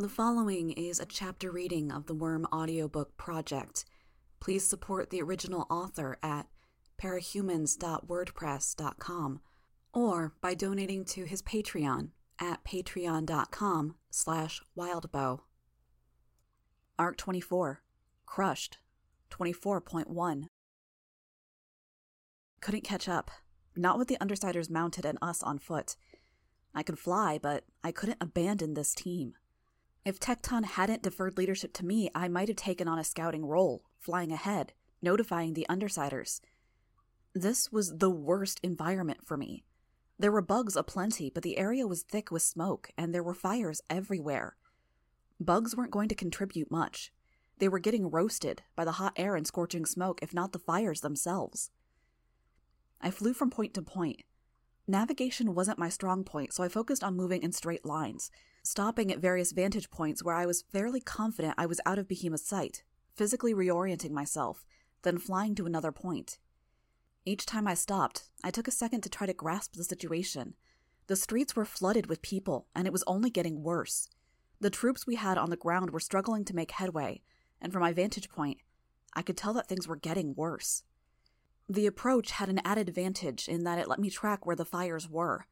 The 0.00 0.08
following 0.08 0.70
is 0.70 1.00
a 1.00 1.06
chapter 1.06 1.50
reading 1.50 1.90
of 1.90 2.06
the 2.06 2.14
Worm 2.14 2.46
audiobook 2.52 3.16
project. 3.16 3.84
Please 4.38 4.64
support 4.64 5.10
the 5.10 5.20
original 5.20 5.66
author 5.68 6.20
at 6.22 6.46
parahumans.wordpress.com 7.02 9.40
or 9.92 10.34
by 10.40 10.54
donating 10.54 11.04
to 11.04 11.24
his 11.24 11.42
Patreon 11.42 12.10
at 12.40 12.62
patreon.com 12.62 13.96
slash 14.08 14.62
wildbow. 14.78 15.40
Arc 16.96 17.16
24. 17.16 17.82
Crushed. 18.24 18.78
24.1. 19.32 20.46
Couldn't 22.60 22.84
catch 22.84 23.08
up. 23.08 23.32
Not 23.74 23.98
with 23.98 24.06
the 24.06 24.18
Undersiders 24.18 24.70
mounted 24.70 25.04
and 25.04 25.18
us 25.20 25.42
on 25.42 25.58
foot. 25.58 25.96
I 26.72 26.84
could 26.84 27.00
fly, 27.00 27.40
but 27.42 27.64
I 27.82 27.90
couldn't 27.90 28.18
abandon 28.20 28.74
this 28.74 28.94
team. 28.94 29.34
If 30.08 30.18
Tecton 30.18 30.64
hadn't 30.64 31.02
deferred 31.02 31.36
leadership 31.36 31.74
to 31.74 31.84
me, 31.84 32.08
I 32.14 32.28
might 32.28 32.48
have 32.48 32.56
taken 32.56 32.88
on 32.88 32.98
a 32.98 33.04
scouting 33.04 33.44
role, 33.44 33.84
flying 33.98 34.32
ahead, 34.32 34.72
notifying 35.02 35.52
the 35.52 35.66
Undersiders. 35.68 36.40
This 37.34 37.70
was 37.70 37.98
the 37.98 38.08
worst 38.08 38.58
environment 38.62 39.26
for 39.26 39.36
me. 39.36 39.64
There 40.18 40.32
were 40.32 40.40
bugs 40.40 40.76
aplenty, 40.76 41.28
but 41.28 41.42
the 41.42 41.58
area 41.58 41.86
was 41.86 42.04
thick 42.04 42.30
with 42.30 42.40
smoke, 42.40 42.90
and 42.96 43.14
there 43.14 43.22
were 43.22 43.34
fires 43.34 43.82
everywhere. 43.90 44.56
Bugs 45.38 45.76
weren't 45.76 45.90
going 45.90 46.08
to 46.08 46.14
contribute 46.14 46.70
much. 46.70 47.12
They 47.58 47.68
were 47.68 47.78
getting 47.78 48.10
roasted 48.10 48.62
by 48.74 48.86
the 48.86 48.92
hot 48.92 49.12
air 49.16 49.36
and 49.36 49.46
scorching 49.46 49.84
smoke, 49.84 50.20
if 50.22 50.32
not 50.32 50.52
the 50.52 50.58
fires 50.58 51.02
themselves. 51.02 51.70
I 52.98 53.10
flew 53.10 53.34
from 53.34 53.50
point 53.50 53.74
to 53.74 53.82
point. 53.82 54.22
Navigation 54.86 55.54
wasn't 55.54 55.78
my 55.78 55.90
strong 55.90 56.24
point, 56.24 56.54
so 56.54 56.64
I 56.64 56.68
focused 56.68 57.04
on 57.04 57.14
moving 57.14 57.42
in 57.42 57.52
straight 57.52 57.84
lines, 57.84 58.30
stopping 58.62 59.12
at 59.12 59.18
various 59.18 59.52
vantage 59.52 59.90
points 59.90 60.22
where 60.22 60.34
I 60.34 60.46
was 60.46 60.64
fairly 60.72 61.00
confident 61.00 61.54
I 61.56 61.66
was 61.66 61.80
out 61.86 61.98
of 61.98 62.08
Behemoth's 62.08 62.46
sight, 62.46 62.82
physically 63.14 63.54
reorienting 63.54 64.10
myself, 64.10 64.64
then 65.02 65.18
flying 65.18 65.54
to 65.56 65.66
another 65.66 65.92
point. 65.92 66.38
Each 67.24 67.44
time 67.44 67.66
I 67.66 67.74
stopped, 67.74 68.24
I 68.42 68.50
took 68.50 68.68
a 68.68 68.72
second 68.72 69.02
to 69.02 69.08
try 69.08 69.26
to 69.26 69.34
grasp 69.34 69.74
the 69.74 69.84
situation. 69.84 70.54
The 71.08 71.16
streets 71.16 71.56
were 71.56 71.64
flooded 71.64 72.06
with 72.06 72.22
people, 72.22 72.66
and 72.74 72.86
it 72.86 72.92
was 72.92 73.04
only 73.06 73.30
getting 73.30 73.62
worse. 73.62 74.08
The 74.60 74.70
troops 74.70 75.06
we 75.06 75.14
had 75.14 75.38
on 75.38 75.50
the 75.50 75.56
ground 75.56 75.90
were 75.90 76.00
struggling 76.00 76.44
to 76.46 76.54
make 76.54 76.72
headway, 76.72 77.22
and 77.60 77.72
from 77.72 77.82
my 77.82 77.92
vantage 77.92 78.28
point, 78.28 78.58
I 79.14 79.22
could 79.22 79.36
tell 79.36 79.52
that 79.54 79.68
things 79.68 79.88
were 79.88 79.96
getting 79.96 80.34
worse. 80.34 80.82
The 81.68 81.86
approach 81.86 82.32
had 82.32 82.48
an 82.48 82.60
added 82.64 82.88
advantage 82.88 83.46
in 83.46 83.64
that 83.64 83.78
it 83.78 83.88
let 83.88 83.98
me 83.98 84.10
track 84.10 84.46
where 84.46 84.56
the 84.56 84.64
fires 84.64 85.08
were. 85.08 85.46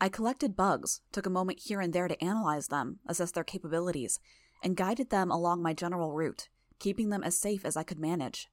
I 0.00 0.08
collected 0.08 0.56
bugs, 0.56 1.00
took 1.10 1.26
a 1.26 1.30
moment 1.30 1.60
here 1.60 1.80
and 1.80 1.92
there 1.92 2.06
to 2.06 2.24
analyze 2.24 2.68
them, 2.68 3.00
assess 3.06 3.32
their 3.32 3.44
capabilities, 3.44 4.20
and 4.62 4.76
guided 4.76 5.10
them 5.10 5.30
along 5.30 5.62
my 5.62 5.72
general 5.72 6.12
route, 6.12 6.48
keeping 6.78 7.10
them 7.10 7.24
as 7.24 7.38
safe 7.38 7.64
as 7.64 7.76
I 7.76 7.82
could 7.82 7.98
manage. 7.98 8.48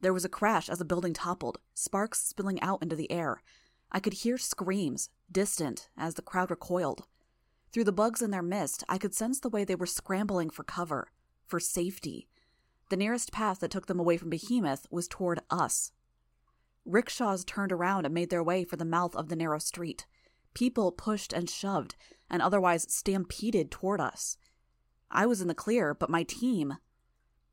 There 0.00 0.12
was 0.12 0.24
a 0.24 0.30
crash 0.30 0.68
as 0.68 0.80
a 0.80 0.84
building 0.84 1.12
toppled, 1.12 1.58
sparks 1.74 2.20
spilling 2.20 2.60
out 2.62 2.82
into 2.82 2.96
the 2.96 3.10
air. 3.10 3.42
I 3.92 4.00
could 4.00 4.14
hear 4.14 4.38
screams, 4.38 5.10
distant, 5.30 5.88
as 5.96 6.14
the 6.14 6.22
crowd 6.22 6.50
recoiled. 6.50 7.06
Through 7.72 7.84
the 7.84 7.92
bugs 7.92 8.22
in 8.22 8.30
their 8.30 8.42
mist, 8.42 8.84
I 8.88 8.98
could 8.98 9.14
sense 9.14 9.40
the 9.40 9.48
way 9.48 9.64
they 9.64 9.74
were 9.74 9.86
scrambling 9.86 10.48
for 10.48 10.62
cover, 10.62 11.10
for 11.46 11.60
safety. 11.60 12.28
The 12.88 12.96
nearest 12.96 13.32
path 13.32 13.60
that 13.60 13.70
took 13.70 13.86
them 13.86 13.98
away 13.98 14.16
from 14.16 14.30
Behemoth 14.30 14.86
was 14.90 15.08
toward 15.08 15.40
us. 15.50 15.92
Rickshaws 16.84 17.44
turned 17.44 17.72
around 17.72 18.04
and 18.04 18.14
made 18.14 18.30
their 18.30 18.42
way 18.42 18.64
for 18.64 18.76
the 18.76 18.84
mouth 18.84 19.16
of 19.16 19.28
the 19.28 19.36
narrow 19.36 19.58
street. 19.58 20.06
People 20.54 20.92
pushed 20.92 21.32
and 21.32 21.50
shoved, 21.50 21.96
and 22.30 22.40
otherwise 22.40 22.86
stampeded 22.92 23.70
toward 23.70 24.00
us. 24.00 24.38
I 25.10 25.26
was 25.26 25.40
in 25.40 25.48
the 25.48 25.54
clear, 25.54 25.94
but 25.94 26.10
my 26.10 26.22
team. 26.22 26.76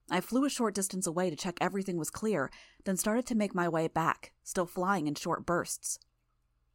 I 0.09 0.21
flew 0.21 0.45
a 0.45 0.49
short 0.49 0.75
distance 0.75 1.08
away 1.08 1.30
to 1.30 1.35
check 1.35 1.58
everything 1.59 1.97
was 1.97 2.09
clear, 2.09 2.52
then 2.83 2.97
started 2.97 3.25
to 3.27 3.35
make 3.35 3.55
my 3.55 3.67
way 3.67 3.88
back, 3.88 4.33
still 4.43 4.66
flying 4.66 5.08
in 5.08 5.15
short 5.15 5.45
bursts. 5.45 5.99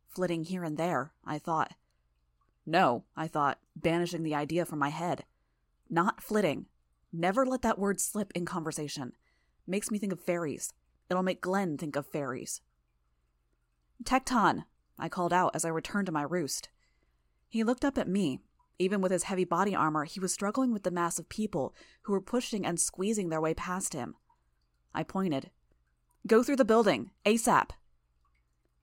Flitting 0.08 0.44
here 0.44 0.64
and 0.64 0.76
there, 0.76 1.12
I 1.24 1.38
thought. 1.38 1.74
No, 2.64 3.04
I 3.16 3.28
thought, 3.28 3.58
banishing 3.76 4.22
the 4.22 4.34
idea 4.34 4.64
from 4.64 4.78
my 4.78 4.88
head. 4.88 5.24
Not 5.88 6.22
flitting. 6.22 6.66
Never 7.12 7.46
let 7.46 7.62
that 7.62 7.78
word 7.78 8.00
slip 8.00 8.32
in 8.34 8.44
conversation. 8.44 9.12
Makes 9.66 9.90
me 9.90 9.98
think 9.98 10.12
of 10.12 10.20
fairies. 10.20 10.72
It'll 11.08 11.22
make 11.22 11.40
Glenn 11.40 11.76
think 11.76 11.94
of 11.94 12.06
fairies. 12.06 12.60
Tecton, 14.02 14.64
I 14.98 15.08
called 15.08 15.32
out 15.32 15.54
as 15.54 15.64
I 15.64 15.68
returned 15.68 16.06
to 16.06 16.12
my 16.12 16.22
roost. 16.22 16.68
He 17.48 17.64
looked 17.64 17.84
up 17.84 17.98
at 17.98 18.08
me. 18.08 18.40
Even 18.78 19.00
with 19.00 19.12
his 19.12 19.24
heavy 19.24 19.44
body 19.44 19.74
armor, 19.74 20.04
he 20.04 20.20
was 20.20 20.32
struggling 20.32 20.72
with 20.72 20.82
the 20.82 20.90
mass 20.90 21.18
of 21.18 21.28
people 21.28 21.74
who 22.02 22.12
were 22.12 22.20
pushing 22.20 22.66
and 22.66 22.78
squeezing 22.78 23.30
their 23.30 23.40
way 23.40 23.54
past 23.54 23.94
him. 23.94 24.16
I 24.94 25.02
pointed. 25.02 25.50
Go 26.26 26.42
through 26.42 26.56
the 26.56 26.64
building, 26.64 27.10
ASAP. 27.24 27.70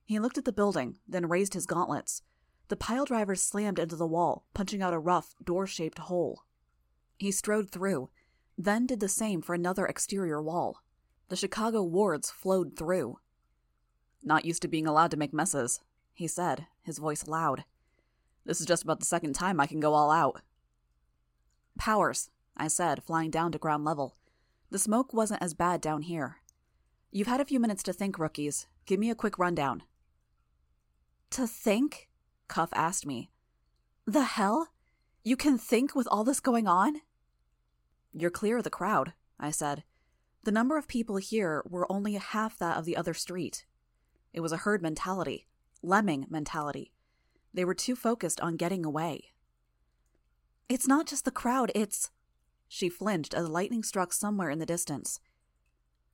He 0.04 0.18
looked 0.18 0.38
at 0.38 0.44
the 0.44 0.52
building, 0.52 0.98
then 1.06 1.28
raised 1.28 1.54
his 1.54 1.66
gauntlets. 1.66 2.22
The 2.68 2.76
pile 2.76 3.04
drivers 3.04 3.42
slammed 3.42 3.78
into 3.78 3.96
the 3.96 4.06
wall, 4.06 4.46
punching 4.54 4.82
out 4.82 4.94
a 4.94 4.98
rough, 4.98 5.34
door 5.42 5.66
shaped 5.66 5.98
hole. 5.98 6.42
He 7.18 7.30
strode 7.30 7.70
through, 7.70 8.10
then 8.56 8.86
did 8.86 9.00
the 9.00 9.08
same 9.08 9.42
for 9.42 9.54
another 9.54 9.86
exterior 9.86 10.42
wall. 10.42 10.82
The 11.28 11.36
Chicago 11.36 11.82
wards 11.82 12.30
flowed 12.30 12.76
through. 12.76 13.18
Not 14.22 14.44
used 14.44 14.62
to 14.62 14.68
being 14.68 14.86
allowed 14.86 15.10
to 15.10 15.16
make 15.16 15.32
messes, 15.32 15.80
he 16.14 16.26
said, 16.26 16.66
his 16.82 16.98
voice 16.98 17.26
loud. 17.26 17.64
This 18.46 18.60
is 18.60 18.66
just 18.66 18.84
about 18.84 19.00
the 19.00 19.06
second 19.06 19.34
time 19.34 19.60
I 19.60 19.66
can 19.66 19.80
go 19.80 19.94
all 19.94 20.10
out. 20.10 20.40
Powers, 21.78 22.30
I 22.56 22.68
said, 22.68 23.02
flying 23.02 23.30
down 23.30 23.52
to 23.52 23.58
ground 23.58 23.84
level. 23.84 24.16
The 24.70 24.78
smoke 24.78 25.12
wasn't 25.12 25.42
as 25.42 25.54
bad 25.54 25.80
down 25.80 26.02
here. 26.02 26.36
You've 27.10 27.26
had 27.26 27.40
a 27.40 27.44
few 27.44 27.60
minutes 27.60 27.82
to 27.84 27.92
think, 27.92 28.18
rookies. 28.18 28.66
Give 28.86 28.98
me 29.00 29.10
a 29.10 29.14
quick 29.14 29.38
rundown. 29.38 29.82
To 31.30 31.46
think? 31.46 32.08
Cuff 32.48 32.70
asked 32.74 33.06
me. 33.06 33.30
The 34.06 34.24
hell? 34.24 34.68
You 35.24 35.36
can 35.36 35.58
think 35.58 35.94
with 35.94 36.06
all 36.10 36.22
this 36.22 36.40
going 36.40 36.66
on? 36.66 37.00
You're 38.12 38.30
clear 38.30 38.58
of 38.58 38.64
the 38.64 38.70
crowd, 38.70 39.14
I 39.40 39.50
said. 39.50 39.82
The 40.44 40.52
number 40.52 40.76
of 40.76 40.86
people 40.86 41.16
here 41.16 41.62
were 41.68 41.90
only 41.90 42.14
half 42.14 42.58
that 42.58 42.76
of 42.76 42.84
the 42.84 42.96
other 42.96 43.14
street. 43.14 43.64
It 44.32 44.40
was 44.40 44.52
a 44.52 44.58
herd 44.58 44.82
mentality, 44.82 45.46
lemming 45.84 46.26
mentality. 46.28 46.92
They 47.52 47.64
were 47.64 47.74
too 47.74 47.94
focused 47.94 48.40
on 48.40 48.56
getting 48.56 48.84
away. 48.84 49.32
It's 50.68 50.88
not 50.88 51.06
just 51.06 51.24
the 51.24 51.30
crowd, 51.30 51.70
it's. 51.74 52.10
She 52.68 52.88
flinched 52.88 53.34
as 53.34 53.48
lightning 53.48 53.82
struck 53.82 54.12
somewhere 54.12 54.50
in 54.50 54.58
the 54.58 54.66
distance. 54.66 55.20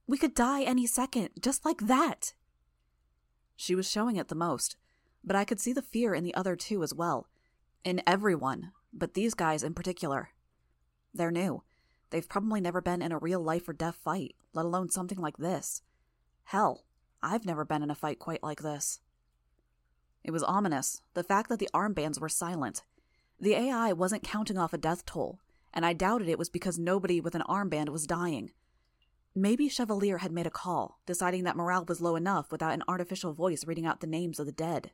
We 0.06 0.18
could 0.18 0.34
die 0.34 0.62
any 0.62 0.86
second, 0.86 1.30
just 1.40 1.64
like 1.64 1.86
that. 1.86 2.34
She 3.56 3.74
was 3.74 3.88
showing 3.88 4.16
it 4.16 4.28
the 4.28 4.34
most, 4.34 4.76
but 5.22 5.36
I 5.36 5.44
could 5.44 5.60
see 5.60 5.72
the 5.72 5.82
fear 5.82 6.14
in 6.14 6.24
the 6.24 6.34
other 6.34 6.56
two 6.56 6.82
as 6.82 6.92
well. 6.92 7.28
In 7.84 8.02
everyone, 8.06 8.72
but 8.92 9.14
these 9.14 9.34
guys 9.34 9.62
in 9.62 9.72
particular. 9.72 10.30
They're 11.14 11.30
new. 11.30 11.62
They've 12.10 12.28
probably 12.28 12.60
never 12.60 12.80
been 12.80 13.02
in 13.02 13.12
a 13.12 13.18
real 13.18 13.40
life 13.40 13.68
or 13.68 13.72
death 13.72 13.98
fight, 14.02 14.34
let 14.52 14.66
alone 14.66 14.90
something 14.90 15.18
like 15.18 15.36
this. 15.36 15.82
Hell, 16.44 16.84
I've 17.22 17.44
never 17.44 17.64
been 17.64 17.82
in 17.82 17.90
a 17.90 17.94
fight 17.94 18.18
quite 18.18 18.42
like 18.42 18.62
this. 18.62 19.00
It 20.22 20.30
was 20.30 20.42
ominous, 20.42 21.02
the 21.14 21.24
fact 21.24 21.48
that 21.48 21.58
the 21.58 21.70
armbands 21.72 22.20
were 22.20 22.28
silent. 22.28 22.82
The 23.38 23.54
AI 23.54 23.92
wasn't 23.92 24.22
counting 24.22 24.58
off 24.58 24.72
a 24.72 24.78
death 24.78 25.06
toll, 25.06 25.40
and 25.72 25.86
I 25.86 25.92
doubted 25.92 26.28
it 26.28 26.38
was 26.38 26.50
because 26.50 26.78
nobody 26.78 27.20
with 27.20 27.34
an 27.34 27.44
armband 27.48 27.88
was 27.88 28.06
dying. 28.06 28.52
Maybe 29.34 29.68
Chevalier 29.68 30.18
had 30.18 30.32
made 30.32 30.46
a 30.46 30.50
call, 30.50 31.00
deciding 31.06 31.44
that 31.44 31.56
morale 31.56 31.84
was 31.86 32.00
low 32.00 32.16
enough 32.16 32.50
without 32.50 32.74
an 32.74 32.82
artificial 32.88 33.32
voice 33.32 33.64
reading 33.64 33.86
out 33.86 34.00
the 34.00 34.06
names 34.06 34.40
of 34.40 34.46
the 34.46 34.52
dead. 34.52 34.90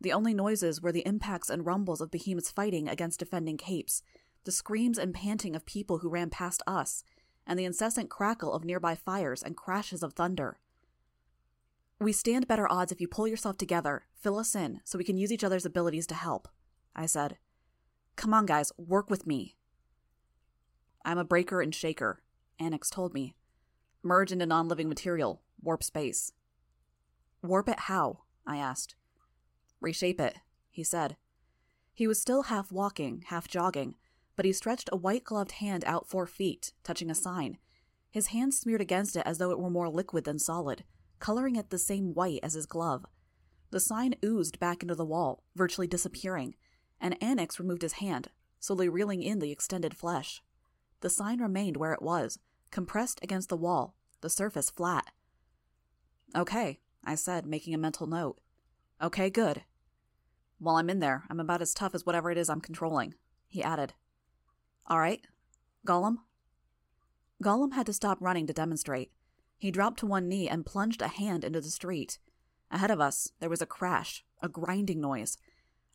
The 0.00 0.12
only 0.12 0.34
noises 0.34 0.82
were 0.82 0.92
the 0.92 1.06
impacts 1.06 1.48
and 1.48 1.64
rumbles 1.64 2.00
of 2.00 2.10
behemoths 2.10 2.50
fighting 2.50 2.88
against 2.88 3.20
defending 3.20 3.56
capes, 3.56 4.02
the 4.44 4.52
screams 4.52 4.98
and 4.98 5.14
panting 5.14 5.56
of 5.56 5.66
people 5.66 5.98
who 5.98 6.08
ran 6.08 6.30
past 6.30 6.62
us, 6.66 7.04
and 7.46 7.58
the 7.58 7.64
incessant 7.64 8.10
crackle 8.10 8.52
of 8.52 8.64
nearby 8.64 8.94
fires 8.94 9.42
and 9.42 9.56
crashes 9.56 10.02
of 10.02 10.12
thunder. 10.12 10.58
We 12.00 12.12
stand 12.12 12.46
better 12.46 12.70
odds 12.70 12.92
if 12.92 13.00
you 13.00 13.08
pull 13.08 13.26
yourself 13.26 13.58
together, 13.58 14.04
fill 14.14 14.38
us 14.38 14.54
in, 14.54 14.80
so 14.84 14.98
we 14.98 15.04
can 15.04 15.16
use 15.16 15.32
each 15.32 15.42
other's 15.42 15.66
abilities 15.66 16.06
to 16.08 16.14
help, 16.14 16.48
I 16.94 17.06
said. 17.06 17.38
Come 18.14 18.32
on, 18.32 18.46
guys, 18.46 18.70
work 18.76 19.10
with 19.10 19.26
me. 19.26 19.56
I'm 21.04 21.18
a 21.18 21.24
breaker 21.24 21.60
and 21.60 21.74
shaker, 21.74 22.22
Annex 22.60 22.88
told 22.88 23.14
me. 23.14 23.34
Merge 24.02 24.30
into 24.30 24.46
non 24.46 24.68
living 24.68 24.88
material, 24.88 25.42
warp 25.60 25.82
space. 25.82 26.32
Warp 27.42 27.68
it 27.68 27.80
how? 27.80 28.20
I 28.46 28.58
asked. 28.58 28.94
Reshape 29.80 30.20
it, 30.20 30.38
he 30.70 30.84
said. 30.84 31.16
He 31.94 32.06
was 32.06 32.20
still 32.20 32.44
half 32.44 32.70
walking, 32.70 33.24
half 33.26 33.48
jogging, 33.48 33.96
but 34.36 34.44
he 34.44 34.52
stretched 34.52 34.88
a 34.92 34.96
white 34.96 35.24
gloved 35.24 35.52
hand 35.52 35.84
out 35.84 36.08
four 36.08 36.26
feet, 36.26 36.72
touching 36.84 37.10
a 37.10 37.14
sign. 37.14 37.58
His 38.08 38.28
hand 38.28 38.54
smeared 38.54 38.80
against 38.80 39.16
it 39.16 39.24
as 39.26 39.38
though 39.38 39.50
it 39.50 39.58
were 39.58 39.68
more 39.68 39.88
liquid 39.88 40.22
than 40.22 40.38
solid, 40.38 40.84
coloring 41.18 41.56
it 41.56 41.70
the 41.70 41.78
same 41.78 42.14
white 42.14 42.40
as 42.42 42.54
his 42.54 42.66
glove. 42.66 43.04
The 43.70 43.80
sign 43.80 44.14
oozed 44.24 44.58
back 44.58 44.82
into 44.82 44.94
the 44.94 45.04
wall, 45.04 45.42
virtually 45.54 45.86
disappearing, 45.86 46.54
and 47.00 47.22
Annex 47.22 47.58
removed 47.58 47.82
his 47.82 47.94
hand, 47.94 48.28
slowly 48.60 48.88
reeling 48.88 49.22
in 49.22 49.38
the 49.38 49.52
extended 49.52 49.94
flesh. 49.96 50.42
The 51.00 51.10
sign 51.10 51.40
remained 51.40 51.76
where 51.76 51.92
it 51.92 52.02
was, 52.02 52.38
compressed 52.70 53.20
against 53.22 53.48
the 53.48 53.56
wall, 53.56 53.94
the 54.20 54.30
surface 54.30 54.70
flat. 54.70 55.10
Okay, 56.36 56.80
I 57.04 57.14
said, 57.14 57.46
making 57.46 57.74
a 57.74 57.78
mental 57.78 58.06
note. 58.06 58.40
Okay, 59.00 59.30
good. 59.30 59.62
While 60.58 60.76
I'm 60.76 60.90
in 60.90 60.98
there, 60.98 61.24
I'm 61.30 61.40
about 61.40 61.62
as 61.62 61.72
tough 61.72 61.94
as 61.94 62.04
whatever 62.04 62.30
it 62.30 62.38
is 62.38 62.48
I'm 62.48 62.60
controlling, 62.60 63.14
he 63.46 63.62
added. 63.62 63.94
All 64.86 64.98
right. 64.98 65.24
Golem? 65.86 66.16
Golem 67.42 67.74
had 67.74 67.86
to 67.86 67.92
stop 67.92 68.18
running 68.20 68.46
to 68.46 68.52
demonstrate. 68.52 69.12
He 69.58 69.70
dropped 69.70 69.98
to 70.00 70.06
one 70.06 70.28
knee 70.28 70.48
and 70.48 70.64
plunged 70.64 71.02
a 71.02 71.08
hand 71.08 71.44
into 71.44 71.60
the 71.60 71.70
street. 71.70 72.18
Ahead 72.70 72.90
of 72.90 73.00
us, 73.00 73.32
there 73.40 73.50
was 73.50 73.60
a 73.60 73.66
crash, 73.66 74.24
a 74.40 74.48
grinding 74.48 75.00
noise. 75.00 75.36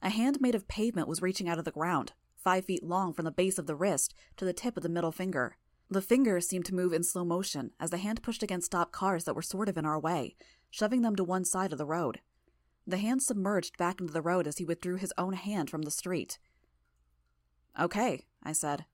A 0.02 0.10
hand 0.10 0.42
made 0.42 0.54
of 0.54 0.68
pavement 0.68 1.08
was 1.08 1.22
reaching 1.22 1.48
out 1.48 1.58
of 1.58 1.66
the 1.66 1.72
ground, 1.72 2.12
five 2.36 2.66
feet 2.66 2.84
long 2.84 3.14
from 3.14 3.26
the 3.26 3.32
base 3.32 3.58
of 3.58 3.68
the 3.68 3.76
wrist 3.76 4.14
to 4.36 4.44
the 4.44 4.54
tip 4.54 4.76
of 4.76 4.84
the 4.84 4.90
middle 4.90 5.14
finger. 5.14 5.56
The 5.90 6.02
finger 6.02 6.42
seemed 6.42 6.66
to 6.66 6.76
move 6.76 6.92
in 6.92 7.04
slow 7.04 7.24
motion 7.24 7.72
as 7.80 7.90
the 7.90 7.98
hand 7.98 8.22
pushed 8.22 8.44
against 8.44 8.66
stopped 8.66 8.92
cars 8.92 9.24
that 9.24 9.36
were 9.36 9.42
sort 9.42 9.70
of 9.70 9.78
in 9.78 9.86
our 9.86 10.00
way, 10.00 10.36
shoving 10.70 11.02
them 11.02 11.16
to 11.16 11.24
one 11.24 11.46
side 11.46 11.72
of 11.72 11.78
the 11.78 11.86
road. 11.86 12.20
The 12.86 12.98
hand 12.98 13.24
submerged 13.24 13.78
back 13.78 14.02
into 14.02 14.12
the 14.12 14.22
road 14.22 14.46
as 14.46 14.58
he 14.58 14.66
withdrew 14.66 14.98
his 14.98 15.14
own 15.18 15.34
hand 15.34 15.70
from 15.70 15.84
the 15.84 15.92
street. 15.92 16.38
Okay, 17.80 18.26
I 18.44 18.52
said. 18.52 18.86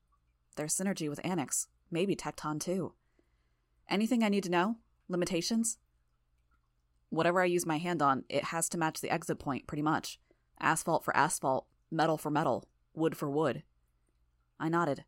There's 0.56 0.75
synergy 0.75 1.10
with 1.10 1.19
Annex. 1.24 1.68
Maybe 1.89 2.16
Tecton 2.16 2.60
too. 2.60 2.94
Anything 3.89 4.24
I 4.24 4.30
need 4.30 4.44
to 4.44 4.51
know? 4.51 4.77
Limitations? 5.07 5.80
Whatever 7.09 7.41
I 7.41 7.45
use 7.45 7.65
my 7.65 7.77
hand 7.77 8.01
on, 8.01 8.24
it 8.30 8.45
has 8.45 8.69
to 8.69 8.77
match 8.77 9.01
the 9.01 9.09
exit 9.09 9.39
point, 9.39 9.65
pretty 9.65 9.81
much. 9.81 10.19
Asphalt 10.59 11.03
for 11.03 11.15
asphalt, 11.18 11.65
metal 11.89 12.18
for 12.18 12.30
metal, 12.30 12.68
wood 12.94 13.18
for 13.18 13.30
wood. 13.30 13.63
I 14.59 14.69
nodded. 14.69 15.06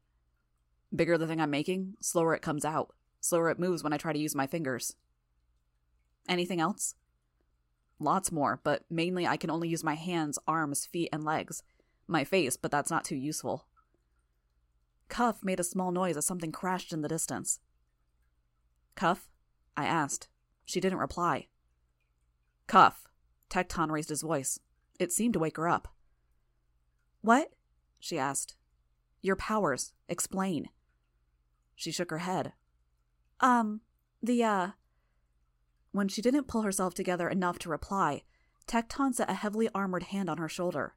Bigger 0.93 1.17
the 1.17 1.27
thing 1.27 1.39
I'm 1.39 1.51
making, 1.51 1.95
slower 2.01 2.33
it 2.33 2.41
comes 2.41 2.65
out. 2.65 2.93
Slower 3.19 3.51
it 3.51 3.59
moves 3.59 3.83
when 3.83 3.93
I 3.93 3.97
try 3.97 4.13
to 4.13 4.19
use 4.19 4.33
my 4.33 4.47
fingers. 4.47 4.95
Anything 6.27 6.59
else? 6.59 6.95
Lots 7.99 8.31
more, 8.31 8.59
but 8.63 8.83
mainly 8.89 9.27
I 9.27 9.37
can 9.37 9.51
only 9.51 9.69
use 9.69 9.83
my 9.83 9.93
hands, 9.93 10.39
arms, 10.47 10.87
feet, 10.87 11.09
and 11.13 11.23
legs. 11.23 11.61
My 12.07 12.23
face, 12.23 12.57
but 12.57 12.71
that's 12.71 12.89
not 12.89 13.05
too 13.05 13.15
useful. 13.15 13.67
Cuff 15.07 15.43
made 15.43 15.59
a 15.59 15.63
small 15.63 15.91
noise 15.91 16.17
as 16.17 16.25
something 16.25 16.51
crashed 16.51 16.93
in 16.93 17.01
the 17.01 17.07
distance. 17.07 17.59
Cuff? 18.95 19.29
I 19.75 19.85
asked. 19.85 20.27
She 20.65 20.79
didn't 20.79 20.99
reply. 20.99 21.47
Cuff. 22.67 23.07
Tecton 23.49 23.91
raised 23.91 24.09
his 24.09 24.21
voice. 24.21 24.59
It 24.99 25.11
seemed 25.11 25.33
to 25.33 25.39
wake 25.39 25.57
her 25.57 25.67
up. 25.67 25.89
What? 27.21 27.51
she 27.99 28.17
asked. 28.17 28.55
Your 29.21 29.35
powers. 29.35 29.93
Explain. 30.07 30.69
She 31.75 31.91
shook 31.91 32.11
her 32.11 32.19
head. 32.19 32.53
Um, 33.39 33.81
the, 34.21 34.43
uh. 34.43 34.67
When 35.91 36.07
she 36.07 36.21
didn't 36.21 36.47
pull 36.47 36.61
herself 36.61 36.93
together 36.93 37.27
enough 37.27 37.59
to 37.59 37.69
reply, 37.69 38.23
Tecton 38.67 39.13
set 39.13 39.29
a 39.29 39.33
heavily 39.33 39.67
armored 39.75 40.03
hand 40.03 40.29
on 40.29 40.37
her 40.37 40.47
shoulder. 40.47 40.93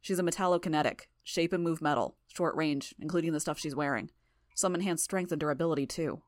She's 0.00 0.18
a 0.18 0.22
metallokinetic, 0.22 1.02
shape 1.24 1.52
and 1.52 1.64
move 1.64 1.82
metal, 1.82 2.16
short 2.28 2.54
range, 2.54 2.94
including 3.00 3.32
the 3.32 3.40
stuff 3.40 3.58
she's 3.58 3.74
wearing. 3.74 4.10
Some 4.54 4.74
enhanced 4.74 5.04
strength 5.04 5.32
and 5.32 5.40
durability, 5.40 5.86
too. 5.86 6.22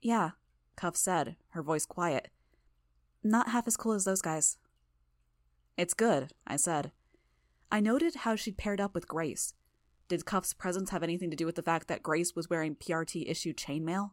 Yeah, 0.00 0.30
Cuff 0.76 0.96
said, 0.96 1.36
her 1.50 1.62
voice 1.62 1.86
quiet. 1.86 2.28
Not 3.22 3.48
half 3.48 3.66
as 3.66 3.76
cool 3.76 3.92
as 3.92 4.04
those 4.04 4.22
guys. 4.22 4.58
It's 5.76 5.94
good, 5.94 6.32
I 6.46 6.56
said. 6.56 6.92
I 7.70 7.80
noted 7.80 8.16
how 8.16 8.36
she'd 8.36 8.56
paired 8.56 8.80
up 8.80 8.94
with 8.94 9.08
Grace. 9.08 9.54
Did 10.08 10.24
Cuff's 10.24 10.54
presence 10.54 10.90
have 10.90 11.02
anything 11.02 11.30
to 11.30 11.36
do 11.36 11.44
with 11.44 11.56
the 11.56 11.62
fact 11.62 11.88
that 11.88 12.02
Grace 12.02 12.34
was 12.34 12.48
wearing 12.48 12.76
PRT 12.76 13.28
issue 13.28 13.52
chainmail? 13.52 14.12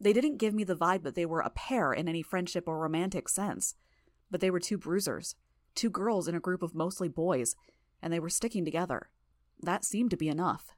They 0.00 0.12
didn't 0.12 0.36
give 0.36 0.54
me 0.54 0.62
the 0.62 0.76
vibe 0.76 1.02
that 1.02 1.16
they 1.16 1.26
were 1.26 1.40
a 1.40 1.50
pair 1.50 1.92
in 1.92 2.08
any 2.08 2.22
friendship 2.22 2.68
or 2.68 2.78
romantic 2.78 3.28
sense, 3.28 3.74
but 4.30 4.40
they 4.40 4.50
were 4.50 4.60
two 4.60 4.78
bruisers, 4.78 5.34
two 5.74 5.90
girls 5.90 6.28
in 6.28 6.36
a 6.36 6.40
group 6.40 6.62
of 6.62 6.74
mostly 6.74 7.08
boys, 7.08 7.56
and 8.00 8.12
they 8.12 8.20
were 8.20 8.30
sticking 8.30 8.64
together. 8.64 9.10
That 9.60 9.84
seemed 9.84 10.10
to 10.10 10.16
be 10.16 10.28
enough. 10.28 10.76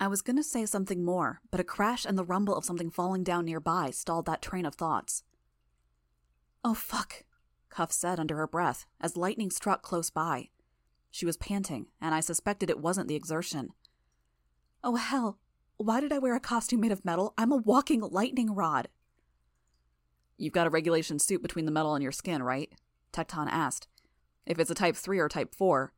I 0.00 0.06
was 0.06 0.22
going 0.22 0.36
to 0.36 0.44
say 0.44 0.64
something 0.64 1.04
more, 1.04 1.40
but 1.50 1.60
a 1.60 1.64
crash 1.64 2.04
and 2.04 2.16
the 2.16 2.24
rumble 2.24 2.54
of 2.54 2.64
something 2.64 2.90
falling 2.90 3.24
down 3.24 3.44
nearby 3.44 3.90
stalled 3.90 4.26
that 4.26 4.42
train 4.42 4.64
of 4.64 4.76
thoughts. 4.76 5.24
Oh, 6.64 6.74
fuck, 6.74 7.24
Cuff 7.68 7.90
said 7.90 8.20
under 8.20 8.36
her 8.36 8.46
breath 8.46 8.86
as 9.00 9.16
lightning 9.16 9.50
struck 9.50 9.82
close 9.82 10.10
by. 10.10 10.50
She 11.10 11.26
was 11.26 11.36
panting, 11.36 11.86
and 12.00 12.14
I 12.14 12.20
suspected 12.20 12.70
it 12.70 12.80
wasn't 12.80 13.08
the 13.08 13.16
exertion. 13.16 13.70
Oh, 14.84 14.96
hell, 14.96 15.38
why 15.78 16.00
did 16.00 16.12
I 16.12 16.18
wear 16.18 16.36
a 16.36 16.40
costume 16.40 16.80
made 16.80 16.92
of 16.92 17.04
metal? 17.04 17.34
I'm 17.36 17.50
a 17.50 17.56
walking 17.56 18.00
lightning 18.00 18.54
rod. 18.54 18.88
You've 20.36 20.52
got 20.52 20.66
a 20.68 20.70
regulation 20.70 21.18
suit 21.18 21.42
between 21.42 21.64
the 21.64 21.72
metal 21.72 21.94
and 21.94 22.02
your 22.02 22.12
skin, 22.12 22.42
right? 22.44 22.70
Tecton 23.12 23.48
asked. 23.50 23.88
If 24.46 24.60
it's 24.60 24.70
a 24.70 24.74
Type 24.74 24.94
3 24.94 25.18
or 25.18 25.28
Type 25.28 25.54
4. 25.54 25.92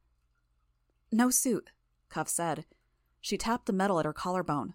No 1.13 1.29
suit, 1.29 1.71
Cuff 2.09 2.29
said, 2.29 2.65
she 3.21 3.37
tapped 3.37 3.67
the 3.67 3.73
metal 3.73 3.99
at 3.99 4.07
her 4.07 4.13
collarbone. 4.13 4.75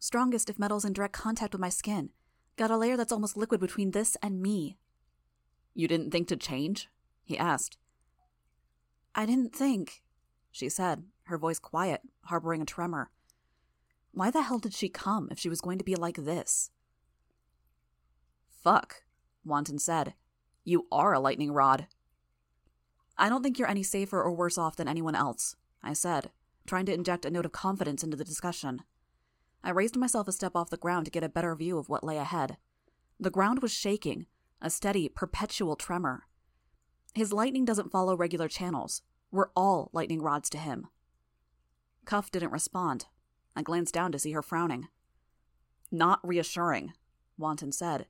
Strongest 0.00 0.50
if 0.50 0.58
metal's 0.58 0.84
in 0.84 0.92
direct 0.92 1.14
contact 1.14 1.52
with 1.52 1.60
my 1.60 1.68
skin. 1.68 2.10
Got 2.56 2.70
a 2.70 2.76
layer 2.76 2.96
that's 2.96 3.12
almost 3.12 3.36
liquid 3.36 3.60
between 3.60 3.90
this 3.90 4.16
and 4.22 4.40
me. 4.40 4.78
You 5.74 5.88
didn't 5.88 6.10
think 6.10 6.28
to 6.28 6.36
change? 6.36 6.88
He 7.22 7.36
asked. 7.36 7.76
I 9.14 9.26
didn't 9.26 9.54
think, 9.54 10.02
she 10.50 10.68
said, 10.68 11.04
her 11.24 11.38
voice 11.38 11.58
quiet, 11.58 12.02
harboring 12.24 12.62
a 12.62 12.66
tremor. 12.66 13.10
Why 14.12 14.30
the 14.30 14.42
hell 14.42 14.58
did 14.58 14.72
she 14.72 14.88
come 14.88 15.28
if 15.30 15.38
she 15.38 15.48
was 15.48 15.60
going 15.60 15.78
to 15.78 15.84
be 15.84 15.94
like 15.94 16.16
this? 16.16 16.70
Fuck, 18.48 19.02
Wanton 19.44 19.78
said. 19.78 20.14
You 20.64 20.86
are 20.90 21.12
a 21.12 21.20
lightning 21.20 21.52
rod. 21.52 21.86
I 23.18 23.28
don't 23.28 23.42
think 23.42 23.58
you're 23.58 23.68
any 23.68 23.82
safer 23.82 24.22
or 24.22 24.32
worse 24.32 24.58
off 24.58 24.76
than 24.76 24.88
anyone 24.88 25.14
else, 25.14 25.56
I 25.82 25.92
said, 25.92 26.30
trying 26.66 26.86
to 26.86 26.94
inject 26.94 27.24
a 27.24 27.30
note 27.30 27.46
of 27.46 27.52
confidence 27.52 28.02
into 28.02 28.16
the 28.16 28.24
discussion. 28.24 28.82
I 29.64 29.70
raised 29.70 29.96
myself 29.96 30.28
a 30.28 30.32
step 30.32 30.54
off 30.54 30.70
the 30.70 30.76
ground 30.76 31.06
to 31.06 31.10
get 31.10 31.24
a 31.24 31.28
better 31.28 31.54
view 31.54 31.78
of 31.78 31.88
what 31.88 32.04
lay 32.04 32.18
ahead. 32.18 32.56
The 33.18 33.30
ground 33.30 33.62
was 33.62 33.72
shaking, 33.72 34.26
a 34.60 34.70
steady, 34.70 35.08
perpetual 35.08 35.76
tremor. 35.76 36.24
His 37.14 37.32
lightning 37.32 37.64
doesn't 37.64 37.90
follow 37.90 38.16
regular 38.16 38.48
channels. 38.48 39.02
We're 39.30 39.48
all 39.56 39.90
lightning 39.92 40.20
rods 40.20 40.50
to 40.50 40.58
him. 40.58 40.88
Cuff 42.04 42.30
didn't 42.30 42.52
respond. 42.52 43.06
I 43.56 43.62
glanced 43.62 43.94
down 43.94 44.12
to 44.12 44.18
see 44.18 44.32
her 44.32 44.42
frowning. 44.42 44.88
Not 45.90 46.20
reassuring, 46.22 46.92
Wanton 47.38 47.72
said. 47.72 48.06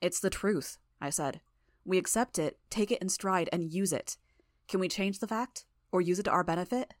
It's 0.00 0.20
the 0.20 0.30
truth, 0.30 0.78
I 1.00 1.10
said. 1.10 1.40
We 1.84 1.98
accept 1.98 2.38
it, 2.38 2.58
take 2.68 2.90
it 2.90 3.00
in 3.00 3.08
stride, 3.08 3.48
and 3.52 3.72
use 3.72 3.92
it. 3.92 4.16
Can 4.68 4.80
we 4.80 4.88
change 4.88 5.20
the 5.20 5.28
fact? 5.28 5.64
Or 5.92 6.00
use 6.00 6.18
it 6.18 6.24
to 6.24 6.30
our 6.30 6.44
benefit? 6.44 6.94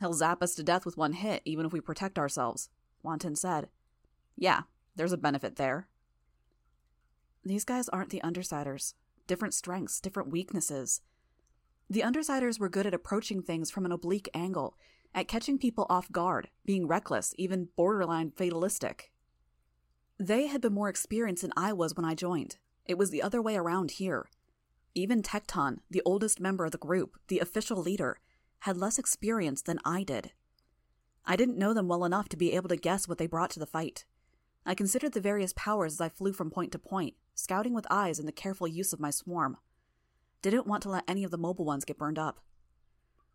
He'll 0.00 0.14
zap 0.14 0.42
us 0.42 0.54
to 0.54 0.62
death 0.62 0.86
with 0.86 0.96
one 0.96 1.12
hit, 1.12 1.42
even 1.44 1.66
if 1.66 1.72
we 1.72 1.80
protect 1.80 2.18
ourselves, 2.18 2.70
Wanton 3.02 3.36
said. 3.36 3.68
Yeah, 4.36 4.62
there's 4.96 5.12
a 5.12 5.18
benefit 5.18 5.56
there. 5.56 5.88
These 7.44 7.64
guys 7.64 7.88
aren't 7.90 8.10
the 8.10 8.22
Undersiders. 8.24 8.94
Different 9.26 9.54
strengths, 9.54 10.00
different 10.00 10.30
weaknesses. 10.30 11.02
The 11.88 12.00
Undersiders 12.00 12.58
were 12.58 12.68
good 12.68 12.86
at 12.86 12.94
approaching 12.94 13.42
things 13.42 13.70
from 13.70 13.84
an 13.84 13.92
oblique 13.92 14.28
angle, 14.32 14.76
at 15.14 15.28
catching 15.28 15.58
people 15.58 15.86
off 15.90 16.10
guard, 16.10 16.48
being 16.64 16.86
reckless, 16.86 17.34
even 17.36 17.68
borderline 17.76 18.30
fatalistic. 18.30 19.10
They 20.18 20.46
had 20.46 20.60
been 20.60 20.72
more 20.72 20.88
experienced 20.88 21.42
than 21.42 21.52
I 21.56 21.72
was 21.72 21.94
when 21.94 22.04
I 22.04 22.14
joined. 22.14 22.56
It 22.86 22.98
was 22.98 23.10
the 23.10 23.22
other 23.22 23.42
way 23.42 23.56
around 23.56 23.92
here. 23.92 24.28
Even 24.94 25.22
Tecton, 25.22 25.78
the 25.90 26.02
oldest 26.04 26.40
member 26.40 26.64
of 26.64 26.72
the 26.72 26.78
group, 26.78 27.16
the 27.28 27.38
official 27.38 27.78
leader, 27.78 28.18
had 28.60 28.76
less 28.76 28.98
experience 28.98 29.62
than 29.62 29.78
I 29.84 30.02
did. 30.02 30.32
I 31.24 31.36
didn't 31.36 31.58
know 31.58 31.74
them 31.74 31.88
well 31.88 32.04
enough 32.04 32.28
to 32.30 32.36
be 32.36 32.52
able 32.52 32.68
to 32.68 32.76
guess 32.76 33.06
what 33.06 33.18
they 33.18 33.26
brought 33.26 33.50
to 33.50 33.60
the 33.60 33.66
fight. 33.66 34.04
I 34.66 34.74
considered 34.74 35.12
the 35.12 35.20
various 35.20 35.52
powers 35.54 35.94
as 35.94 36.00
I 36.00 36.08
flew 36.08 36.32
from 36.32 36.50
point 36.50 36.72
to 36.72 36.78
point, 36.78 37.14
scouting 37.34 37.72
with 37.72 37.86
eyes 37.90 38.18
and 38.18 38.28
the 38.28 38.32
careful 38.32 38.66
use 38.66 38.92
of 38.92 39.00
my 39.00 39.10
swarm. 39.10 39.56
Didn't 40.42 40.66
want 40.66 40.82
to 40.84 40.90
let 40.90 41.04
any 41.08 41.24
of 41.24 41.30
the 41.30 41.38
mobile 41.38 41.64
ones 41.64 41.84
get 41.84 41.98
burned 41.98 42.18
up. 42.18 42.40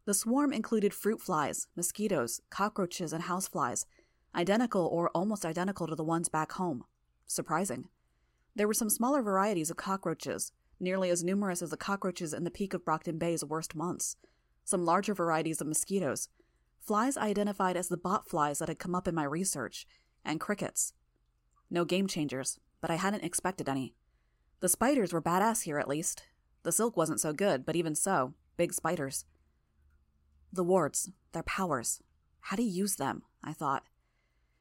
The 0.06 0.14
swarm 0.14 0.54
included 0.54 0.94
fruit 0.94 1.20
flies, 1.20 1.68
mosquitoes, 1.76 2.42
cockroaches, 2.52 3.12
and 3.12 3.24
houseflies, 3.24 3.86
identical 4.36 4.86
or 4.86 5.10
almost 5.10 5.46
identical 5.46 5.88
to 5.88 5.96
the 5.96 6.04
ones 6.04 6.30
back 6.30 6.52
home. 6.54 6.84
Surprising. 7.26 7.86
There 8.56 8.68
were 8.68 8.74
some 8.74 8.90
smaller 8.90 9.22
varieties 9.24 9.72
of 9.72 9.78
cockroaches, 9.78 10.52
nearly 10.80 11.10
as 11.10 11.24
numerous 11.24 11.62
as 11.62 11.72
the 11.72 11.78
cockroaches 11.78 12.34
in 12.34 12.44
the 12.44 12.52
peak 12.52 12.74
of 12.74 12.86
Brockton 12.86 13.18
Bay's 13.18 13.44
worst 13.44 13.76
months, 13.76 14.16
some 14.66 14.84
larger 14.84 15.14
varieties 15.14 15.62
of 15.62 15.68
mosquitoes, 15.68 16.28
flies 16.82 17.16
I 17.16 17.28
identified 17.28 17.78
as 17.78 17.88
the 17.88 17.98
bot 17.98 18.28
flies 18.28 18.60
that 18.60 18.68
had 18.68 18.80
come 18.80 18.94
up 18.94 19.08
in 19.08 19.16
my 19.16 19.24
research, 19.24 19.88
and 20.26 20.40
crickets. 20.40 20.94
No 21.70 21.86
game 21.86 22.08
changers, 22.08 22.60
but 22.82 22.92
I 22.92 22.96
hadn't 22.96 23.24
expected 23.24 23.70
any. 23.70 23.94
The 24.60 24.70
spiders 24.70 25.14
were 25.14 25.22
badass 25.22 25.64
here 25.64 25.80
at 25.80 25.88
least. 25.88 26.24
The 26.64 26.72
silk 26.72 26.98
wasn't 26.98 27.20
so 27.20 27.32
good, 27.32 27.66
but 27.66 27.76
even 27.76 27.96
so, 27.96 28.34
big 28.58 28.74
spiders. 28.74 29.26
The 30.52 30.64
wards, 30.64 31.12
their 31.32 31.44
powers. 31.44 32.02
How 32.42 32.56
to 32.56 32.64
use 32.64 32.96
them, 32.96 33.24
I 33.44 33.54
thought. 33.54 33.84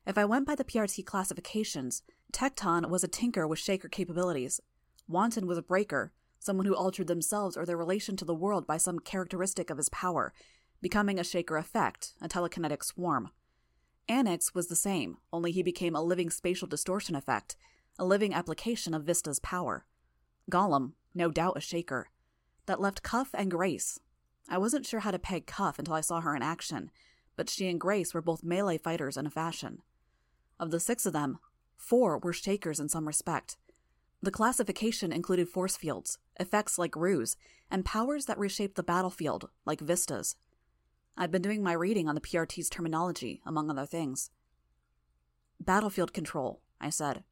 If 0.06 0.18
I 0.18 0.24
went 0.24 0.46
by 0.46 0.54
the 0.54 0.64
PRT 0.64 1.06
classifications, 1.06 2.02
Tecton 2.32 2.90
was 2.90 3.04
a 3.04 3.08
tinker 3.08 3.46
with 3.46 3.58
shaker 3.58 3.88
capabilities. 3.88 4.60
Wanton 5.08 5.46
was 5.46 5.56
a 5.56 5.62
breaker, 5.62 6.12
someone 6.44 6.66
who 6.66 6.76
altered 6.76 7.06
themselves 7.06 7.56
or 7.56 7.64
their 7.64 7.76
relation 7.76 8.16
to 8.16 8.24
the 8.24 8.34
world 8.34 8.66
by 8.66 8.76
some 8.76 8.98
characteristic 8.98 9.70
of 9.70 9.78
his 9.78 9.88
power, 9.88 10.34
becoming 10.82 11.18
a 11.18 11.24
shaker 11.24 11.56
effect, 11.56 12.12
a 12.20 12.28
telekinetic 12.28 12.84
swarm. 12.84 13.30
Annex 14.08 14.54
was 14.54 14.68
the 14.68 14.76
same, 14.76 15.16
only 15.32 15.52
he 15.52 15.62
became 15.62 15.96
a 15.96 16.02
living 16.02 16.28
spatial 16.28 16.68
distortion 16.68 17.16
effect, 17.16 17.56
a 17.98 18.04
living 18.04 18.34
application 18.34 18.92
of 18.92 19.04
Vista's 19.04 19.38
power. 19.38 19.86
Golem, 20.50 20.92
no 21.14 21.30
doubt 21.30 21.56
a 21.56 21.60
shaker. 21.60 22.10
That 22.66 22.80
left 22.80 23.02
Cuff 23.02 23.30
and 23.32 23.50
Grace. 23.50 23.98
I 24.46 24.58
wasn't 24.58 24.84
sure 24.84 25.00
how 25.00 25.12
to 25.12 25.18
peg 25.18 25.46
Cuff 25.46 25.78
until 25.78 25.94
I 25.94 26.02
saw 26.02 26.20
her 26.20 26.36
in 26.36 26.42
action, 26.42 26.90
but 27.36 27.48
she 27.48 27.68
and 27.68 27.80
Grace 27.80 28.12
were 28.12 28.20
both 28.20 28.44
melee 28.44 28.76
fighters 28.76 29.16
in 29.16 29.26
a 29.26 29.30
fashion. 29.30 29.78
Of 30.60 30.70
the 30.70 30.80
six 30.80 31.06
of 31.06 31.14
them, 31.14 31.38
four 31.76 32.18
were 32.18 32.34
shakers 32.34 32.78
in 32.78 32.90
some 32.90 33.06
respect. 33.06 33.56
The 34.24 34.30
classification 34.30 35.12
included 35.12 35.50
force 35.50 35.76
fields, 35.76 36.16
effects 36.40 36.78
like 36.78 36.96
ruse, 36.96 37.36
and 37.70 37.84
powers 37.84 38.24
that 38.24 38.38
reshaped 38.38 38.74
the 38.74 38.82
battlefield, 38.82 39.50
like 39.66 39.80
vistas. 39.80 40.36
I'd 41.14 41.30
been 41.30 41.42
doing 41.42 41.62
my 41.62 41.74
reading 41.74 42.08
on 42.08 42.14
the 42.14 42.22
PRT's 42.22 42.70
terminology, 42.70 43.42
among 43.44 43.68
other 43.68 43.84
things. 43.84 44.30
Battlefield 45.60 46.14
control, 46.14 46.62
I 46.80 46.88
said. 46.88 47.24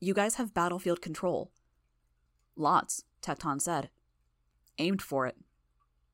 You 0.00 0.12
guys 0.12 0.34
have 0.34 0.52
battlefield 0.52 1.00
control. 1.00 1.52
Lots, 2.56 3.04
Tecton 3.22 3.62
said. 3.62 3.90
Aimed 4.78 5.02
for 5.02 5.28
it. 5.28 5.36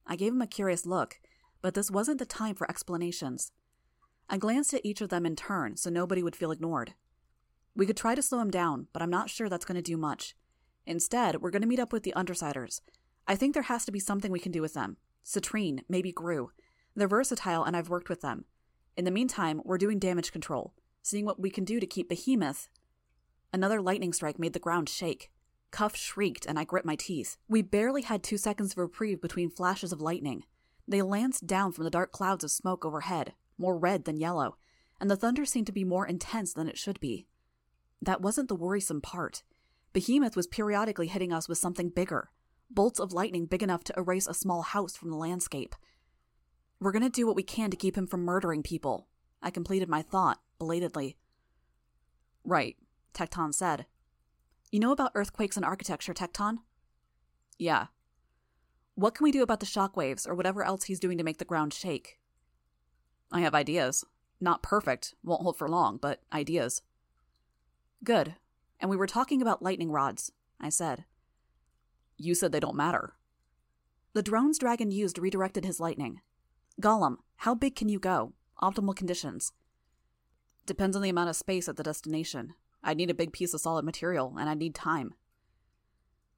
I 0.06 0.16
gave 0.16 0.34
him 0.34 0.42
a 0.42 0.46
curious 0.46 0.84
look, 0.84 1.18
but 1.62 1.72
this 1.72 1.90
wasn't 1.90 2.18
the 2.18 2.26
time 2.26 2.56
for 2.56 2.70
explanations. 2.70 3.52
I 4.28 4.36
glanced 4.36 4.74
at 4.74 4.84
each 4.84 5.00
of 5.00 5.08
them 5.08 5.24
in 5.24 5.34
turn 5.34 5.78
so 5.78 5.88
nobody 5.88 6.22
would 6.22 6.36
feel 6.36 6.50
ignored. 6.50 6.92
We 7.76 7.84
could 7.84 7.96
try 7.96 8.14
to 8.14 8.22
slow 8.22 8.40
him 8.40 8.50
down, 8.50 8.88
but 8.94 9.02
I'm 9.02 9.10
not 9.10 9.28
sure 9.28 9.50
that's 9.50 9.66
going 9.66 9.76
to 9.76 9.82
do 9.82 9.98
much. 9.98 10.34
Instead, 10.86 11.42
we're 11.42 11.50
going 11.50 11.62
to 11.62 11.68
meet 11.68 11.78
up 11.78 11.92
with 11.92 12.04
the 12.04 12.14
Undersiders. 12.16 12.80
I 13.28 13.36
think 13.36 13.52
there 13.52 13.64
has 13.64 13.84
to 13.84 13.92
be 13.92 14.00
something 14.00 14.32
we 14.32 14.40
can 14.40 14.52
do 14.52 14.62
with 14.62 14.72
them. 14.72 14.96
Citrine, 15.24 15.80
maybe 15.88 16.10
Grue. 16.10 16.50
They're 16.94 17.06
versatile 17.06 17.64
and 17.64 17.76
I've 17.76 17.90
worked 17.90 18.08
with 18.08 18.22
them. 18.22 18.46
In 18.96 19.04
the 19.04 19.10
meantime, 19.10 19.60
we're 19.64 19.76
doing 19.76 19.98
damage 19.98 20.32
control, 20.32 20.72
seeing 21.02 21.26
what 21.26 21.38
we 21.38 21.50
can 21.50 21.64
do 21.64 21.78
to 21.78 21.86
keep 21.86 22.08
Behemoth. 22.08 22.68
Another 23.52 23.82
lightning 23.82 24.14
strike 24.14 24.38
made 24.38 24.54
the 24.54 24.58
ground 24.58 24.88
shake. 24.88 25.30
Cuff 25.70 25.94
shrieked, 25.96 26.46
and 26.46 26.58
I 26.58 26.64
grit 26.64 26.86
my 26.86 26.96
teeth. 26.96 27.36
We 27.48 27.60
barely 27.60 28.02
had 28.02 28.22
two 28.22 28.38
seconds 28.38 28.72
of 28.72 28.78
reprieve 28.78 29.20
between 29.20 29.50
flashes 29.50 29.92
of 29.92 30.00
lightning. 30.00 30.44
They 30.88 31.02
lanced 31.02 31.46
down 31.46 31.72
from 31.72 31.84
the 31.84 31.90
dark 31.90 32.12
clouds 32.12 32.44
of 32.44 32.50
smoke 32.50 32.86
overhead, 32.86 33.34
more 33.58 33.76
red 33.76 34.04
than 34.04 34.16
yellow, 34.16 34.56
and 35.00 35.10
the 35.10 35.16
thunder 35.16 35.44
seemed 35.44 35.66
to 35.66 35.72
be 35.72 35.84
more 35.84 36.06
intense 36.06 36.54
than 36.54 36.68
it 36.68 36.78
should 36.78 37.00
be. 37.00 37.26
That 38.02 38.20
wasn't 38.20 38.48
the 38.48 38.54
worrisome 38.54 39.00
part. 39.00 39.42
Behemoth 39.92 40.36
was 40.36 40.46
periodically 40.46 41.06
hitting 41.06 41.32
us 41.32 41.48
with 41.48 41.58
something 41.58 41.88
bigger 41.88 42.30
bolts 42.70 42.98
of 42.98 43.12
lightning 43.12 43.46
big 43.46 43.62
enough 43.62 43.84
to 43.84 43.94
erase 43.96 44.26
a 44.26 44.34
small 44.34 44.62
house 44.62 44.96
from 44.96 45.10
the 45.10 45.16
landscape. 45.16 45.74
We're 46.80 46.92
to 46.92 47.08
do 47.08 47.26
what 47.26 47.36
we 47.36 47.42
can 47.42 47.70
to 47.70 47.76
keep 47.76 47.96
him 47.96 48.06
from 48.06 48.24
murdering 48.24 48.62
people. 48.62 49.08
I 49.42 49.50
completed 49.50 49.88
my 49.88 50.02
thought, 50.02 50.40
belatedly. 50.58 51.16
Right, 52.44 52.76
Tecton 53.14 53.54
said. 53.54 53.86
You 54.70 54.80
know 54.80 54.92
about 54.92 55.12
earthquakes 55.14 55.56
and 55.56 55.64
architecture, 55.64 56.12
Tecton? 56.12 56.58
Yeah. 57.58 57.86
What 58.94 59.14
can 59.14 59.24
we 59.24 59.32
do 59.32 59.42
about 59.42 59.60
the 59.60 59.66
shockwaves 59.66 60.28
or 60.28 60.34
whatever 60.34 60.62
else 60.62 60.84
he's 60.84 61.00
doing 61.00 61.18
to 61.18 61.24
make 61.24 61.38
the 61.38 61.44
ground 61.44 61.72
shake? 61.72 62.18
I 63.32 63.40
have 63.40 63.54
ideas. 63.54 64.04
Not 64.40 64.62
perfect, 64.62 65.14
won't 65.22 65.42
hold 65.42 65.56
for 65.56 65.68
long, 65.68 65.96
but 65.96 66.20
ideas. 66.32 66.82
Good. 68.04 68.36
And 68.80 68.90
we 68.90 68.96
were 68.96 69.06
talking 69.06 69.40
about 69.40 69.62
lightning 69.62 69.90
rods, 69.90 70.32
I 70.60 70.68
said. 70.68 71.04
You 72.16 72.34
said 72.34 72.52
they 72.52 72.60
don't 72.60 72.76
matter. 72.76 73.14
The 74.12 74.22
drones 74.22 74.58
Dragon 74.58 74.90
used 74.90 75.18
redirected 75.18 75.64
his 75.64 75.80
lightning. 75.80 76.20
Golem, 76.80 77.16
how 77.36 77.54
big 77.54 77.74
can 77.76 77.88
you 77.88 77.98
go? 77.98 78.32
Optimal 78.62 78.96
conditions. 78.96 79.52
Depends 80.64 80.96
on 80.96 81.02
the 81.02 81.10
amount 81.10 81.30
of 81.30 81.36
space 81.36 81.68
at 81.68 81.76
the 81.76 81.82
destination. 81.82 82.54
I'd 82.82 82.96
need 82.96 83.10
a 83.10 83.14
big 83.14 83.32
piece 83.32 83.52
of 83.52 83.60
solid 83.60 83.84
material, 83.84 84.34
and 84.38 84.48
I'd 84.48 84.58
need 84.58 84.74
time. 84.74 85.14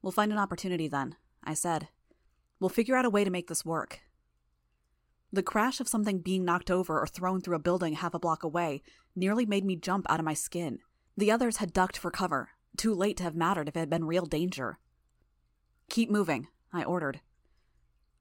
We'll 0.02 0.12
find 0.12 0.32
an 0.32 0.38
opportunity 0.38 0.88
then, 0.88 1.16
I 1.44 1.54
said. 1.54 1.88
We'll 2.60 2.68
figure 2.68 2.96
out 2.96 3.04
a 3.04 3.10
way 3.10 3.24
to 3.24 3.30
make 3.30 3.48
this 3.48 3.64
work. 3.64 4.00
The 5.32 5.42
crash 5.42 5.78
of 5.78 5.88
something 5.88 6.20
being 6.20 6.44
knocked 6.44 6.70
over 6.70 6.98
or 6.98 7.06
thrown 7.06 7.40
through 7.40 7.56
a 7.56 7.60
building 7.60 7.94
half 7.94 8.14
a 8.14 8.18
block 8.18 8.42
away 8.42 8.82
nearly 9.14 9.44
made 9.44 9.64
me 9.64 9.76
jump 9.76 10.06
out 10.08 10.18
of 10.18 10.24
my 10.24 10.34
skin. 10.34 10.78
The 11.18 11.32
others 11.32 11.56
had 11.56 11.72
ducked 11.72 11.98
for 11.98 12.12
cover, 12.12 12.50
too 12.76 12.94
late 12.94 13.16
to 13.16 13.24
have 13.24 13.34
mattered 13.34 13.66
if 13.66 13.74
it 13.74 13.80
had 13.80 13.90
been 13.90 14.04
real 14.04 14.24
danger. 14.24 14.78
Keep 15.90 16.12
moving, 16.12 16.46
I 16.72 16.84
ordered. 16.84 17.18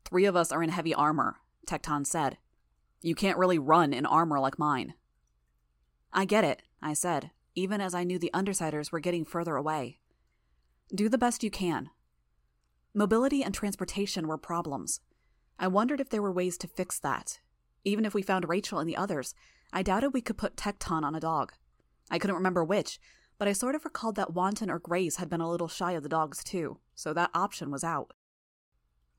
Three 0.04 0.25
of 0.25 0.36
us 0.36 0.51
are 0.51 0.63
in 0.63 0.70
heavy 0.70 0.96
armor, 0.96 1.36
Tecton 1.68 2.08
said. 2.08 2.39
You 3.04 3.13
can't 3.13 3.38
really 3.38 3.60
run 3.60 3.94
in 3.94 4.08
armor 4.08 4.39
like 4.39 4.58
mine. 4.58 4.96
I 6.12 6.25
get 6.25 6.44
it, 6.44 6.63
I 6.82 6.94
said, 6.94 7.30
even 7.54 7.82
as 7.82 7.94
I 7.94 8.04
knew 8.04 8.18
the 8.18 8.32
Undersiders 8.34 8.92
were 8.92 9.00
getting 9.00 9.25
further 9.25 9.58
away. 9.58 10.00
Do 10.92 11.08
the 11.08 11.20
best 11.20 11.44
you 11.44 11.51
can. 11.51 11.92
Mobility 12.96 13.44
and 13.44 13.54
transportation 13.54 14.27
were 14.27 14.39
problems. 14.39 15.01
I 15.60 15.68
wondered 15.68 16.01
if 16.01 16.10
there 16.10 16.24
were 16.24 16.32
ways 16.32 16.58
to 16.58 16.68
fix 16.68 16.98
that. 17.01 17.42
Even 17.84 18.06
if 18.06 18.16
we 18.16 18.24
found 18.24 18.50
Rachel 18.50 18.80
and 18.80 18.89
the 18.89 18.98
others, 18.98 19.36
I 19.72 19.84
doubted 19.84 20.16
we 20.16 20.22
could 20.22 20.39
put 20.39 20.56
Tecton 20.56 21.04
on 21.04 21.13
a 21.13 21.20
dog. 21.20 21.54
I 22.09 22.19
couldn't 22.19 22.35
remember 22.35 22.63
which, 22.63 22.99
but 23.37 23.47
I 23.47 23.53
sort 23.53 23.75
of 23.75 23.85
recalled 23.85 24.15
that 24.15 24.33
Wanton 24.33 24.69
or 24.69 24.79
Grace 24.79 25.17
had 25.17 25.29
been 25.29 25.41
a 25.41 25.49
little 25.49 25.67
shy 25.67 25.91
of 25.93 26.03
the 26.03 26.09
dogs 26.09 26.43
too, 26.43 26.79
so 26.95 27.13
that 27.13 27.31
option 27.33 27.69
was 27.69 27.83
out. 27.83 28.11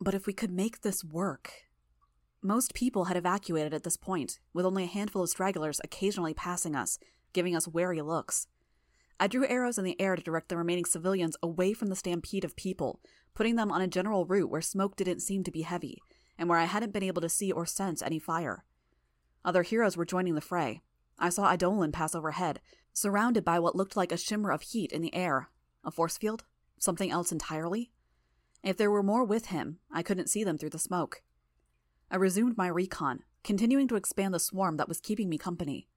But 0.00 0.14
if 0.14 0.26
we 0.26 0.32
could 0.32 0.50
make 0.50 0.80
this 0.80 1.04
work. 1.04 1.52
Most 2.42 2.72
people 2.72 3.06
had 3.06 3.16
evacuated 3.16 3.74
at 3.74 3.82
this 3.82 3.96
point, 3.96 4.38
with 4.52 4.64
only 4.64 4.84
a 4.84 4.88
handful 4.88 5.22
of 5.22 5.28
stragglers 5.28 5.80
occasionally 5.82 6.34
passing 6.34 6.76
us, 6.76 6.98
giving 7.32 7.56
us 7.56 7.66
wary 7.66 8.00
looks. 8.00 8.46
I 9.20 9.26
drew 9.26 9.46
arrows 9.48 9.78
in 9.78 9.84
the 9.84 10.00
air 10.00 10.14
to 10.14 10.22
direct 10.22 10.48
the 10.48 10.56
remaining 10.56 10.84
civilians 10.84 11.36
away 11.42 11.72
from 11.72 11.88
the 11.88 11.96
stampede 11.96 12.44
of 12.44 12.54
people, 12.54 13.00
putting 13.34 13.56
them 13.56 13.72
on 13.72 13.80
a 13.80 13.88
general 13.88 14.24
route 14.24 14.50
where 14.50 14.60
smoke 14.60 14.94
didn't 14.94 15.20
seem 15.20 15.42
to 15.44 15.50
be 15.50 15.62
heavy, 15.62 15.98
and 16.38 16.48
where 16.48 16.58
I 16.58 16.64
hadn't 16.64 16.92
been 16.92 17.02
able 17.02 17.22
to 17.22 17.28
see 17.28 17.50
or 17.50 17.66
sense 17.66 18.00
any 18.00 18.20
fire. 18.20 18.64
Other 19.44 19.64
heroes 19.64 19.96
were 19.96 20.04
joining 20.04 20.36
the 20.36 20.40
fray. 20.40 20.82
I 21.18 21.30
saw 21.30 21.52
Eidolon 21.52 21.92
pass 21.92 22.14
overhead, 22.14 22.60
surrounded 22.92 23.44
by 23.44 23.58
what 23.58 23.76
looked 23.76 23.96
like 23.96 24.12
a 24.12 24.16
shimmer 24.16 24.50
of 24.50 24.62
heat 24.62 24.92
in 24.92 25.02
the 25.02 25.14
air. 25.14 25.50
A 25.84 25.90
force 25.90 26.16
field? 26.16 26.44
Something 26.78 27.10
else 27.10 27.32
entirely? 27.32 27.90
If 28.62 28.76
there 28.76 28.90
were 28.90 29.02
more 29.02 29.24
with 29.24 29.46
him, 29.46 29.78
I 29.90 30.02
couldn't 30.02 30.28
see 30.28 30.44
them 30.44 30.58
through 30.58 30.70
the 30.70 30.78
smoke. 30.78 31.22
I 32.10 32.16
resumed 32.16 32.56
my 32.56 32.68
recon, 32.68 33.24
continuing 33.44 33.88
to 33.88 33.96
expand 33.96 34.34
the 34.34 34.40
swarm 34.40 34.76
that 34.76 34.88
was 34.88 35.00
keeping 35.00 35.28
me 35.28 35.38
company. 35.38 35.88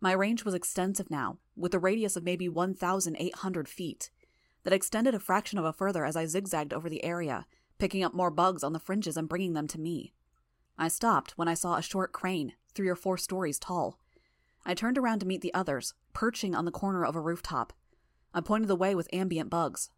My 0.00 0.12
range 0.12 0.44
was 0.44 0.54
extensive 0.54 1.10
now, 1.10 1.38
with 1.56 1.74
a 1.74 1.78
radius 1.78 2.16
of 2.16 2.24
maybe 2.24 2.48
1,800 2.48 3.68
feet. 3.68 4.10
That 4.64 4.72
extended 4.72 5.14
a 5.14 5.20
fraction 5.20 5.58
of 5.58 5.64
a 5.64 5.72
further 5.72 6.04
as 6.04 6.16
I 6.16 6.26
zigzagged 6.26 6.72
over 6.72 6.88
the 6.88 7.04
area, 7.04 7.46
picking 7.78 8.04
up 8.04 8.14
more 8.14 8.30
bugs 8.30 8.62
on 8.62 8.72
the 8.72 8.78
fringes 8.78 9.16
and 9.16 9.28
bringing 9.28 9.54
them 9.54 9.66
to 9.68 9.80
me. 9.80 10.12
I 10.76 10.88
stopped 10.88 11.32
when 11.36 11.48
I 11.48 11.54
saw 11.54 11.76
a 11.76 11.82
short 11.82 12.12
crane, 12.12 12.52
three 12.74 12.88
or 12.88 12.96
four 12.96 13.16
stories 13.18 13.58
tall. 13.58 13.98
I 14.68 14.74
turned 14.74 14.98
around 14.98 15.20
to 15.20 15.26
meet 15.26 15.40
the 15.40 15.54
others, 15.54 15.94
perching 16.12 16.54
on 16.54 16.66
the 16.66 16.70
corner 16.70 17.02
of 17.02 17.16
a 17.16 17.20
rooftop. 17.20 17.72
I 18.34 18.42
pointed 18.42 18.68
the 18.68 18.76
way 18.76 18.94
with 18.94 19.08
ambient 19.14 19.48
bugs. 19.48 19.88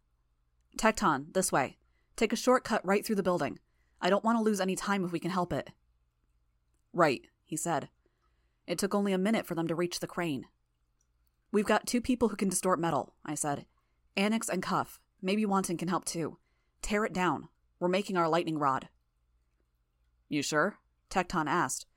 Tecton, 0.77 1.33
this 1.33 1.51
way. 1.51 1.77
Take 2.15 2.31
a 2.31 2.37
shortcut 2.37 2.79
right 2.85 3.05
through 3.05 3.17
the 3.17 3.21
building. 3.21 3.59
I 3.99 4.09
don't 4.09 4.23
want 4.23 4.37
to 4.37 4.43
lose 4.43 4.61
any 4.61 4.77
time 4.77 5.03
if 5.03 5.11
we 5.11 5.19
can 5.19 5.29
help 5.29 5.51
it. 5.51 5.71
Right, 6.93 7.27
he 7.43 7.57
said. 7.57 7.89
It 8.65 8.79
took 8.79 8.95
only 8.95 9.11
a 9.11 9.17
minute 9.17 9.45
for 9.45 9.55
them 9.55 9.67
to 9.67 9.75
reach 9.75 9.99
the 9.99 10.07
crane. 10.07 10.45
We've 11.51 11.65
got 11.65 11.85
two 11.85 11.99
people 11.99 12.29
who 12.29 12.37
can 12.37 12.47
distort 12.47 12.79
metal, 12.79 13.13
I 13.25 13.35
said. 13.35 13.65
Annex 14.15 14.47
and 14.47 14.63
Cuff. 14.63 15.01
Maybe 15.21 15.45
Wanton 15.45 15.75
can 15.75 15.89
help 15.89 16.05
too. 16.05 16.37
Tear 16.81 17.03
it 17.03 17.11
down. 17.11 17.49
We're 17.81 17.89
making 17.89 18.15
our 18.15 18.29
lightning 18.29 18.57
rod. 18.57 18.87
You 20.29 20.41
sure? 20.41 20.77
Tecton 21.09 21.47
asked. 21.47 21.87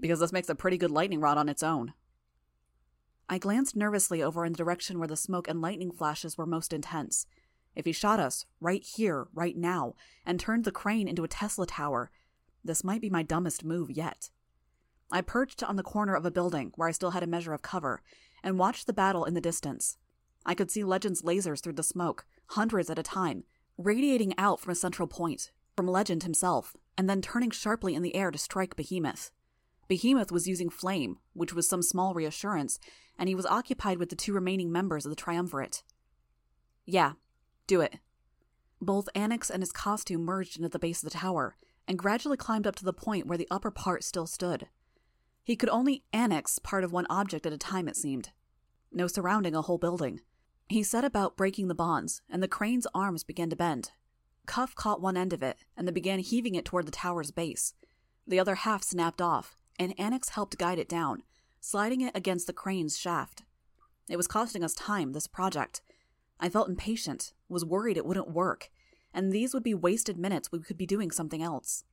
Because 0.00 0.20
this 0.20 0.32
makes 0.32 0.48
a 0.48 0.54
pretty 0.54 0.78
good 0.78 0.90
lightning 0.90 1.20
rod 1.20 1.36
on 1.36 1.50
its 1.50 1.62
own. 1.62 1.92
I 3.28 3.38
glanced 3.38 3.74
nervously 3.74 4.22
over 4.22 4.44
in 4.44 4.52
the 4.52 4.58
direction 4.58 4.98
where 4.98 5.08
the 5.08 5.16
smoke 5.16 5.48
and 5.48 5.60
lightning 5.60 5.90
flashes 5.90 6.38
were 6.38 6.46
most 6.46 6.72
intense. 6.72 7.26
If 7.74 7.84
he 7.84 7.92
shot 7.92 8.20
us, 8.20 8.46
right 8.60 8.82
here, 8.82 9.28
right 9.34 9.56
now, 9.56 9.94
and 10.24 10.38
turned 10.38 10.64
the 10.64 10.72
crane 10.72 11.08
into 11.08 11.24
a 11.24 11.28
Tesla 11.28 11.66
tower, 11.66 12.10
this 12.64 12.84
might 12.84 13.00
be 13.00 13.10
my 13.10 13.22
dumbest 13.22 13.64
move 13.64 13.90
yet. 13.90 14.30
I 15.10 15.20
perched 15.20 15.62
on 15.62 15.76
the 15.76 15.82
corner 15.82 16.14
of 16.14 16.24
a 16.24 16.30
building 16.30 16.72
where 16.76 16.88
I 16.88 16.92
still 16.92 17.10
had 17.10 17.22
a 17.22 17.28
measure 17.28 17.52
of 17.52 17.62
cover 17.62 18.02
and 18.42 18.58
watched 18.58 18.86
the 18.86 18.92
battle 18.92 19.24
in 19.24 19.34
the 19.34 19.40
distance. 19.40 19.98
I 20.44 20.54
could 20.54 20.70
see 20.70 20.84
Legend's 20.84 21.22
lasers 21.22 21.60
through 21.62 21.74
the 21.74 21.82
smoke, 21.82 22.24
hundreds 22.50 22.90
at 22.90 22.98
a 22.98 23.02
time, 23.02 23.44
radiating 23.76 24.34
out 24.38 24.60
from 24.60 24.72
a 24.72 24.76
central 24.76 25.08
point, 25.08 25.50
from 25.76 25.86
Legend 25.86 26.22
himself, 26.22 26.76
and 26.96 27.10
then 27.10 27.20
turning 27.20 27.50
sharply 27.50 27.94
in 27.94 28.02
the 28.02 28.14
air 28.14 28.30
to 28.30 28.38
strike 28.38 28.76
Behemoth. 28.76 29.30
Behemoth 29.88 30.32
was 30.32 30.48
using 30.48 30.70
flame, 30.70 31.18
which 31.32 31.54
was 31.54 31.68
some 31.68 31.82
small 31.82 32.14
reassurance, 32.14 32.78
and 33.18 33.28
he 33.28 33.34
was 33.34 33.46
occupied 33.46 33.98
with 33.98 34.10
the 34.10 34.16
two 34.16 34.32
remaining 34.32 34.72
members 34.72 35.06
of 35.06 35.10
the 35.10 35.16
triumvirate. 35.16 35.82
Yeah, 36.84 37.12
do 37.66 37.80
it. 37.80 37.96
Both 38.80 39.08
Annex 39.14 39.50
and 39.50 39.62
his 39.62 39.72
costume 39.72 40.24
merged 40.24 40.56
into 40.56 40.68
the 40.68 40.78
base 40.78 41.02
of 41.02 41.10
the 41.10 41.18
tower, 41.18 41.56
and 41.88 41.98
gradually 41.98 42.36
climbed 42.36 42.66
up 42.66 42.76
to 42.76 42.84
the 42.84 42.92
point 42.92 43.26
where 43.26 43.38
the 43.38 43.48
upper 43.50 43.70
part 43.70 44.04
still 44.04 44.26
stood. 44.26 44.68
He 45.44 45.56
could 45.56 45.68
only 45.68 46.02
annex 46.12 46.58
part 46.58 46.82
of 46.82 46.92
one 46.92 47.06
object 47.08 47.46
at 47.46 47.52
a 47.52 47.58
time, 47.58 47.86
it 47.86 47.96
seemed. 47.96 48.30
No 48.92 49.06
surrounding 49.06 49.54
a 49.54 49.62
whole 49.62 49.78
building. 49.78 50.20
He 50.68 50.82
set 50.82 51.04
about 51.04 51.36
breaking 51.36 51.68
the 51.68 51.74
bonds, 51.74 52.22
and 52.28 52.42
the 52.42 52.48
crane's 52.48 52.88
arms 52.92 53.22
began 53.22 53.50
to 53.50 53.56
bend. 53.56 53.92
Cuff 54.46 54.74
caught 54.74 55.00
one 55.00 55.16
end 55.16 55.32
of 55.32 55.42
it, 55.42 55.58
and 55.76 55.86
then 55.86 55.94
began 55.94 56.18
heaving 56.18 56.56
it 56.56 56.64
toward 56.64 56.86
the 56.86 56.92
tower's 56.92 57.30
base. 57.30 57.74
The 58.26 58.40
other 58.40 58.56
half 58.56 58.82
snapped 58.82 59.22
off, 59.22 59.56
and 59.78 59.98
Annex 59.98 60.30
helped 60.30 60.58
guide 60.58 60.78
it 60.78 60.88
down, 60.88 61.22
sliding 61.60 62.00
it 62.00 62.16
against 62.16 62.46
the 62.46 62.52
crane's 62.52 62.98
shaft. 62.98 63.42
It 64.08 64.16
was 64.16 64.26
costing 64.26 64.62
us 64.62 64.74
time, 64.74 65.12
this 65.12 65.26
project. 65.26 65.82
I 66.38 66.48
felt 66.48 66.68
impatient, 66.68 67.32
was 67.48 67.64
worried 67.64 67.96
it 67.96 68.06
wouldn't 68.06 68.30
work, 68.30 68.70
and 69.12 69.32
these 69.32 69.54
would 69.54 69.62
be 69.62 69.74
wasted 69.74 70.18
minutes 70.18 70.52
we 70.52 70.60
could 70.60 70.76
be 70.78 70.86
doing 70.86 71.10
something 71.10 71.42
else. 71.42 71.84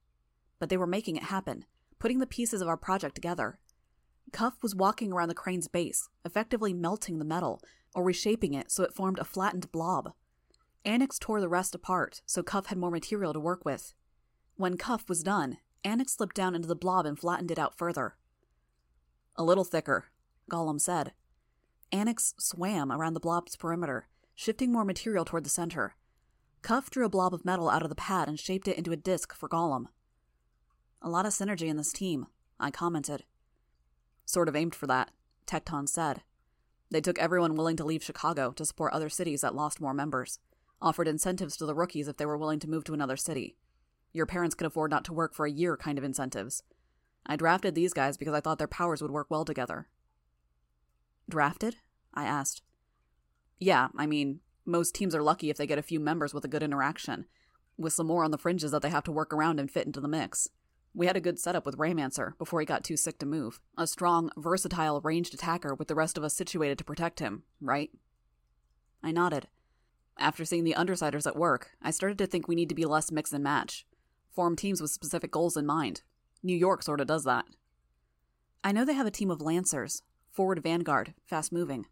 But 0.60 0.70
they 0.70 0.78
were 0.78 0.88
making 0.88 1.16
it 1.16 1.24
happen, 1.24 1.66
putting 2.00 2.20
the 2.20 2.28
pieces 2.28 2.62
of 2.62 2.68
our 2.68 2.78
project 2.78 3.16
together. 3.16 3.60
Cuff 4.32 4.62
was 4.62 4.76
walking 4.76 5.12
around 5.12 5.30
the 5.30 5.34
crane's 5.34 5.68
base, 5.68 6.10
effectively 6.26 6.74
melting 6.74 7.20
the 7.20 7.26
metal, 7.26 7.62
or 7.96 8.04
reshaping 8.04 8.54
it 8.54 8.72
so 8.72 8.84
it 8.84 8.94
formed 8.94 9.20
a 9.20 9.24
flattened 9.24 9.72
blob. 9.72 10.14
Annex 10.86 11.18
tore 11.18 11.40
the 11.40 11.50
rest 11.50 11.74
apart, 11.74 12.22
so 12.26 12.44
Cuff 12.44 12.68
had 12.68 12.78
more 12.78 12.92
material 12.92 13.34
to 13.34 13.40
work 13.40 13.64
with. 13.64 13.94
When 14.56 14.78
Cuff 14.78 15.08
was 15.08 15.24
done, 15.24 15.58
Annex 15.84 16.14
slipped 16.14 16.36
down 16.36 16.56
into 16.56 16.68
the 16.68 16.76
blob 16.76 17.06
and 17.06 17.20
flattened 17.20 17.52
it 17.52 17.60
out 17.60 17.78
further. 17.78 18.16
A 19.36 19.44
little 19.44 19.64
thicker, 19.64 20.06
Golem 20.50 20.80
said. 20.80 21.14
Annex 21.92 22.34
swam 22.40 22.92
around 22.92 23.14
the 23.14 23.20
blob's 23.20 23.56
perimeter, 23.56 24.08
shifting 24.34 24.72
more 24.72 24.86
material 24.86 25.26
toward 25.26 25.44
the 25.44 25.50
center. 25.50 25.96
Cuff 26.62 26.90
drew 26.90 27.06
a 27.06 27.10
blob 27.10 27.34
of 27.34 27.46
metal 27.46 27.70
out 27.70 27.84
of 27.84 27.90
the 27.90 27.96
pad 27.96 28.28
and 28.28 28.40
shaped 28.40 28.68
it 28.68 28.78
into 28.78 28.92
a 28.92 28.98
disc 28.98 29.34
for 29.34 29.50
Golem. 29.50 29.88
A 31.02 31.10
lot 31.10 31.26
of 31.26 31.34
synergy 31.34 31.68
in 31.68 31.78
this 31.78 31.92
team, 31.92 32.28
I 32.60 32.72
commented. 32.72 33.26
Sort 34.26 34.48
of 34.48 34.56
aimed 34.56 34.74
for 34.74 34.88
that, 34.88 35.12
Tecton 35.46 35.90
said. 35.90 36.22
They 36.90 37.02
took 37.02 37.20
everyone 37.20 37.56
willing 37.56 37.76
to 37.78 37.84
leave 37.84 38.04
Chicago 38.04 38.52
to 38.54 38.66
support 38.66 38.94
other 38.94 39.10
cities 39.10 39.42
that 39.42 39.56
lost 39.56 39.82
more 39.82 39.94
members, 39.94 40.40
offered 40.82 41.08
incentives 41.08 41.58
to 41.58 41.66
the 41.66 41.76
rookies 41.76 42.08
if 42.08 42.18
they 42.18 42.26
were 42.26 42.38
willing 42.38 42.60
to 42.60 42.70
move 42.70 42.86
to 42.86 42.94
another 42.94 43.18
city. 43.18 43.58
Your 44.14 44.26
parents 44.26 44.56
could 44.56 44.68
afford 44.68 44.92
not 44.92 45.04
to 45.06 45.14
work 45.14 45.34
for 45.34 45.46
a 45.46 45.52
year 45.52 45.76
kind 45.76 45.98
of 45.98 46.04
incentives. 46.04 46.64
I 47.26 47.36
drafted 47.36 47.74
these 47.74 47.94
guys 47.94 48.16
because 48.16 48.34
I 48.34 48.40
thought 48.40 48.60
their 48.60 48.68
powers 48.68 49.02
would 49.02 49.12
work 49.12 49.28
well 49.30 49.44
together. 49.44 49.88
Drafted? 51.30 51.78
I 52.14 52.26
asked. 52.26 52.62
Yeah, 53.60 53.88
I 53.98 54.06
mean, 54.06 54.42
most 54.66 54.94
teams 54.94 55.16
are 55.16 55.24
lucky 55.24 55.50
if 55.50 55.58
they 55.58 55.68
get 55.68 55.80
a 55.80 55.84
few 55.84 56.00
members 56.00 56.34
with 56.34 56.46
a 56.46 56.50
good 56.50 56.64
interaction, 56.64 57.26
with 57.78 57.94
some 57.94 58.08
more 58.08 58.24
on 58.24 58.32
the 58.32 58.38
fringes 58.38 58.72
that 58.72 58.82
they 58.82 58.90
have 58.90 59.04
to 59.06 59.12
work 59.12 59.34
around 59.34 59.60
and 59.60 59.72
fit 59.72 59.86
into 59.86 60.02
the 60.02 60.08
mix. 60.08 60.50
We 60.94 61.08
had 61.08 61.18
a 61.18 61.22
good 61.22 61.40
setup 61.40 61.66
with 61.66 61.78
Raymancer 61.78 62.38
before 62.38 62.60
he 62.60 62.68
got 62.68 62.84
too 62.84 62.98
sick 62.98 63.18
to 63.20 63.26
move. 63.26 63.60
A 63.78 63.88
strong, 63.88 64.30
versatile, 64.38 65.02
ranged 65.02 65.34
attacker 65.34 65.74
with 65.74 65.88
the 65.88 65.96
rest 65.96 66.18
of 66.18 66.24
us 66.24 66.36
situated 66.36 66.78
to 66.78 66.84
protect 66.84 67.20
him, 67.20 67.44
right? 67.60 67.90
I 69.02 69.12
nodded. 69.12 69.48
After 70.20 70.46
seeing 70.46 70.64
the 70.64 70.76
Undersiders 70.78 71.26
at 71.26 71.36
work, 71.36 71.72
I 71.82 71.90
started 71.90 72.20
to 72.20 72.28
think 72.28 72.48
we 72.48 72.54
need 72.54 72.70
to 72.70 72.76
be 72.76 72.86
less 72.86 73.12
mix 73.12 73.34
and 73.34 73.44
match. 73.44 73.88
Form 74.34 74.56
teams 74.56 74.82
with 74.82 74.90
specific 74.90 75.30
goals 75.30 75.56
in 75.56 75.66
mind. 75.66 76.02
New 76.42 76.58
York 76.58 76.82
sort 76.82 77.00
of 77.00 77.06
does 77.06 77.24
that. 77.24 77.46
I 78.64 78.72
know 78.72 78.84
they 78.84 78.94
have 78.94 79.06
a 79.06 79.12
team 79.12 79.30
of 79.30 79.42
Lancers, 79.42 80.02
forward 80.32 80.64
vanguard, 80.64 81.14
fast 81.24 81.54
moving. 81.54 81.86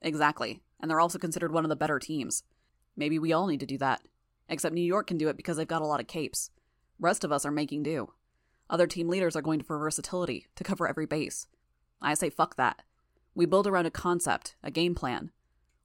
Exactly, 0.00 0.62
and 0.80 0.88
they're 0.88 1.00
also 1.00 1.18
considered 1.18 1.52
one 1.52 1.64
of 1.64 1.68
the 1.68 1.74
better 1.74 1.98
teams. 1.98 2.44
Maybe 2.96 3.18
we 3.18 3.32
all 3.32 3.48
need 3.48 3.58
to 3.60 3.66
do 3.66 3.76
that. 3.78 4.02
Except 4.48 4.72
New 4.72 4.80
York 4.80 5.08
can 5.08 5.18
do 5.18 5.28
it 5.28 5.36
because 5.36 5.56
they've 5.56 5.66
got 5.66 5.82
a 5.82 5.86
lot 5.86 5.98
of 5.98 6.06
capes. 6.06 6.50
Rest 7.00 7.24
of 7.24 7.32
us 7.32 7.44
are 7.44 7.50
making 7.50 7.82
do. 7.82 8.12
Other 8.70 8.86
team 8.86 9.08
leaders 9.08 9.34
are 9.34 9.42
going 9.42 9.62
for 9.62 9.78
versatility, 9.78 10.46
to 10.54 10.62
cover 10.62 10.86
every 10.86 11.06
base. 11.06 11.48
I 12.00 12.14
say 12.14 12.30
fuck 12.30 12.54
that. 12.54 12.82
We 13.34 13.46
build 13.46 13.66
around 13.66 13.86
a 13.86 13.90
concept, 13.90 14.54
a 14.62 14.70
game 14.70 14.94
plan. 14.94 15.32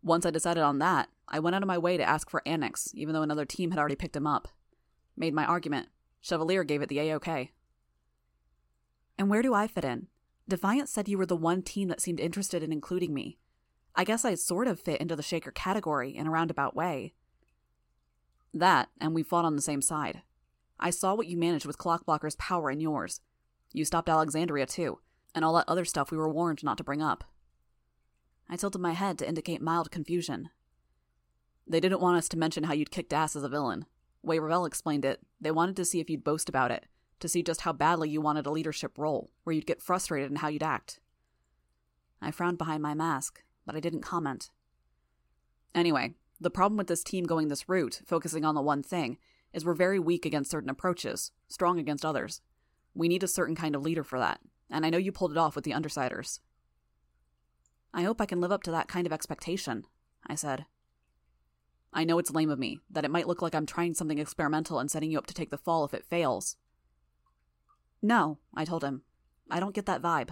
Once 0.03 0.25
I 0.25 0.31
decided 0.31 0.61
on 0.61 0.77
that, 0.79 1.09
I 1.27 1.39
went 1.39 1.55
out 1.55 1.63
of 1.63 1.67
my 1.67 1.77
way 1.79 1.97
to 1.97 2.03
ask 2.03 2.29
for 2.29 2.43
Annex, 2.45 2.91
even 2.93 3.13
though 3.13 3.23
another 3.23 3.45
team 3.45 3.71
had 3.71 3.79
already 3.79 3.95
picked 3.95 4.15
him 4.15 4.27
up. 4.27 4.49
Made 5.15 5.33
my 5.33 5.45
argument. 5.45 5.87
Chevalier 6.21 6.63
gave 6.63 6.81
it 6.81 6.89
the 6.89 6.99
A-OK. 6.99 7.51
And 9.17 9.29
where 9.29 9.41
do 9.41 9.53
I 9.53 9.67
fit 9.67 9.85
in? 9.85 10.07
Defiant 10.47 10.89
said 10.89 11.07
you 11.07 11.17
were 11.17 11.25
the 11.25 11.35
one 11.35 11.61
team 11.61 11.87
that 11.87 12.01
seemed 12.01 12.19
interested 12.19 12.63
in 12.63 12.71
including 12.71 13.13
me. 13.13 13.37
I 13.95 14.03
guess 14.03 14.25
I 14.25 14.35
sort 14.35 14.67
of 14.67 14.79
fit 14.79 14.99
into 14.99 15.15
the 15.15 15.23
Shaker 15.23 15.51
category 15.51 16.15
in 16.15 16.27
a 16.27 16.31
roundabout 16.31 16.75
way. 16.75 17.13
That, 18.53 18.89
and 18.99 19.13
we 19.13 19.23
fought 19.23 19.45
on 19.45 19.55
the 19.55 19.61
same 19.61 19.81
side. 19.81 20.21
I 20.79 20.89
saw 20.89 21.13
what 21.15 21.27
you 21.27 21.37
managed 21.37 21.65
with 21.65 21.77
Clockblocker's 21.77 22.35
power 22.35 22.69
and 22.69 22.81
yours. 22.81 23.21
You 23.71 23.85
stopped 23.85 24.09
Alexandria, 24.09 24.65
too, 24.65 24.99
and 25.33 25.45
all 25.45 25.53
that 25.53 25.69
other 25.69 25.85
stuff 25.85 26.11
we 26.11 26.17
were 26.17 26.31
warned 26.31 26.63
not 26.63 26.77
to 26.77 26.83
bring 26.83 27.01
up. 27.01 27.23
I 28.49 28.55
tilted 28.55 28.81
my 28.81 28.93
head 28.93 29.17
to 29.19 29.27
indicate 29.27 29.61
mild 29.61 29.91
confusion. 29.91 30.49
They 31.65 31.79
didn't 31.79 32.01
want 32.01 32.17
us 32.17 32.27
to 32.29 32.37
mention 32.37 32.65
how 32.65 32.73
you'd 32.73 32.91
kicked 32.91 33.13
ass 33.13 33.35
as 33.35 33.43
a 33.43 33.49
villain. 33.49 33.85
Way 34.23 34.39
Revel 34.39 34.65
explained 34.65 35.05
it, 35.05 35.19
they 35.39 35.51
wanted 35.51 35.75
to 35.75 35.85
see 35.85 35.99
if 35.99 36.09
you'd 36.09 36.23
boast 36.23 36.49
about 36.49 36.71
it, 36.71 36.85
to 37.19 37.27
see 37.27 37.43
just 37.43 37.61
how 37.61 37.73
badly 37.73 38.09
you 38.09 38.21
wanted 38.21 38.45
a 38.45 38.51
leadership 38.51 38.97
role, 38.97 39.29
where 39.43 39.53
you'd 39.53 39.67
get 39.67 39.81
frustrated 39.81 40.31
in 40.31 40.37
how 40.37 40.47
you'd 40.47 40.63
act. 40.63 40.99
I 42.21 42.31
frowned 42.31 42.57
behind 42.57 42.81
my 42.81 42.93
mask, 42.93 43.43
but 43.65 43.75
I 43.75 43.81
didn't 43.81 44.01
comment. 44.01 44.49
Anyway, 45.75 46.13
the 46.39 46.49
problem 46.49 46.77
with 46.77 46.87
this 46.87 47.03
team 47.03 47.25
going 47.25 47.49
this 47.49 47.67
route, 47.67 48.01
focusing 48.05 48.45
on 48.45 48.55
the 48.55 48.61
one 48.61 48.81
thing, 48.81 49.17
is 49.53 49.65
we're 49.65 49.73
very 49.73 49.99
weak 49.99 50.25
against 50.25 50.51
certain 50.51 50.69
approaches, 50.69 51.31
strong 51.47 51.77
against 51.77 52.05
others. 52.05 52.41
We 52.95 53.07
need 53.07 53.23
a 53.23 53.27
certain 53.27 53.55
kind 53.55 53.75
of 53.75 53.83
leader 53.83 54.03
for 54.03 54.19
that, 54.19 54.39
and 54.69 54.85
I 54.85 54.89
know 54.89 54.97
you 54.97 55.11
pulled 55.11 55.31
it 55.31 55.37
off 55.37 55.55
with 55.55 55.65
the 55.65 55.71
Undersiders. 55.71 56.39
I 57.93 58.03
hope 58.03 58.21
I 58.21 58.25
can 58.25 58.41
live 58.41 58.51
up 58.51 58.63
to 58.63 58.71
that 58.71 58.87
kind 58.87 59.05
of 59.05 59.13
expectation, 59.13 59.85
I 60.25 60.35
said. 60.35 60.65
I 61.93 62.03
know 62.03 62.17
it's 62.17 62.31
lame 62.31 62.49
of 62.49 62.59
me, 62.59 62.79
that 62.89 63.05
it 63.05 63.11
might 63.11 63.27
look 63.27 63.41
like 63.41 63.53
I'm 63.53 63.65
trying 63.65 63.93
something 63.93 64.17
experimental 64.17 64.79
and 64.79 64.89
setting 64.89 65.11
you 65.11 65.17
up 65.17 65.27
to 65.27 65.33
take 65.33 65.51
the 65.51 65.57
fall 65.57 65.85
if 65.85 65.93
it 65.93 66.05
fails. 66.05 66.57
No, 68.01 68.39
I 68.55 68.65
told 68.65 68.83
him. 68.83 69.03
I 69.49 69.59
don't 69.59 69.75
get 69.75 69.85
that 69.85 70.01
vibe. 70.01 70.29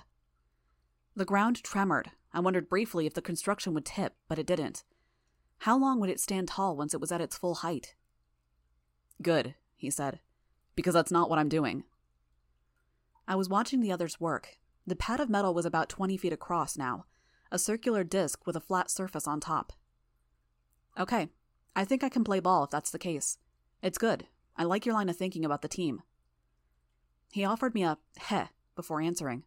The 1.15 1.25
ground 1.25 1.63
tremored. 1.63 2.11
I 2.33 2.39
wondered 2.39 2.69
briefly 2.69 3.05
if 3.05 3.13
the 3.13 3.21
construction 3.21 3.73
would 3.73 3.85
tip, 3.85 4.15
but 4.27 4.39
it 4.39 4.47
didn't. 4.47 4.83
How 5.59 5.77
long 5.77 5.99
would 5.99 6.09
it 6.09 6.19
stand 6.19 6.47
tall 6.47 6.75
once 6.75 6.93
it 6.93 7.01
was 7.01 7.11
at 7.11 7.21
its 7.21 7.37
full 7.37 7.55
height? 7.55 7.95
Good, 9.21 9.55
he 9.75 9.89
said, 9.89 10.19
because 10.75 10.93
that's 10.95 11.11
not 11.11 11.29
what 11.29 11.37
I'm 11.37 11.49
doing. 11.49 11.83
I 13.27 13.35
was 13.35 13.49
watching 13.49 13.81
the 13.81 13.91
others 13.91 14.19
work. 14.19 14.57
The 14.87 14.95
pad 14.95 15.19
of 15.19 15.29
metal 15.29 15.53
was 15.53 15.65
about 15.65 15.89
20 15.89 16.17
feet 16.17 16.33
across 16.33 16.77
now, 16.77 17.05
a 17.51 17.59
circular 17.59 18.03
disc 18.03 18.47
with 18.47 18.55
a 18.55 18.61
flat 18.61 18.89
surface 18.89 19.27
on 19.27 19.39
top. 19.39 19.73
Okay, 20.97 21.29
I 21.75 21.85
think 21.85 22.03
I 22.03 22.09
can 22.09 22.23
play 22.23 22.39
ball 22.39 22.63
if 22.63 22.69
that's 22.69 22.91
the 22.91 22.99
case. 22.99 23.37
It's 23.81 23.97
good. 23.97 24.27
I 24.57 24.63
like 24.63 24.85
your 24.85 24.95
line 24.95 25.09
of 25.09 25.17
thinking 25.17 25.45
about 25.45 25.61
the 25.61 25.67
team. 25.67 26.01
He 27.31 27.45
offered 27.45 27.73
me 27.73 27.83
a 27.83 27.97
heh 28.17 28.47
before 28.75 29.01
answering. 29.01 29.43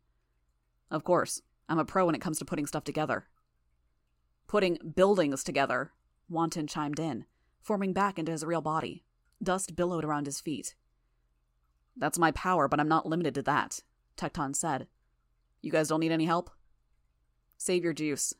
Of 0.91 1.05
course, 1.05 1.43
I'm 1.69 1.79
a 1.79 1.85
pro 1.85 2.07
when 2.07 2.15
it 2.15 2.21
comes 2.21 2.39
to 2.39 2.45
putting 2.45 2.67
stuff 2.67 2.85
together. 2.85 3.27
Putting 4.47 4.79
buildings 4.95 5.45
together, 5.45 5.93
Wanton 6.29 6.67
chimed 6.67 6.99
in, 6.99 7.27
forming 7.61 7.93
back 7.93 8.19
into 8.19 8.33
his 8.33 8.45
real 8.45 8.61
body. 8.61 9.05
Dust 9.43 9.77
billowed 9.77 10.05
around 10.05 10.27
his 10.27 10.41
feet. 10.41 10.75
That's 11.97 12.19
my 12.19 12.31
power, 12.33 12.69
but 12.69 12.81
I'm 12.81 12.89
not 12.89 13.07
limited 13.07 13.35
to 13.35 13.43
that, 13.43 13.81
Tecton 14.17 14.57
said. 14.57 14.87
You 15.63 15.71
guys 15.71 15.89
don't 15.89 16.01
need 16.01 16.13
any 16.13 16.27
help? 16.27 16.51
Save 17.57 17.85
your 17.85 17.93
juice. 17.93 18.35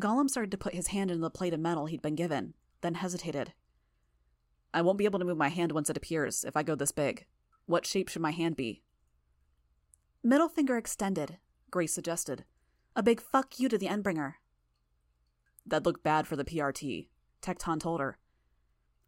Golem 0.00 0.28
started 0.28 0.50
to 0.50 0.58
put 0.58 0.74
his 0.74 0.88
hand 0.88 1.10
into 1.10 1.22
the 1.22 1.30
plate 1.30 1.54
of 1.54 1.60
metal 1.60 1.86
he'd 1.86 2.02
been 2.02 2.14
given, 2.14 2.54
then 2.80 2.94
hesitated. 2.94 3.52
I 4.72 4.82
won't 4.82 4.98
be 4.98 5.04
able 5.04 5.18
to 5.18 5.24
move 5.24 5.36
my 5.36 5.48
hand 5.48 5.72
once 5.72 5.90
it 5.90 5.96
appears, 5.96 6.44
if 6.44 6.56
I 6.56 6.62
go 6.62 6.74
this 6.74 6.92
big. 6.92 7.26
What 7.66 7.86
shape 7.86 8.08
should 8.08 8.22
my 8.22 8.30
hand 8.30 8.56
be? 8.56 8.82
Middle 10.22 10.48
finger 10.48 10.76
extended, 10.76 11.38
Grace 11.70 11.92
suggested. 11.92 12.44
A 12.94 13.02
big 13.02 13.20
fuck 13.20 13.58
you 13.58 13.68
to 13.68 13.78
the 13.78 13.86
Endbringer. 13.86 14.34
That'd 15.66 15.86
look 15.86 16.02
bad 16.02 16.26
for 16.26 16.36
the 16.36 16.44
PRT, 16.44 17.08
Tecton 17.42 17.80
told 17.80 18.00
her. 18.00 18.18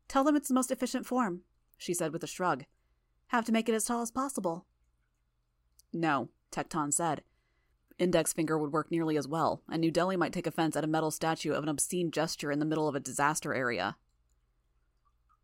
Tell 0.09 0.25
them 0.25 0.37
it's 0.37 0.49
the 0.49 0.55
most 0.55 0.71
efficient 0.71 1.07
form, 1.07 1.43
she 1.79 1.95
said 1.95 2.13
with 2.13 2.23
a 2.23 2.29
shrug. 2.29 2.65
Have 3.29 3.45
to 3.47 3.53
make 3.53 3.69
it 3.69 3.75
as 3.75 3.85
tall 3.85 4.03
as 4.03 4.11
possible. 4.11 4.67
No, 5.93 6.29
Tecton 6.51 6.93
said. 6.93 7.23
Index 7.99 8.33
finger 8.33 8.59
would 8.59 8.73
work 8.73 8.91
nearly 8.91 9.17
as 9.17 9.29
well, 9.29 9.63
and 9.71 9.81
New 9.81 9.91
Delhi 9.91 10.17
might 10.17 10.33
take 10.33 10.47
offense 10.47 10.77
at 10.77 10.85
a 10.85 10.89
metal 10.89 11.11
statue 11.11 11.53
of 11.53 11.63
an 11.63 11.69
obscene 11.69 12.11
gesture 12.11 12.51
in 12.51 12.59
the 12.59 12.65
middle 12.65 12.89
of 12.89 12.95
a 12.95 13.01
disaster 13.01 13.55
area. 13.55 13.97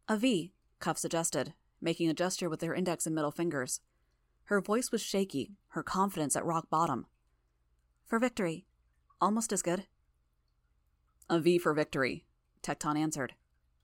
A 0.08 0.16
V, 0.16 0.52
Cuff 0.80 0.98
suggested, 0.98 1.54
making 1.80 2.08
a 2.08 2.14
gesture 2.14 2.48
with 2.48 2.62
her 2.62 2.74
index 2.74 3.06
and 3.06 3.14
middle 3.14 3.30
fingers. 3.30 3.80
Her 4.44 4.60
voice 4.60 4.90
was 4.90 5.02
shaky, 5.02 5.52
her 5.68 5.82
confidence 5.82 6.34
at 6.34 6.44
rock 6.44 6.70
bottom. 6.70 7.06
For 8.06 8.18
victory. 8.18 8.64
Almost 9.20 9.52
as 9.52 9.62
good. 9.62 9.86
A 11.28 11.38
V 11.38 11.58
for 11.58 11.74
victory, 11.74 12.24
Tecton 12.62 12.96
answered. 12.96 13.34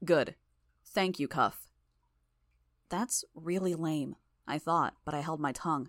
Good. 0.04 0.36
Thank 0.86 1.18
you, 1.18 1.28
Cuff. 1.28 1.68
That's 2.88 3.24
really 3.34 3.74
lame, 3.74 4.16
I 4.46 4.58
thought, 4.58 4.94
but 5.04 5.14
I 5.14 5.20
held 5.20 5.40
my 5.40 5.52
tongue. 5.52 5.88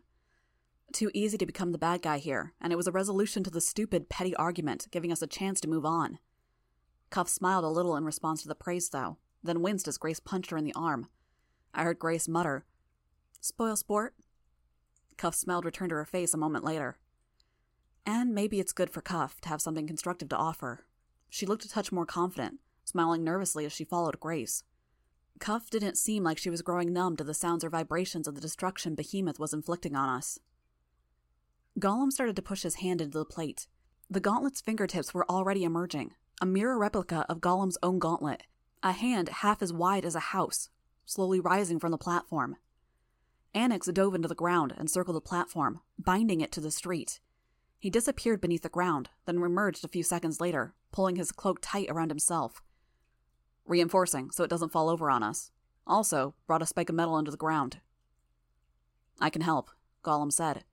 Too 0.96 1.12
easy 1.14 1.38
to 1.38 1.46
become 1.46 1.74
the 1.74 1.78
bad 1.78 2.02
guy 2.02 2.20
here, 2.20 2.54
and 2.62 2.72
it 2.72 2.78
was 2.78 2.88
a 2.88 2.92
resolution 2.94 3.44
to 3.44 3.50
the 3.50 3.60
stupid, 3.60 4.08
petty 4.08 4.34
argument, 4.38 4.88
giving 4.92 5.12
us 5.12 5.22
a 5.22 5.28
chance 5.28 5.60
to 5.60 5.68
move 5.68 5.84
on. 5.84 6.20
Cuff 7.10 7.28
smiled 7.28 7.66
a 7.66 7.68
little 7.68 7.98
in 7.98 8.06
response 8.06 8.42
to 8.44 8.48
the 8.48 8.56
praise, 8.56 8.88
though, 8.88 9.18
then 9.44 9.62
winced 9.62 9.90
as 9.90 9.98
Grace 9.98 10.22
punched 10.22 10.52
her 10.52 10.58
in 10.58 10.64
the 10.64 10.74
arm. 10.74 11.10
I 11.74 11.84
heard 11.84 12.00
Grace 12.00 12.30
mutter, 12.30 12.64
Spoil 13.42 13.76
sport? 13.76 14.16
Cuff's 15.18 15.40
smile 15.40 15.62
returned 15.64 15.90
to 15.90 15.98
her 15.98 16.06
face 16.06 16.34
a 16.34 16.38
moment 16.38 16.64
later. 16.64 16.98
And 18.06 18.34
maybe 18.34 18.62
it's 18.62 18.72
good 18.72 18.90
for 18.90 19.02
Cuff 19.02 19.42
to 19.42 19.50
have 19.50 19.60
something 19.60 19.88
constructive 19.88 20.30
to 20.30 20.38
offer. 20.38 20.86
She 21.30 21.46
looked 21.46 21.66
a 21.66 21.70
touch 21.70 21.92
more 21.92 22.06
confident, 22.06 22.62
smiling 22.86 23.22
nervously 23.22 23.66
as 23.66 23.74
she 23.74 23.84
followed 23.84 24.22
Grace. 24.22 24.64
Cuff 25.42 25.70
didn't 25.70 25.98
seem 25.98 26.24
like 26.24 26.38
she 26.38 26.50
was 26.50 26.62
growing 26.62 26.94
numb 26.94 27.18
to 27.18 27.26
the 27.26 27.34
sounds 27.34 27.66
or 27.66 27.70
vibrations 27.70 28.30
of 28.30 28.36
the 28.36 28.40
destruction 28.40 28.96
Behemoth 28.96 29.40
was 29.40 29.54
inflicting 29.54 29.94
on 29.94 30.08
us. 30.08 30.40
Golem 31.80 32.12
started 32.12 32.36
to 32.38 32.42
push 32.42 32.62
his 32.62 32.76
hand 32.76 33.02
into 33.02 33.18
the 33.18 33.26
plate. 33.26 33.68
The 34.10 34.22
gauntlet's 34.22 34.62
fingertips 34.62 35.14
were 35.14 35.30
already 35.30 35.64
emerging, 35.64 36.14
a 36.42 36.46
mirror 36.46 36.78
replica 36.78 37.26
of 37.28 37.42
Golem's 37.42 37.78
own 37.84 38.00
gauntlet, 38.00 38.44
a 38.82 38.94
hand 38.94 39.30
half 39.30 39.62
as 39.62 39.74
wide 39.74 40.06
as 40.06 40.16
a 40.16 40.32
house, 40.32 40.70
slowly 41.06 41.40
rising 41.40 41.80
from 41.80 41.92
the 41.92 41.98
platform. 41.98 42.56
Annex 43.54 43.88
dove 43.88 44.16
into 44.16 44.28
the 44.28 44.36
ground 44.36 44.74
and 44.78 44.90
circled 44.90 45.18
the 45.18 45.22
platform, 45.22 45.82
binding 45.98 46.42
it 46.42 46.52
to 46.54 46.62
the 46.62 46.72
street. 46.72 47.20
He 47.78 47.90
disappeared 47.90 48.42
beneath 48.42 48.64
the 48.64 48.70
ground, 48.70 49.10
then 49.26 49.38
emerged 49.38 49.84
a 49.84 49.90
few 49.90 50.04
seconds 50.04 50.40
later, 50.40 50.76
pulling 50.92 51.18
his 51.18 51.32
cloak 51.32 51.60
tight 51.62 51.90
around 51.90 52.10
himself. 52.10 52.62
Reinforcing 53.66 54.32
so 54.32 54.44
it 54.44 54.50
doesn't 54.50 54.72
fall 54.72 54.90
over 54.90 55.10
on 55.10 55.24
us. 55.24 55.52
Also, 55.86 56.36
brought 56.48 56.62
a 56.62 56.66
spike 56.66 56.90
of 56.90 56.96
metal 56.96 57.18
into 57.18 57.32
the 57.32 57.38
ground. 57.38 57.80
I 59.20 59.30
can 59.30 59.42
help, 59.42 59.72
Golem 60.04 60.32
said. 60.32 60.64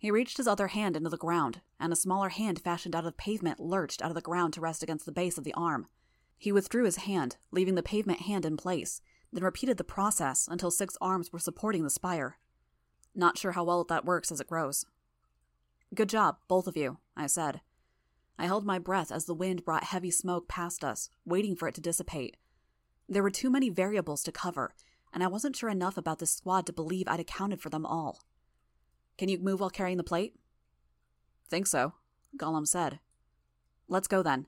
He 0.00 0.10
reached 0.10 0.38
his 0.38 0.48
other 0.48 0.68
hand 0.68 0.96
into 0.96 1.10
the 1.10 1.18
ground, 1.18 1.60
and 1.78 1.92
a 1.92 1.96
smaller 1.96 2.30
hand 2.30 2.58
fashioned 2.58 2.96
out 2.96 3.04
of 3.04 3.18
pavement 3.18 3.60
lurched 3.60 4.00
out 4.00 4.10
of 4.10 4.14
the 4.14 4.22
ground 4.22 4.54
to 4.54 4.60
rest 4.62 4.82
against 4.82 5.04
the 5.04 5.12
base 5.12 5.36
of 5.36 5.44
the 5.44 5.52
arm. 5.52 5.88
He 6.38 6.52
withdrew 6.52 6.86
his 6.86 6.96
hand, 6.96 7.36
leaving 7.50 7.74
the 7.74 7.82
pavement 7.82 8.22
hand 8.22 8.46
in 8.46 8.56
place, 8.56 9.02
then 9.30 9.44
repeated 9.44 9.76
the 9.76 9.84
process 9.84 10.48
until 10.50 10.70
six 10.70 10.96
arms 11.02 11.34
were 11.34 11.38
supporting 11.38 11.84
the 11.84 11.90
spire. 11.90 12.38
Not 13.14 13.36
sure 13.36 13.52
how 13.52 13.62
well 13.62 13.84
that 13.84 14.06
works 14.06 14.32
as 14.32 14.40
it 14.40 14.46
grows. 14.46 14.86
Good 15.94 16.08
job, 16.08 16.38
both 16.48 16.66
of 16.66 16.78
you, 16.78 16.96
I 17.14 17.26
said. 17.26 17.60
I 18.38 18.46
held 18.46 18.64
my 18.64 18.78
breath 18.78 19.12
as 19.12 19.26
the 19.26 19.34
wind 19.34 19.66
brought 19.66 19.84
heavy 19.84 20.10
smoke 20.10 20.48
past 20.48 20.82
us, 20.82 21.10
waiting 21.26 21.54
for 21.54 21.68
it 21.68 21.74
to 21.74 21.82
dissipate. 21.82 22.38
There 23.06 23.22
were 23.22 23.30
too 23.30 23.50
many 23.50 23.68
variables 23.68 24.22
to 24.22 24.32
cover, 24.32 24.72
and 25.12 25.22
I 25.22 25.26
wasn't 25.26 25.56
sure 25.56 25.68
enough 25.68 25.98
about 25.98 26.20
this 26.20 26.34
squad 26.34 26.64
to 26.64 26.72
believe 26.72 27.06
I'd 27.06 27.20
accounted 27.20 27.60
for 27.60 27.68
them 27.68 27.84
all. 27.84 28.22
Can 29.20 29.28
you 29.28 29.38
move 29.38 29.60
while 29.60 29.68
carrying 29.68 29.98
the 29.98 30.02
plate? 30.02 30.32
Think 31.50 31.66
so, 31.66 31.92
Golem 32.38 32.66
said. 32.66 33.00
Let's 33.86 34.08
go 34.08 34.22
then. 34.22 34.46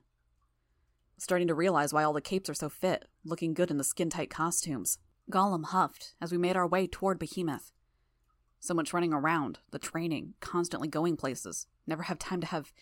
Starting 1.15 1.47
to 1.49 1.53
realize 1.53 1.93
why 1.93 2.03
all 2.03 2.11
the 2.11 2.21
capes 2.21 2.49
are 2.49 2.55
so 2.55 2.69
fit, 2.69 3.05
looking 3.23 3.53
good 3.53 3.69
in 3.69 3.77
the 3.77 3.83
skin 3.83 4.09
tight 4.09 4.31
costumes. 4.31 4.97
Golem 5.29 5.65
huffed 5.65 6.15
as 6.19 6.31
we 6.31 6.39
made 6.39 6.57
our 6.57 6.65
way 6.65 6.87
toward 6.87 7.19
Behemoth. 7.19 7.71
So 8.59 8.73
much 8.73 8.93
running 8.93 9.13
around, 9.13 9.59
the 9.69 9.77
training, 9.77 10.33
constantly 10.39 10.87
going 10.87 11.17
places, 11.17 11.67
never 11.85 12.01
have 12.01 12.17
time 12.17 12.41
to 12.41 12.47
have 12.47 12.73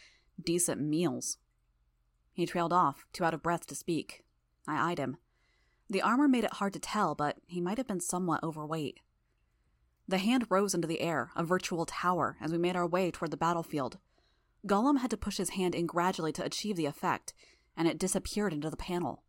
decent 0.41 0.79
meals. 0.79 1.39
He 2.31 2.45
trailed 2.45 2.71
off, 2.71 3.05
too 3.11 3.25
out 3.25 3.33
of 3.33 3.43
breath 3.43 3.67
to 3.67 3.75
speak. 3.75 4.23
I 4.65 4.91
eyed 4.91 4.97
him. 4.97 5.17
The 5.89 6.01
armor 6.01 6.29
made 6.29 6.45
it 6.45 6.53
hard 6.53 6.71
to 6.71 6.79
tell, 6.79 7.15
but 7.15 7.39
he 7.47 7.59
might 7.59 7.77
have 7.77 7.87
been 7.87 7.99
somewhat 7.99 8.45
overweight. 8.45 9.01
The 10.11 10.17
hand 10.17 10.47
rose 10.49 10.73
into 10.73 10.89
the 10.89 10.99
air, 10.99 11.31
a 11.37 11.43
virtual 11.45 11.85
tower, 11.85 12.35
as 12.41 12.51
we 12.51 12.57
made 12.57 12.75
our 12.75 12.85
way 12.85 13.11
toward 13.11 13.31
the 13.31 13.37
battlefield. 13.37 13.97
Golem 14.67 14.99
had 14.99 15.09
to 15.11 15.15
push 15.15 15.37
his 15.37 15.51
hand 15.51 15.73
in 15.73 15.85
gradually 15.85 16.33
to 16.33 16.43
achieve 16.43 16.75
the 16.75 16.85
effect, 16.85 17.33
and 17.77 17.87
it 17.87 17.97
disappeared 17.97 18.51
into 18.51 18.69
the 18.69 18.75
panel. 18.75 19.23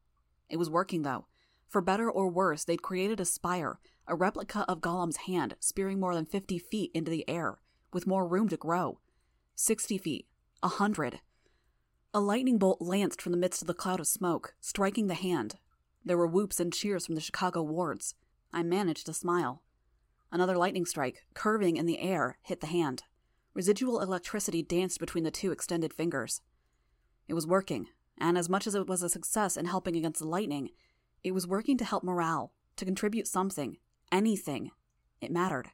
It 0.49 0.57
was 0.57 0.68
working, 0.68 1.03
though. 1.03 1.27
For 1.68 1.81
better 1.81 2.11
or 2.11 2.29
worse, 2.29 2.64
they'd 2.64 2.83
created 2.83 3.21
a 3.21 3.25
spire, 3.25 3.79
a 4.09 4.16
replica 4.16 4.64
of 4.66 4.81
Golem's 4.81 5.18
hand, 5.18 5.55
spearing 5.61 6.01
more 6.01 6.16
than 6.16 6.27
50 6.27 6.59
feet 6.59 6.90
into 6.92 7.12
the 7.12 7.29
air, 7.31 7.61
with 7.92 8.09
more 8.09 8.27
room 8.27 8.49
to 8.49 8.57
grow. 8.57 8.99
60 9.55 9.99
feet, 9.99 10.27
a 10.64 10.68
hundred. 10.68 11.21
A 12.12 12.18
lightning 12.18 12.59
bolt 12.59 12.83
lanced 12.83 13.23
from 13.23 13.31
the 13.31 13.38
midst 13.38 13.62
of 13.62 13.68
the 13.68 13.73
cloud 13.73 14.01
of 14.01 14.09
smoke, 14.09 14.57
striking 14.61 15.07
the 15.07 15.14
hand. 15.14 15.59
There 16.05 16.18
were 16.18 16.27
whoops 16.27 16.59
and 16.59 16.73
cheers 16.73 17.07
from 17.07 17.14
the 17.14 17.21
Chicago 17.21 17.62
wards. 17.62 18.16
I 18.53 18.64
managed 18.64 19.07
to 19.07 19.14
smile. 19.14 19.62
Another 20.33 20.57
lightning 20.57 20.87
strike, 20.87 21.27
curving 21.35 21.77
in 21.77 21.85
the 21.85 21.99
air, 21.99 22.38
hit 22.42 22.61
the 22.61 22.66
hand. 22.66 23.03
Residual 23.53 24.01
electricity 24.01 24.62
danced 24.62 24.99
between 24.99 25.25
the 25.25 25.31
two 25.31 25.53
extended 25.53 25.92
fingers. 25.92 26.40
It 27.29 27.35
was 27.35 27.47
working, 27.47 27.88
and 28.16 28.38
as 28.38 28.49
much 28.49 28.66
as 28.66 28.75
it 28.75 28.88
was 28.88 29.03
a 29.03 29.11
success 29.11 29.59
in 29.59 29.66
helping 29.66 29.95
against 29.95 30.21
the 30.21 30.27
lightning, 30.27 30.71
it 31.23 31.33
was 31.33 31.47
working 31.47 31.77
to 31.77 31.85
help 31.85 32.03
morale, 32.03 32.55
to 32.77 32.87
contribute 32.87 33.29
something, 33.29 33.77
anything. 34.11 34.71
It 35.21 35.31
mattered. 35.31 35.68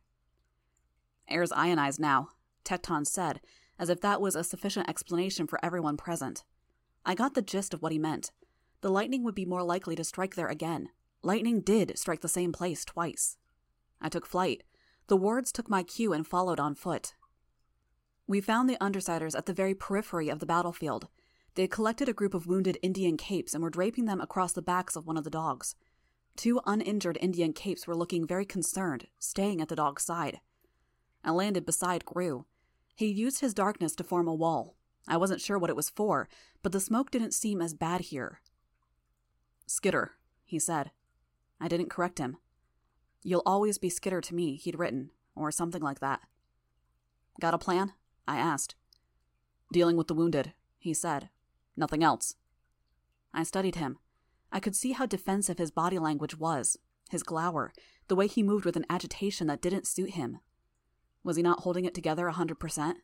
Air's 1.29 1.53
ionized 1.53 2.01
now, 2.01 2.31
Tecton 2.65 3.07
said, 3.07 3.41
as 3.79 3.89
if 3.89 4.01
that 4.01 4.21
was 4.21 4.35
a 4.35 4.43
sufficient 4.43 4.89
explanation 4.89 5.47
for 5.47 5.65
everyone 5.65 5.97
present. 5.97 6.43
I 7.07 7.15
got 7.15 7.35
the 7.35 7.43
gist 7.43 7.73
of 7.73 7.81
what 7.81 7.93
he 7.93 7.99
meant. 7.99 8.33
The 8.81 8.91
lightning 8.91 9.23
would 9.23 9.37
be 9.37 9.45
more 9.45 9.63
likely 9.63 9.95
to 9.95 10.05
strike 10.05 10.35
there 10.35 10.49
again. 10.49 10.89
Lightning 11.23 11.61
did 11.61 11.97
strike 11.97 12.23
the 12.23 12.29
same 12.29 12.53
place 12.53 12.85
twice. 12.85 13.37
I 14.01 14.09
took 14.09 14.27
flight. 14.27 14.63
The 15.09 15.17
wards 15.17 15.53
took 15.53 15.69
my 15.69 15.83
cue 15.83 16.13
and 16.13 16.27
followed 16.27 16.61
on 16.61 16.75
foot. 16.75 17.15
We 18.27 18.41
found 18.41 18.69
the 18.69 18.77
Undersiders 18.77 19.37
at 19.37 19.47
the 19.47 19.55
very 19.55 19.75
periphery 19.75 20.29
of 20.29 20.39
the 20.39 20.47
battlefield. 20.47 21.09
They 21.55 21.63
had 21.63 21.71
collected 21.71 22.09
a 22.09 22.13
group 22.13 22.35
of 22.35 22.47
wounded 22.47 22.79
Indian 22.83 23.17
capes 23.17 23.55
and 23.55 23.63
were 23.63 23.71
draping 23.71 24.05
them 24.05 24.21
across 24.21 24.53
the 24.53 24.63
backs 24.63 24.97
of 24.97 25.07
one 25.07 25.17
of 25.17 25.25
the 25.25 25.31
dogs. 25.31 25.75
Two 26.37 26.61
uninjured 26.67 27.19
Indian 27.21 27.53
capes 27.53 27.87
were 27.87 27.97
looking 27.97 28.27
very 28.27 28.45
concerned, 28.45 29.07
staying 29.19 29.61
at 29.61 29.69
the 29.69 29.75
dog's 29.75 30.05
side. 30.05 30.41
I 31.25 31.33
landed 31.33 31.67
beside 31.67 32.05
Grue. 32.05 32.45
He 32.95 33.07
used 33.07 33.41
his 33.41 33.55
darkness 33.55 33.97
to 33.97 34.05
form 34.05 34.29
a 34.29 34.35
wall. 34.35 34.77
I 35.09 35.17
wasn't 35.17 35.41
sure 35.41 35.59
what 35.59 35.71
it 35.71 35.77
was 35.77 35.91
for, 35.91 36.29
but 36.63 36.73
the 36.73 36.81
smoke 36.81 37.11
didn't 37.11 37.33
seem 37.33 37.63
as 37.63 37.75
bad 37.75 38.03
here. 38.03 38.41
Skitter, 39.67 40.13
he 40.45 40.59
said. 40.59 40.91
I 41.61 41.67
didn't 41.67 41.91
correct 41.91 42.19
him. 42.19 42.37
You'll 43.23 43.43
always 43.45 43.79
be 43.79 43.89
Skitter 43.89 44.21
to 44.21 44.35
me, 44.35 44.57
he'd 44.57 44.79
written, 44.79 45.11
or 45.35 45.51
something 45.51 45.83
like 45.83 46.01
that. 46.01 46.21
Got 47.41 47.55
a 47.55 47.59
plan? 47.59 47.93
I 48.27 48.39
asked. 48.39 48.75
Dealing 49.73 49.97
with 49.97 50.07
the 50.07 50.15
wounded, 50.15 50.53
he 50.79 50.95
said. 50.95 51.29
Nothing 51.77 52.03
else. 52.03 52.37
I 53.33 53.43
studied 53.43 53.77
him. 53.77 53.99
I 54.51 54.61
could 54.61 54.75
see 54.75 54.93
how 54.93 55.07
defensive 55.07 55.59
his 55.59 55.71
body 55.71 55.99
language 55.99 56.37
was, 56.39 56.79
his 57.11 57.23
glower, 57.23 57.73
the 58.09 58.17
way 58.17 58.27
he 58.27 58.43
moved 58.43 58.65
with 58.65 58.77
an 58.77 58.87
agitation 58.89 59.47
that 59.47 59.61
didn't 59.61 59.87
suit 59.87 60.11
him. 60.11 60.39
Was 61.23 61.37
he 61.37 61.43
not 61.43 61.61
holding 61.61 61.85
it 61.85 61.95
together 61.95 62.27
a 62.27 62.33
hundred 62.33 62.59
percent? 62.59 62.99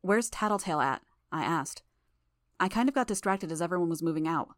Where's 0.00 0.30
Tattletale 0.30 0.80
at? 0.80 1.02
I 1.30 1.44
asked. 1.44 1.82
I 2.58 2.68
kind 2.68 2.88
of 2.88 2.94
got 2.94 3.06
distracted 3.06 3.52
as 3.52 3.60
everyone 3.60 3.90
was 3.90 4.02
moving 4.02 4.26
out. 4.26 4.50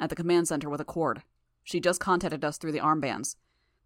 At 0.00 0.08
the 0.10 0.16
command 0.16 0.48
center 0.48 0.70
with 0.70 0.80
Accord. 0.80 1.22
She 1.64 1.80
just 1.80 2.00
contacted 2.00 2.44
us 2.44 2.58
through 2.58 2.72
the 2.72 2.80
armbands. 2.80 3.36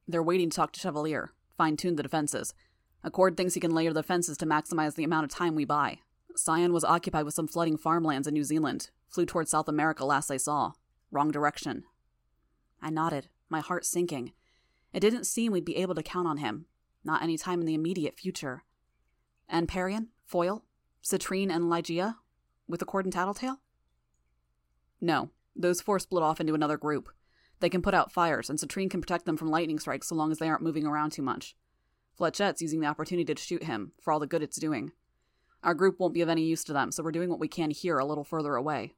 They're 0.09 0.23
waiting 0.23 0.51
to 0.51 0.57
talk 0.57 0.73
to 0.73 0.81
Chevalier, 0.81 1.33
fine 1.57 1.77
tune 1.77 1.97
the 1.97 2.03
defenses. 2.03 2.55
Accord 3.03 3.37
thinks 3.37 3.55
he 3.55 3.61
can 3.61 3.75
layer 3.75 3.93
the 3.93 4.03
fences 4.03 4.37
to 4.39 4.47
maximize 4.47 4.95
the 4.95 5.05
amount 5.05 5.25
of 5.25 5.31
time 5.31 5.55
we 5.55 5.65
buy. 5.65 6.01
Scion 6.35 6.73
was 6.73 6.85
occupied 6.85 7.25
with 7.25 7.35
some 7.35 7.49
flooding 7.49 7.77
farmlands 7.77 8.27
in 8.27 8.35
New 8.35 8.45
Zealand. 8.45 8.91
Flew 9.09 9.27
toward 9.27 9.49
South 9.49 9.69
America 9.69 10.05
last 10.05 10.31
I 10.31 10.37
saw. 10.37 10.73
Wrong 11.11 11.31
direction. 11.31 11.85
I 12.83 12.91
nodded, 12.91 13.29
my 13.49 13.61
heart 13.61 13.85
sinking. 13.85 14.33
It 14.93 15.01
didn't 15.01 15.25
seem 15.25 15.53
we'd 15.53 15.65
be 15.65 15.77
able 15.77 15.95
to 15.95 16.03
count 16.03 16.27
on 16.27 16.39
him. 16.39 16.67
Not 17.05 17.23
any 17.23 17.39
time 17.39 17.61
in 17.61 17.67
the 17.67 17.75
immediate 17.75 18.19
future. 18.19 18.65
And 19.49 19.69
Parian? 19.69 20.09
Foil? 20.25 20.65
Citrine 21.03 21.51
and 21.51 21.65
Ligeia? 21.65 22.17
With 22.67 22.83
Accord 22.83 23.07
and 23.07 23.13
Tattletale? 23.13 23.61
No. 25.01 25.31
Those 25.55 25.81
four 25.81 25.99
split 25.99 26.23
off 26.23 26.41
into 26.41 26.55
another 26.55 26.77
group. 26.77 27.09
They 27.61 27.69
can 27.69 27.83
put 27.83 27.95
out 27.95 28.13
fires, 28.13 28.51
and 28.51 28.59
Citrine 28.59 28.91
can 28.91 29.01
protect 29.01 29.25
them 29.25 29.37
from 29.37 29.51
lightning 29.51 29.79
strikes 29.79 30.09
so 30.09 30.15
long 30.15 30.31
as 30.31 30.39
they 30.39 30.49
aren't 30.49 30.63
moving 30.63 30.87
around 30.87 31.11
too 31.11 31.23
much. 31.23 31.57
Flechette's 32.19 32.63
using 32.63 32.81
the 32.81 32.87
opportunity 32.87 33.35
to 33.35 33.43
shoot 33.43 33.65
him, 33.65 33.93
for 34.01 34.13
all 34.13 34.21
the 34.21 34.27
good 34.27 34.43
it's 34.43 34.59
doing. 34.59 34.93
Our 35.63 35.75
group 35.75 35.99
won't 35.99 36.15
be 36.15 36.21
of 36.21 36.29
any 36.29 36.43
use 36.43 36.65
to 36.65 36.73
them, 36.73 36.93
so 36.93 37.03
we're 37.03 37.13
doing 37.13 37.31
what 37.31 37.41
we 37.41 37.49
can 37.49 37.71
here 37.71 37.99
a 37.99 38.05
little 38.05 38.25
further 38.25 38.55
away. 38.55 38.95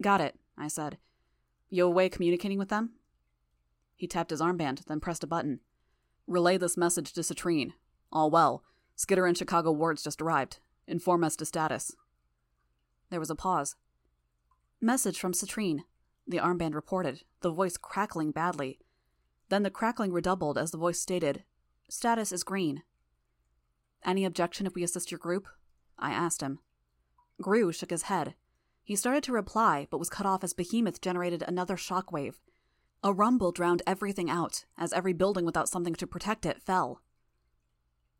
Got 0.00 0.20
it, 0.20 0.38
I 0.56 0.68
said. 0.68 0.98
You 1.68 1.86
away 1.86 2.08
communicating 2.08 2.58
with 2.58 2.68
them? 2.68 2.92
He 3.96 4.06
tapped 4.06 4.30
his 4.30 4.40
armband, 4.40 4.84
then 4.86 5.00
pressed 5.00 5.24
a 5.24 5.26
button. 5.26 5.60
Relay 6.26 6.56
this 6.56 6.76
message 6.76 7.12
to 7.12 7.20
Citrine. 7.20 7.72
All 8.12 8.30
well. 8.30 8.62
Skitter 8.94 9.26
and 9.26 9.36
Chicago 9.36 9.72
wards 9.72 10.02
just 10.02 10.22
arrived. 10.22 10.58
Inform 10.86 11.24
us 11.24 11.36
to 11.36 11.44
status. 11.44 11.92
There 13.10 13.20
was 13.20 13.30
a 13.30 13.34
pause. 13.34 13.76
Message 14.80 15.18
from 15.18 15.32
Citrine, 15.32 15.80
the 16.26 16.38
armband 16.38 16.74
reported, 16.74 17.22
the 17.40 17.50
voice 17.50 17.76
crackling 17.76 18.30
badly. 18.30 18.78
Then 19.48 19.62
the 19.62 19.70
crackling 19.70 20.12
redoubled 20.12 20.58
as 20.58 20.70
the 20.70 20.78
voice 20.78 21.00
stated, 21.00 21.44
Status 21.88 22.32
is 22.32 22.42
green. 22.42 22.82
Any 24.04 24.24
objection 24.24 24.66
if 24.66 24.74
we 24.74 24.82
assist 24.82 25.10
your 25.10 25.18
group? 25.18 25.46
I 25.98 26.10
asked 26.12 26.40
him. 26.40 26.58
Grue 27.40 27.72
shook 27.72 27.90
his 27.90 28.02
head. 28.02 28.34
He 28.82 28.96
started 28.96 29.22
to 29.24 29.32
reply, 29.32 29.86
but 29.90 29.98
was 29.98 30.10
cut 30.10 30.26
off 30.26 30.44
as 30.44 30.52
Behemoth 30.52 31.00
generated 31.00 31.42
another 31.42 31.76
shockwave. 31.76 32.34
A 33.02 33.12
rumble 33.12 33.52
drowned 33.52 33.82
everything 33.86 34.30
out, 34.30 34.64
as 34.78 34.92
every 34.92 35.12
building 35.12 35.44
without 35.44 35.68
something 35.68 35.94
to 35.94 36.06
protect 36.06 36.46
it 36.46 36.62
fell. 36.62 37.02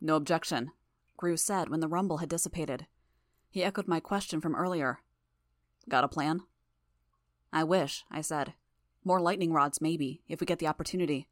No 0.00 0.16
objection, 0.16 0.72
Grue 1.16 1.36
said 1.36 1.68
when 1.68 1.80
the 1.80 1.88
rumble 1.88 2.18
had 2.18 2.28
dissipated. 2.28 2.86
He 3.48 3.64
echoed 3.64 3.88
my 3.88 4.00
question 4.00 4.40
from 4.40 4.54
earlier. 4.54 5.00
Got 5.88 6.04
a 6.04 6.08
plan? 6.08 6.42
I 7.52 7.64
wish, 7.64 8.04
I 8.10 8.20
said. 8.20 8.54
More 9.04 9.20
lightning 9.20 9.52
rods, 9.52 9.80
maybe, 9.80 10.22
if 10.28 10.40
we 10.40 10.46
get 10.46 10.58
the 10.58 10.66
opportunity. 10.66 11.28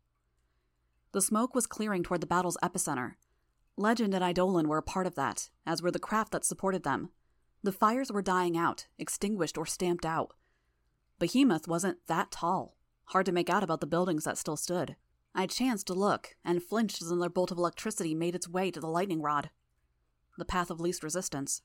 The 1.12 1.20
smoke 1.20 1.54
was 1.54 1.66
clearing 1.66 2.02
toward 2.02 2.20
the 2.20 2.26
battle's 2.26 2.56
epicenter. 2.62 3.14
Legend 3.76 4.14
and 4.14 4.24
Eidolon 4.24 4.68
were 4.68 4.78
a 4.78 4.82
part 4.82 5.06
of 5.06 5.16
that, 5.16 5.50
as 5.66 5.82
were 5.82 5.90
the 5.90 5.98
craft 5.98 6.32
that 6.32 6.44
supported 6.44 6.84
them. 6.84 7.10
The 7.62 7.72
fires 7.72 8.12
were 8.12 8.22
dying 8.22 8.56
out, 8.56 8.86
extinguished 8.98 9.58
or 9.58 9.66
stamped 9.66 10.04
out. 10.04 10.34
Behemoth 11.18 11.66
wasn't 11.66 12.06
that 12.06 12.30
tall, 12.30 12.76
hard 13.06 13.26
to 13.26 13.32
make 13.32 13.48
out 13.48 13.62
about 13.62 13.80
the 13.80 13.86
buildings 13.86 14.24
that 14.24 14.38
still 14.38 14.56
stood. 14.56 14.96
I 15.34 15.46
chanced 15.46 15.88
to 15.88 15.94
look, 15.94 16.36
and 16.44 16.62
flinched 16.62 17.02
as 17.02 17.10
another 17.10 17.28
bolt 17.28 17.50
of 17.50 17.58
electricity 17.58 18.14
made 18.14 18.34
its 18.34 18.48
way 18.48 18.70
to 18.70 18.80
the 18.80 18.86
lightning 18.86 19.22
rod. 19.22 19.50
The 20.38 20.44
path 20.44 20.70
of 20.70 20.80
least 20.80 21.02
resistance. 21.02 21.62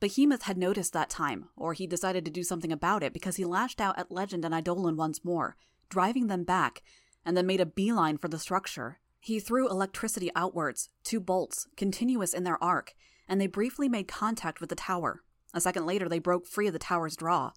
Behemoth 0.00 0.42
had 0.42 0.58
noticed 0.58 0.92
that 0.92 1.10
time, 1.10 1.48
or 1.56 1.72
he 1.72 1.86
decided 1.86 2.24
to 2.24 2.30
do 2.30 2.42
something 2.42 2.72
about 2.72 3.02
it 3.02 3.12
because 3.12 3.36
he 3.36 3.44
lashed 3.44 3.80
out 3.80 3.98
at 3.98 4.10
Legend 4.10 4.44
and 4.44 4.54
Eidolon 4.54 4.96
once 4.96 5.24
more, 5.24 5.56
driving 5.88 6.26
them 6.26 6.44
back, 6.44 6.82
and 7.24 7.36
then 7.36 7.46
made 7.46 7.60
a 7.60 7.66
beeline 7.66 8.18
for 8.18 8.28
the 8.28 8.38
structure. 8.38 8.98
He 9.20 9.40
threw 9.40 9.68
electricity 9.68 10.30
outwards, 10.36 10.90
two 11.02 11.20
bolts, 11.20 11.68
continuous 11.76 12.34
in 12.34 12.44
their 12.44 12.62
arc, 12.62 12.94
and 13.26 13.40
they 13.40 13.46
briefly 13.46 13.88
made 13.88 14.08
contact 14.08 14.60
with 14.60 14.68
the 14.68 14.76
tower. 14.76 15.22
A 15.54 15.60
second 15.60 15.86
later, 15.86 16.08
they 16.08 16.18
broke 16.18 16.46
free 16.46 16.66
of 16.66 16.72
the 16.72 16.78
tower's 16.78 17.16
draw. 17.16 17.52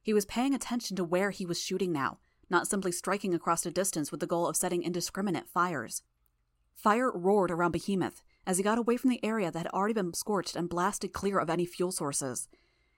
He 0.00 0.14
was 0.14 0.24
paying 0.24 0.54
attention 0.54 0.96
to 0.96 1.04
where 1.04 1.30
he 1.30 1.44
was 1.44 1.60
shooting 1.60 1.92
now, 1.92 2.20
not 2.48 2.66
simply 2.66 2.92
striking 2.92 3.34
across 3.34 3.66
a 3.66 3.70
distance 3.70 4.10
with 4.10 4.20
the 4.20 4.26
goal 4.26 4.46
of 4.46 4.56
setting 4.56 4.82
indiscriminate 4.82 5.48
fires. 5.48 6.02
Fire 6.74 7.10
roared 7.12 7.50
around 7.50 7.72
Behemoth, 7.72 8.22
as 8.46 8.56
he 8.56 8.64
got 8.64 8.78
away 8.78 8.96
from 8.96 9.10
the 9.10 9.24
area 9.24 9.50
that 9.50 9.64
had 9.64 9.72
already 9.72 9.94
been 9.94 10.14
scorched 10.14 10.56
and 10.56 10.68
blasted 10.68 11.12
clear 11.12 11.38
of 11.38 11.50
any 11.50 11.66
fuel 11.66 11.92
sources. 11.92 12.48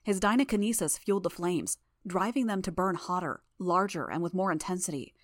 His 0.03 0.21
dynakinesis 0.21 0.99
fueled 0.99 1.23
the 1.23 1.31
flames, 1.31 1.79
driving 2.07 2.47
them 2.47 2.63
to 2.63 2.73
burn 2.73 2.97
hotter, 2.97 3.43
larger, 3.59 4.11
and 4.11 4.23
with 4.23 4.35
more 4.35 4.53
intensity. 4.53 5.15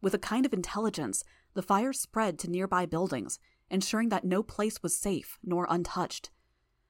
With 0.00 0.14
a 0.14 0.18
kind 0.18 0.46
of 0.46 0.52
intelligence, 0.52 1.24
the 1.54 1.62
fire 1.62 1.92
spread 1.92 2.38
to 2.40 2.50
nearby 2.50 2.86
buildings, 2.86 3.38
ensuring 3.70 4.08
that 4.10 4.24
no 4.24 4.42
place 4.42 4.82
was 4.82 4.96
safe 4.96 5.38
nor 5.42 5.66
untouched. 5.68 6.30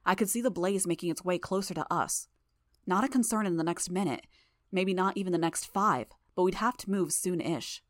I 0.05 0.15
could 0.15 0.29
see 0.29 0.41
the 0.41 0.51
blaze 0.51 0.87
making 0.87 1.11
its 1.11 1.25
way 1.25 1.39
closer 1.39 1.75
to 1.75 1.93
us. 1.93 2.29
Not 2.87 3.05
a 3.05 3.09
concern 3.09 3.47
in 3.47 3.57
the 3.57 3.65
next 3.65 3.91
minute, 3.91 4.27
maybe 4.73 4.95
not 4.95 5.17
even 5.17 5.33
the 5.33 5.39
next 5.39 5.67
five, 5.67 6.07
but 6.35 6.43
we'd 6.43 6.55
have 6.55 6.77
to 6.79 6.91
move 6.91 7.13
soon 7.13 7.41
ish. 7.41 7.83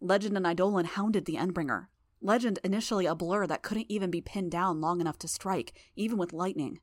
Legend 0.00 0.36
and 0.36 0.46
Eidolon 0.46 0.86
hounded 0.86 1.24
the 1.24 1.36
Endbringer, 1.36 1.86
Legend 2.24 2.60
initially 2.62 3.04
a 3.04 3.16
blur 3.16 3.48
that 3.48 3.62
couldn't 3.62 3.90
even 3.90 4.08
be 4.08 4.20
pinned 4.20 4.52
down 4.52 4.80
long 4.80 5.00
enough 5.00 5.18
to 5.18 5.28
strike, 5.28 5.72
even 5.96 6.16
with 6.16 6.32
lightning. 6.32 6.78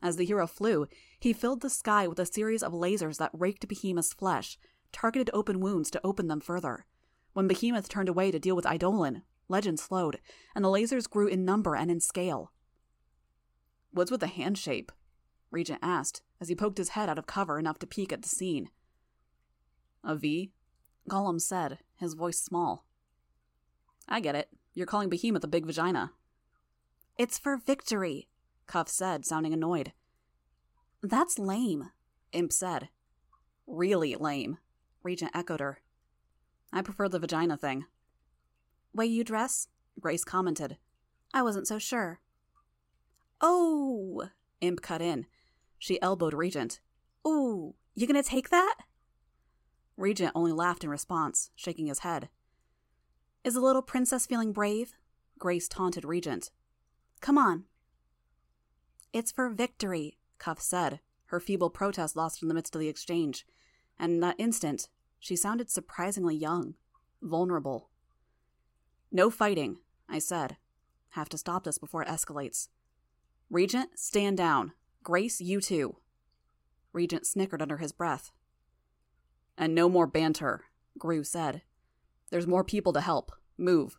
As 0.00 0.16
the 0.16 0.24
hero 0.24 0.46
flew, 0.46 0.86
he 1.20 1.34
filled 1.34 1.60
the 1.60 1.68
sky 1.68 2.08
with 2.08 2.18
a 2.18 2.24
series 2.24 2.62
of 2.62 2.72
lasers 2.72 3.18
that 3.18 3.30
raked 3.34 3.68
Behemoth's 3.68 4.14
flesh, 4.14 4.58
targeted 4.90 5.28
open 5.34 5.60
wounds 5.60 5.90
to 5.90 6.00
open 6.02 6.28
them 6.28 6.40
further. 6.40 6.86
When 7.34 7.48
Behemoth 7.48 7.88
turned 7.88 8.08
away 8.08 8.30
to 8.30 8.38
deal 8.38 8.56
with 8.56 8.66
Eidolon, 8.66 9.22
Legend 9.48 9.78
slowed, 9.78 10.20
and 10.54 10.64
the 10.64 10.70
lasers 10.70 11.08
grew 11.08 11.26
in 11.26 11.44
number 11.44 11.76
and 11.76 11.90
in 11.90 12.00
scale. 12.00 12.52
What's 13.90 14.10
with 14.10 14.20
the 14.20 14.26
hand 14.26 14.56
shape? 14.56 14.90
Regent 15.50 15.80
asked, 15.82 16.22
as 16.40 16.48
he 16.48 16.54
poked 16.54 16.78
his 16.78 16.90
head 16.90 17.08
out 17.08 17.18
of 17.18 17.26
cover 17.26 17.58
enough 17.58 17.78
to 17.80 17.86
peek 17.86 18.12
at 18.12 18.22
the 18.22 18.28
scene. 18.28 18.70
A 20.02 20.16
V? 20.16 20.52
Golem 21.10 21.40
said, 21.40 21.78
his 21.96 22.14
voice 22.14 22.40
small. 22.40 22.86
I 24.08 24.20
get 24.20 24.34
it. 24.34 24.48
You're 24.78 24.86
calling 24.86 25.08
Behemoth 25.08 25.42
a 25.42 25.48
big 25.48 25.66
vagina. 25.66 26.12
It's 27.18 27.36
for 27.36 27.56
victory, 27.56 28.28
Cuff 28.68 28.88
said, 28.88 29.26
sounding 29.26 29.52
annoyed. 29.52 29.92
That's 31.02 31.36
lame, 31.36 31.90
Imp 32.30 32.52
said. 32.52 32.88
Really 33.66 34.14
lame, 34.14 34.58
Regent 35.02 35.32
echoed 35.34 35.58
her. 35.58 35.80
I 36.72 36.82
prefer 36.82 37.08
the 37.08 37.18
vagina 37.18 37.56
thing. 37.56 37.86
Way 38.94 39.06
you 39.06 39.24
dress? 39.24 39.66
Grace 39.98 40.22
commented. 40.22 40.76
I 41.34 41.42
wasn't 41.42 41.66
so 41.66 41.80
sure. 41.80 42.20
Oh! 43.40 44.28
Imp 44.60 44.80
cut 44.80 45.02
in. 45.02 45.26
She 45.76 46.00
elbowed 46.00 46.34
Regent. 46.34 46.78
Ooh, 47.26 47.74
you 47.96 48.06
gonna 48.06 48.22
take 48.22 48.50
that? 48.50 48.76
Regent 49.96 50.30
only 50.36 50.52
laughed 50.52 50.84
in 50.84 50.90
response, 50.90 51.50
shaking 51.56 51.88
his 51.88 51.98
head. 51.98 52.28
Is 53.48 53.54
the 53.54 53.60
little 53.60 53.80
princess 53.80 54.26
feeling 54.26 54.52
brave? 54.52 54.92
Grace 55.38 55.68
taunted 55.68 56.04
Regent. 56.04 56.50
Come 57.22 57.38
on. 57.38 57.64
It's 59.14 59.32
for 59.32 59.48
victory, 59.48 60.18
Cuff 60.36 60.60
said, 60.60 61.00
her 61.28 61.40
feeble 61.40 61.70
protest 61.70 62.14
lost 62.14 62.42
in 62.42 62.48
the 62.48 62.54
midst 62.54 62.74
of 62.74 62.80
the 62.82 62.90
exchange. 62.90 63.46
And 63.98 64.12
in 64.12 64.20
that 64.20 64.34
instant, 64.36 64.90
she 65.18 65.34
sounded 65.34 65.70
surprisingly 65.70 66.36
young, 66.36 66.74
vulnerable. 67.22 67.88
No 69.10 69.30
fighting, 69.30 69.78
I 70.10 70.18
said. 70.18 70.58
Have 71.12 71.30
to 71.30 71.38
stop 71.38 71.64
this 71.64 71.78
before 71.78 72.02
it 72.02 72.08
escalates. 72.08 72.68
Regent, 73.48 73.98
stand 73.98 74.36
down. 74.36 74.72
Grace, 75.02 75.40
you 75.40 75.62
too. 75.62 75.96
Regent 76.92 77.26
snickered 77.26 77.62
under 77.62 77.78
his 77.78 77.92
breath. 77.92 78.30
And 79.56 79.74
no 79.74 79.88
more 79.88 80.06
banter, 80.06 80.64
Grue 80.98 81.24
said, 81.24 81.62
there's 82.30 82.46
more 82.46 82.64
people 82.64 82.92
to 82.92 83.00
help. 83.00 83.32
Move. 83.56 83.98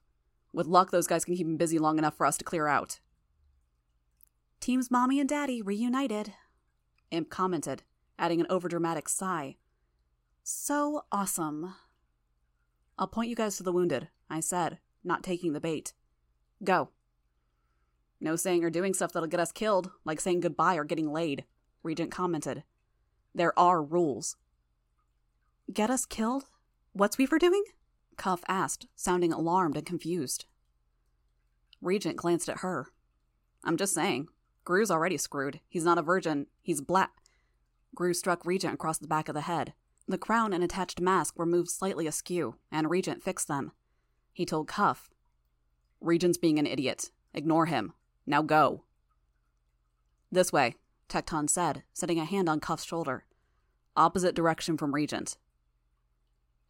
With 0.53 0.67
luck, 0.67 0.91
those 0.91 1.07
guys 1.07 1.25
can 1.25 1.35
keep 1.35 1.47
him 1.47 1.57
busy 1.57 1.79
long 1.79 1.97
enough 1.97 2.15
for 2.15 2.25
us 2.25 2.37
to 2.37 2.45
clear 2.45 2.67
out. 2.67 2.99
Teams 4.59 4.91
Mommy 4.91 5.19
and 5.19 5.29
Daddy 5.29 5.61
reunited, 5.61 6.33
Imp 7.11 7.29
commented, 7.29 7.83
adding 8.17 8.41
an 8.41 8.47
overdramatic 8.47 9.07
sigh. 9.07 9.55
So 10.43 11.05
awesome. 11.11 11.75
I'll 12.97 13.07
point 13.07 13.29
you 13.29 13.35
guys 13.35 13.57
to 13.57 13.63
the 13.63 13.71
wounded, 13.71 14.09
I 14.29 14.41
said, 14.41 14.79
not 15.03 15.23
taking 15.23 15.53
the 15.53 15.61
bait. 15.61 15.93
Go. 16.63 16.89
No 18.19 18.35
saying 18.35 18.65
or 18.65 18.69
doing 18.69 18.93
stuff 18.93 19.13
that'll 19.13 19.29
get 19.29 19.39
us 19.39 19.53
killed, 19.53 19.91
like 20.03 20.19
saying 20.19 20.41
goodbye 20.41 20.75
or 20.75 20.83
getting 20.83 21.11
laid, 21.11 21.45
Regent 21.83 22.11
commented. 22.11 22.63
There 23.33 23.57
are 23.57 23.81
rules. 23.81 24.35
Get 25.71 25.89
us 25.89 26.05
killed? 26.05 26.45
What's 26.91 27.17
we 27.17 27.25
for 27.25 27.39
doing? 27.39 27.63
Cuff 28.19 28.43
asked, 28.47 28.85
sounding 28.95 29.33
alarmed 29.33 29.77
and 29.77 29.85
confused. 29.85 30.45
Regent 31.81 32.17
glanced 32.17 32.49
at 32.49 32.59
her. 32.59 32.87
I'm 33.63 33.77
just 33.77 33.93
saying. 33.93 34.27
Grue's 34.65 34.91
already 34.91 35.17
screwed. 35.17 35.61
He's 35.69 35.85
not 35.85 35.97
a 35.97 36.03
virgin. 36.03 36.47
He's 36.61 36.81
black. 36.81 37.11
Grue 37.95 38.13
struck 38.13 38.45
Regent 38.45 38.73
across 38.75 38.97
the 38.97 39.07
back 39.07 39.29
of 39.29 39.35
the 39.35 39.41
head. 39.41 39.73
The 40.07 40.17
crown 40.17 40.53
and 40.53 40.63
attached 40.63 40.99
mask 40.99 41.39
were 41.39 41.45
moved 41.45 41.69
slightly 41.69 42.07
askew, 42.07 42.55
and 42.71 42.89
Regent 42.89 43.23
fixed 43.23 43.47
them. 43.47 43.71
He 44.33 44.45
told 44.45 44.67
Cuff, 44.67 45.09
Regent's 46.01 46.37
being 46.37 46.59
an 46.59 46.67
idiot. 46.67 47.11
Ignore 47.33 47.67
him. 47.67 47.93
Now 48.27 48.41
go. 48.41 48.83
This 50.31 50.51
way, 50.51 50.75
Tecton 51.07 51.49
said, 51.49 51.83
setting 51.93 52.19
a 52.19 52.25
hand 52.25 52.49
on 52.49 52.59
Cuff's 52.59 52.83
shoulder. 52.85 53.25
Opposite 53.95 54.35
direction 54.35 54.77
from 54.77 54.93
Regent. 54.93 55.37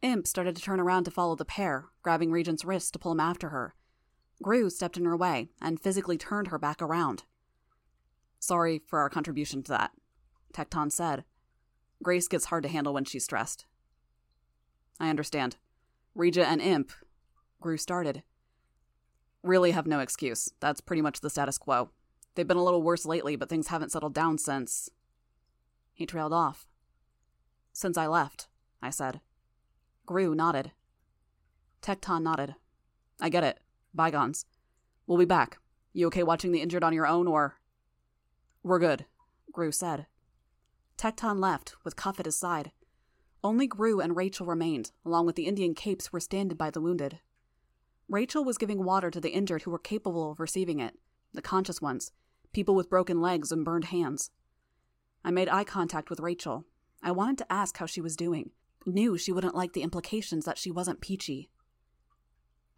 Imp 0.02 0.26
started 0.26 0.56
to 0.56 0.62
turn 0.62 0.80
around 0.80 1.04
to 1.04 1.10
follow 1.10 1.36
the 1.36 1.44
pair, 1.44 1.86
grabbing 2.02 2.30
Regent's 2.30 2.64
wrist 2.64 2.92
to 2.92 2.98
pull 2.98 3.12
him 3.12 3.20
after 3.20 3.50
her. 3.50 3.74
Grue 4.42 4.70
stepped 4.70 4.96
in 4.96 5.04
her 5.04 5.16
way 5.16 5.48
and 5.60 5.80
physically 5.80 6.16
turned 6.16 6.48
her 6.48 6.58
back 6.58 6.80
around. 6.80 7.24
Sorry 8.38 8.80
for 8.86 9.00
our 9.00 9.10
contribution 9.10 9.62
to 9.64 9.72
that, 9.72 9.90
Tecton 10.54 10.90
said. 10.90 11.24
Grace 12.02 12.28
gets 12.28 12.46
hard 12.46 12.62
to 12.62 12.68
handle 12.70 12.94
when 12.94 13.04
she's 13.04 13.24
stressed. 13.24 13.66
I 14.98 15.10
understand. 15.10 15.56
Regent 16.14 16.48
and 16.48 16.62
Imp, 16.62 16.92
Grue 17.60 17.76
started. 17.76 18.22
Really 19.42 19.72
have 19.72 19.86
no 19.86 20.00
excuse. 20.00 20.50
That's 20.60 20.80
pretty 20.80 21.02
much 21.02 21.20
the 21.20 21.30
status 21.30 21.58
quo. 21.58 21.90
They've 22.34 22.48
been 22.48 22.56
a 22.56 22.64
little 22.64 22.82
worse 22.82 23.04
lately, 23.04 23.36
but 23.36 23.48
things 23.48 23.68
haven't 23.68 23.92
settled 23.92 24.14
down 24.14 24.38
since. 24.38 24.88
He 25.92 26.06
trailed 26.06 26.32
off. 26.32 26.66
Since 27.72 27.98
I 27.98 28.06
left, 28.06 28.48
I 28.82 28.90
said. 28.90 29.20
Grue 30.10 30.34
nodded. 30.34 30.72
Tecton 31.82 32.24
nodded. 32.24 32.56
I 33.20 33.28
get 33.28 33.44
it. 33.44 33.60
Bygones. 33.94 34.44
We'll 35.06 35.18
be 35.18 35.24
back. 35.24 35.58
You 35.92 36.08
okay 36.08 36.24
watching 36.24 36.50
the 36.50 36.60
injured 36.60 36.82
on 36.82 36.92
your 36.92 37.06
own, 37.06 37.28
or. 37.28 37.60
We're 38.64 38.80
good, 38.80 39.04
Grue 39.52 39.70
said. 39.70 40.06
Tecton 40.98 41.38
left, 41.38 41.76
with 41.84 41.94
Cuff 41.94 42.18
at 42.18 42.26
his 42.26 42.36
side. 42.36 42.72
Only 43.44 43.68
Grue 43.68 44.00
and 44.00 44.16
Rachel 44.16 44.46
remained, 44.46 44.90
along 45.06 45.26
with 45.26 45.36
the 45.36 45.46
Indian 45.46 45.74
capes 45.74 46.08
who 46.08 46.16
were 46.16 46.18
standing 46.18 46.56
by 46.56 46.70
the 46.70 46.80
wounded. 46.80 47.20
Rachel 48.08 48.42
was 48.42 48.58
giving 48.58 48.82
water 48.82 49.12
to 49.12 49.20
the 49.20 49.30
injured 49.30 49.62
who 49.62 49.70
were 49.70 49.78
capable 49.78 50.32
of 50.32 50.40
receiving 50.40 50.80
it, 50.80 50.98
the 51.32 51.40
conscious 51.40 51.80
ones, 51.80 52.10
people 52.52 52.74
with 52.74 52.90
broken 52.90 53.20
legs 53.20 53.52
and 53.52 53.64
burned 53.64 53.84
hands. 53.84 54.32
I 55.24 55.30
made 55.30 55.48
eye 55.48 55.62
contact 55.62 56.10
with 56.10 56.18
Rachel. 56.18 56.64
I 57.00 57.12
wanted 57.12 57.38
to 57.38 57.52
ask 57.52 57.76
how 57.76 57.86
she 57.86 58.00
was 58.00 58.16
doing. 58.16 58.50
Knew 58.86 59.18
she 59.18 59.32
wouldn't 59.32 59.54
like 59.54 59.72
the 59.72 59.82
implications 59.82 60.44
that 60.44 60.58
she 60.58 60.70
wasn't 60.70 61.00
peachy. 61.00 61.50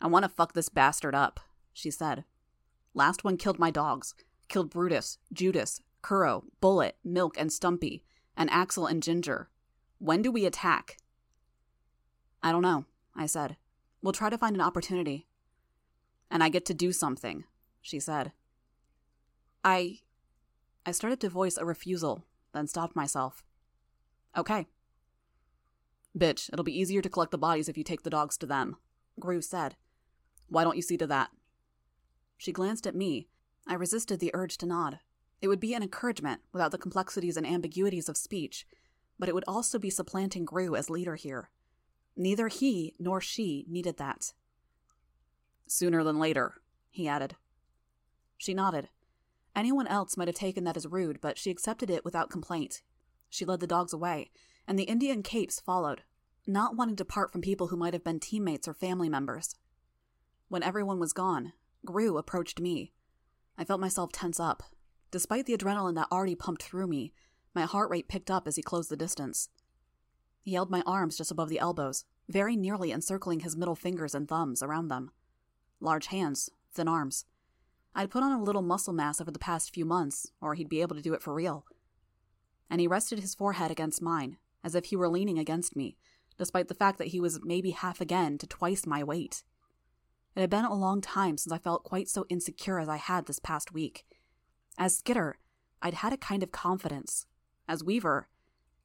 I 0.01 0.09
want 0.09 0.25
to 0.25 0.29
fuck 0.29 0.53
this 0.53 0.69
bastard 0.69 1.15
up, 1.15 1.41
she 1.73 1.91
said. 1.91 2.25
Last 2.95 3.25
one 3.25 3.37
killed 3.37 3.59
my 3.59 3.71
dogs. 3.71 4.15
Killed 4.49 4.71
Brutus, 4.71 5.19
Judas, 5.33 5.81
Kuro, 6.03 6.45
Bullet, 6.61 6.97
Milk, 7.05 7.37
and 7.39 7.53
Stumpy, 7.53 8.05
and 8.37 8.51
Axel 8.51 8.87
and 8.87 9.03
Ginger. 9.03 9.49
When 9.99 10.21
do 10.21 10.33
we 10.33 10.45
attack? 10.45 10.99
I 12.43 12.51
don't 12.51 12.63
know, 12.63 12.85
I 13.15 13.27
said. 13.27 13.57
We'll 14.03 14.13
try 14.13 14.29
to 14.29 14.37
find 14.37 14.57
an 14.57 14.61
opportunity. 14.61 15.29
And 16.31 16.43
I 16.43 16.49
get 16.49 16.67
to 16.67 16.75
do 16.75 16.93
something, 16.93 17.45
she 17.81 18.01
said. 18.01 18.33
I. 19.65 20.01
I 20.85 20.91
started 20.91 21.21
to 21.21 21.29
voice 21.29 21.57
a 21.57 21.65
refusal, 21.65 22.25
then 22.53 22.67
stopped 22.67 22.97
myself. 22.97 23.45
Okay. 24.37 24.67
Bitch, 26.17 26.53
it'll 26.53 26.65
be 26.65 26.79
easier 26.79 27.01
to 27.03 27.09
collect 27.09 27.31
the 27.31 27.39
bodies 27.39 27.69
if 27.69 27.79
you 27.79 27.85
take 27.85 28.03
the 28.03 28.11
dogs 28.11 28.37
to 28.39 28.47
them, 28.47 28.77
Grue 29.19 29.43
said. 29.43 29.77
Why 30.49 30.65
don't 30.65 30.77
you 30.77 30.83
see 30.83 30.97
to 30.99 31.07
that? 31.07 31.31
She 32.37 32.53
glanced 32.53 32.87
at 32.87 32.95
me. 32.95 33.29
I 33.67 33.75
resisted 33.75 34.21
the 34.21 34.31
urge 34.35 34.59
to 34.59 34.67
nod. 34.67 34.99
It 35.41 35.49
would 35.49 35.61
be 35.61 35.75
an 35.75 35.83
encouragement 35.83 36.43
without 36.53 36.71
the 36.71 36.79
complexities 36.79 37.37
and 37.37 37.47
ambiguities 37.47 38.09
of 38.09 38.17
speech 38.17 38.67
but 39.23 39.29
it 39.29 39.37
would 39.37 39.45
also 39.47 39.79
be 39.79 39.89
supplanting 39.89 40.45
Grue 40.45 40.75
as 40.75 40.91
leader 40.91 41.15
here. 41.15 41.49
Neither 42.17 42.49
he 42.49 42.97
nor 42.99 43.21
she 43.21 43.65
needed 43.69 43.97
that. 43.99 44.33
Sooner 45.69 46.03
than 46.03 46.19
later, 46.19 46.55
he 46.91 47.07
added. 47.07 47.37
She 48.37 48.53
nodded. 48.53 48.89
Anyone 49.55 49.87
else 49.87 50.17
might 50.17 50.27
have 50.27 50.35
taken 50.35 50.65
that 50.65 50.77
as 50.77 50.89
rude, 50.89 51.21
but 51.21 51.39
she 51.39 51.53
accepted 51.53 51.89
it 51.89 52.05
without 52.05 52.31
complaint. 52.31 52.83
She 53.31 53.45
led 53.45 53.61
the 53.61 53.67
dogs 53.69 53.93
away, 53.93 54.33
and 54.67 54.79
the 54.79 54.85
Indian 54.85 55.23
capes 55.23 55.61
followed, 55.61 56.03
not 56.47 56.77
wanting 56.77 56.97
to 56.97 57.05
part 57.05 57.31
from 57.31 57.41
people 57.41 57.69
who 57.69 57.77
might 57.77 57.93
have 57.93 58.05
been 58.05 58.21
teammates 58.21 58.67
or 58.67 58.75
family 58.75 59.09
members. 59.09 59.57
When 60.49 60.63
everyone 60.63 61.01
was 61.01 61.13
gone, 61.13 61.53
Grue 61.85 62.19
approached 62.19 62.61
me. 62.61 62.93
I 63.57 63.65
felt 63.65 63.81
myself 63.81 64.13
tense 64.13 64.39
up. 64.39 64.63
Despite 65.11 65.47
the 65.47 65.57
adrenaline 65.57 65.95
that 65.97 66.09
already 66.11 66.35
pumped 66.35 66.63
through 66.63 66.87
me, 66.87 67.13
my 67.55 67.63
heart 67.63 67.91
rate 67.91 68.09
picked 68.09 68.31
up 68.31 68.49
as 68.49 68.57
he 68.57 68.63
closed 68.63 68.91
the 68.91 68.97
distance. 68.97 69.49
He 70.43 70.55
held 70.55 70.71
my 70.71 70.83
arms 70.87 71.19
just 71.19 71.31
above 71.31 71.49
the 71.49 71.59
elbows, 71.59 72.05
very 72.29 72.57
nearly 72.57 72.93
encircling 72.93 73.41
his 73.41 73.57
middle 73.57 73.77
fingers 73.77 74.15
and 74.15 74.29
thumbs 74.29 74.63
around 74.63 74.89
them. 74.89 75.11
Large 75.81 76.07
hands, 76.07 76.51
thin 76.73 76.89
arms. 76.89 77.27
I'd 77.95 78.11
put 78.11 78.23
on 78.23 78.33
a 78.33 78.43
little 78.43 78.63
muscle 78.63 78.95
mass 78.95 79.21
over 79.21 79.31
the 79.31 79.39
past 79.39 79.75
few 79.75 79.85
months, 79.85 80.33
or 80.41 80.55
he'd 80.55 80.69
be 80.69 80.81
able 80.81 80.97
to 80.97 81.03
do 81.03 81.13
it 81.13 81.23
for 81.23 81.35
real. 81.35 81.67
And 82.71 82.81
he 82.81 82.87
rested 82.87 83.19
his 83.19 83.35
forehead 83.35 83.71
against 83.71 84.01
mine, 84.01 84.39
as 84.65 84.75
if 84.75 84.87
he 84.87 84.97
were 84.97 85.09
leaning 85.09 85.39
against 85.39 85.77
me, 85.77 85.97
despite 86.39 86.69
the 86.69 86.75
fact 86.75 86.99
that 86.99 87.09
he 87.09 87.21
was 87.21 87.41
maybe 87.43 87.71
half 87.71 88.01
again 88.01 88.39
to 88.39 88.47
twice 88.47 88.87
my 88.87 89.03
weight. 89.03 89.45
It 90.35 90.41
had 90.41 90.51
been 90.51 90.65
a 90.65 90.75
long 90.75 91.01
time 91.01 91.37
since 91.37 91.53
I 91.53 91.59
felt 91.59 91.85
quite 91.85 92.09
so 92.09 92.25
insecure 92.29 92.79
as 92.79 92.89
I 92.89 92.97
had 92.97 93.27
this 93.27 93.39
past 93.39 93.73
week. 93.73 94.05
As 94.79 94.97
Skitter, 94.97 95.39
I'd 95.83 95.95
had 95.95 96.13
a 96.13 96.17
kind 96.17 96.43
of 96.43 96.53
confidence, 96.53 97.27
as 97.69 97.85
Weaver, 97.85 98.29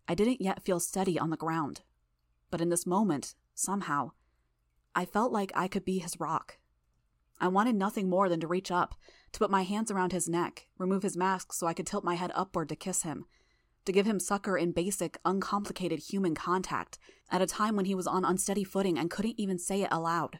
I 0.07 0.15
didn't 0.15 0.41
yet 0.41 0.63
feel 0.63 0.79
steady 0.79 1.19
on 1.19 1.29
the 1.29 1.37
ground. 1.37 1.81
But 2.49 2.61
in 2.61 2.69
this 2.69 2.85
moment, 2.85 3.35
somehow, 3.53 4.11
I 4.95 5.05
felt 5.05 5.31
like 5.31 5.51
I 5.53 5.67
could 5.67 5.85
be 5.85 5.99
his 5.99 6.19
rock. 6.19 6.57
I 7.39 7.49
wanted 7.49 7.75
nothing 7.75 8.09
more 8.09 8.29
than 8.29 8.39
to 8.39 8.47
reach 8.47 8.71
up, 8.71 8.95
to 9.31 9.39
put 9.39 9.51
my 9.51 9.63
hands 9.63 9.91
around 9.91 10.11
his 10.11 10.27
neck, 10.27 10.67
remove 10.77 11.03
his 11.03 11.17
mask 11.17 11.53
so 11.53 11.67
I 11.67 11.73
could 11.73 11.85
tilt 11.85 12.03
my 12.03 12.15
head 12.15 12.31
upward 12.33 12.69
to 12.69 12.75
kiss 12.75 13.03
him, 13.03 13.25
to 13.87 13.93
give 13.93 14.05
him 14.05 14.19
succor 14.19 14.57
in 14.57 14.73
basic, 14.73 15.17
uncomplicated 15.23 15.99
human 15.99 16.35
contact 16.35 16.99
at 17.31 17.41
a 17.41 17.47
time 17.47 17.77
when 17.77 17.85
he 17.85 17.95
was 17.95 18.05
on 18.05 18.25
unsteady 18.25 18.65
footing 18.65 18.99
and 18.99 19.09
couldn't 19.09 19.39
even 19.39 19.57
say 19.57 19.81
it 19.81 19.87
aloud. 19.91 20.39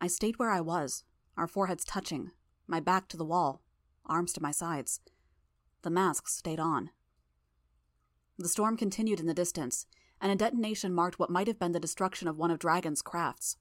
I 0.00 0.06
stayed 0.06 0.38
where 0.38 0.50
I 0.50 0.60
was, 0.60 1.02
our 1.36 1.48
foreheads 1.48 1.84
touching, 1.84 2.30
my 2.68 2.78
back 2.78 3.08
to 3.08 3.16
the 3.16 3.24
wall, 3.24 3.62
arms 4.06 4.32
to 4.34 4.42
my 4.42 4.52
sides. 4.52 5.00
The 5.82 5.90
masks 5.90 6.34
stayed 6.34 6.60
on. 6.60 6.90
The 8.38 8.48
storm 8.48 8.76
continued 8.76 9.18
in 9.18 9.26
the 9.26 9.34
distance, 9.34 9.86
and 10.20 10.30
a 10.30 10.36
detonation 10.36 10.94
marked 10.94 11.18
what 11.18 11.30
might 11.30 11.48
have 11.48 11.58
been 11.58 11.72
the 11.72 11.80
destruction 11.80 12.28
of 12.28 12.38
one 12.38 12.52
of 12.52 12.60
Dragon's 12.60 13.02
crafts. 13.02 13.56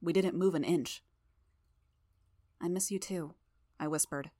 We 0.00 0.12
didn't 0.12 0.38
move 0.38 0.54
an 0.54 0.62
inch. 0.62 1.02
I 2.60 2.68
miss 2.68 2.92
you 2.92 3.00
too, 3.00 3.34
I 3.80 3.88
whispered. 3.88 4.30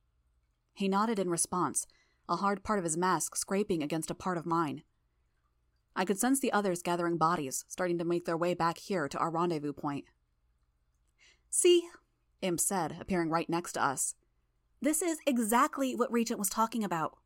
He 0.72 0.86
nodded 0.86 1.18
in 1.18 1.30
response, 1.30 1.88
a 2.28 2.36
hard 2.36 2.62
part 2.62 2.78
of 2.78 2.84
his 2.84 2.96
mask 2.96 3.36
scraping 3.36 3.82
against 3.82 4.10
a 4.10 4.14
part 4.14 4.38
of 4.38 4.46
mine. 4.46 4.82
I 5.96 6.04
could 6.04 6.18
sense 6.18 6.38
the 6.40 6.52
others 6.52 6.82
gathering 6.82 7.16
bodies, 7.16 7.64
starting 7.68 7.98
to 7.98 8.04
make 8.04 8.24
their 8.24 8.36
way 8.36 8.54
back 8.54 8.78
here 8.78 9.08
to 9.08 9.18
our 9.18 9.30
rendezvous 9.30 9.72
point. 9.72 10.04
See, 11.50 11.88
Imp 12.42 12.60
said, 12.60 12.96
appearing 13.00 13.30
right 13.30 13.48
next 13.48 13.72
to 13.72 13.84
us. 13.84 14.14
This 14.80 15.02
is 15.02 15.18
exactly 15.26 15.96
what 15.96 16.12
Regent 16.12 16.38
was 16.38 16.48
talking 16.48 16.84
about. 16.84 17.16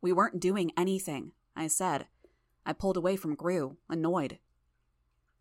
We 0.00 0.12
weren't 0.12 0.40
doing 0.40 0.70
anything, 0.76 1.32
I 1.56 1.66
said. 1.66 2.06
I 2.64 2.72
pulled 2.72 2.96
away 2.96 3.16
from 3.16 3.34
Grue, 3.34 3.78
annoyed. 3.88 4.38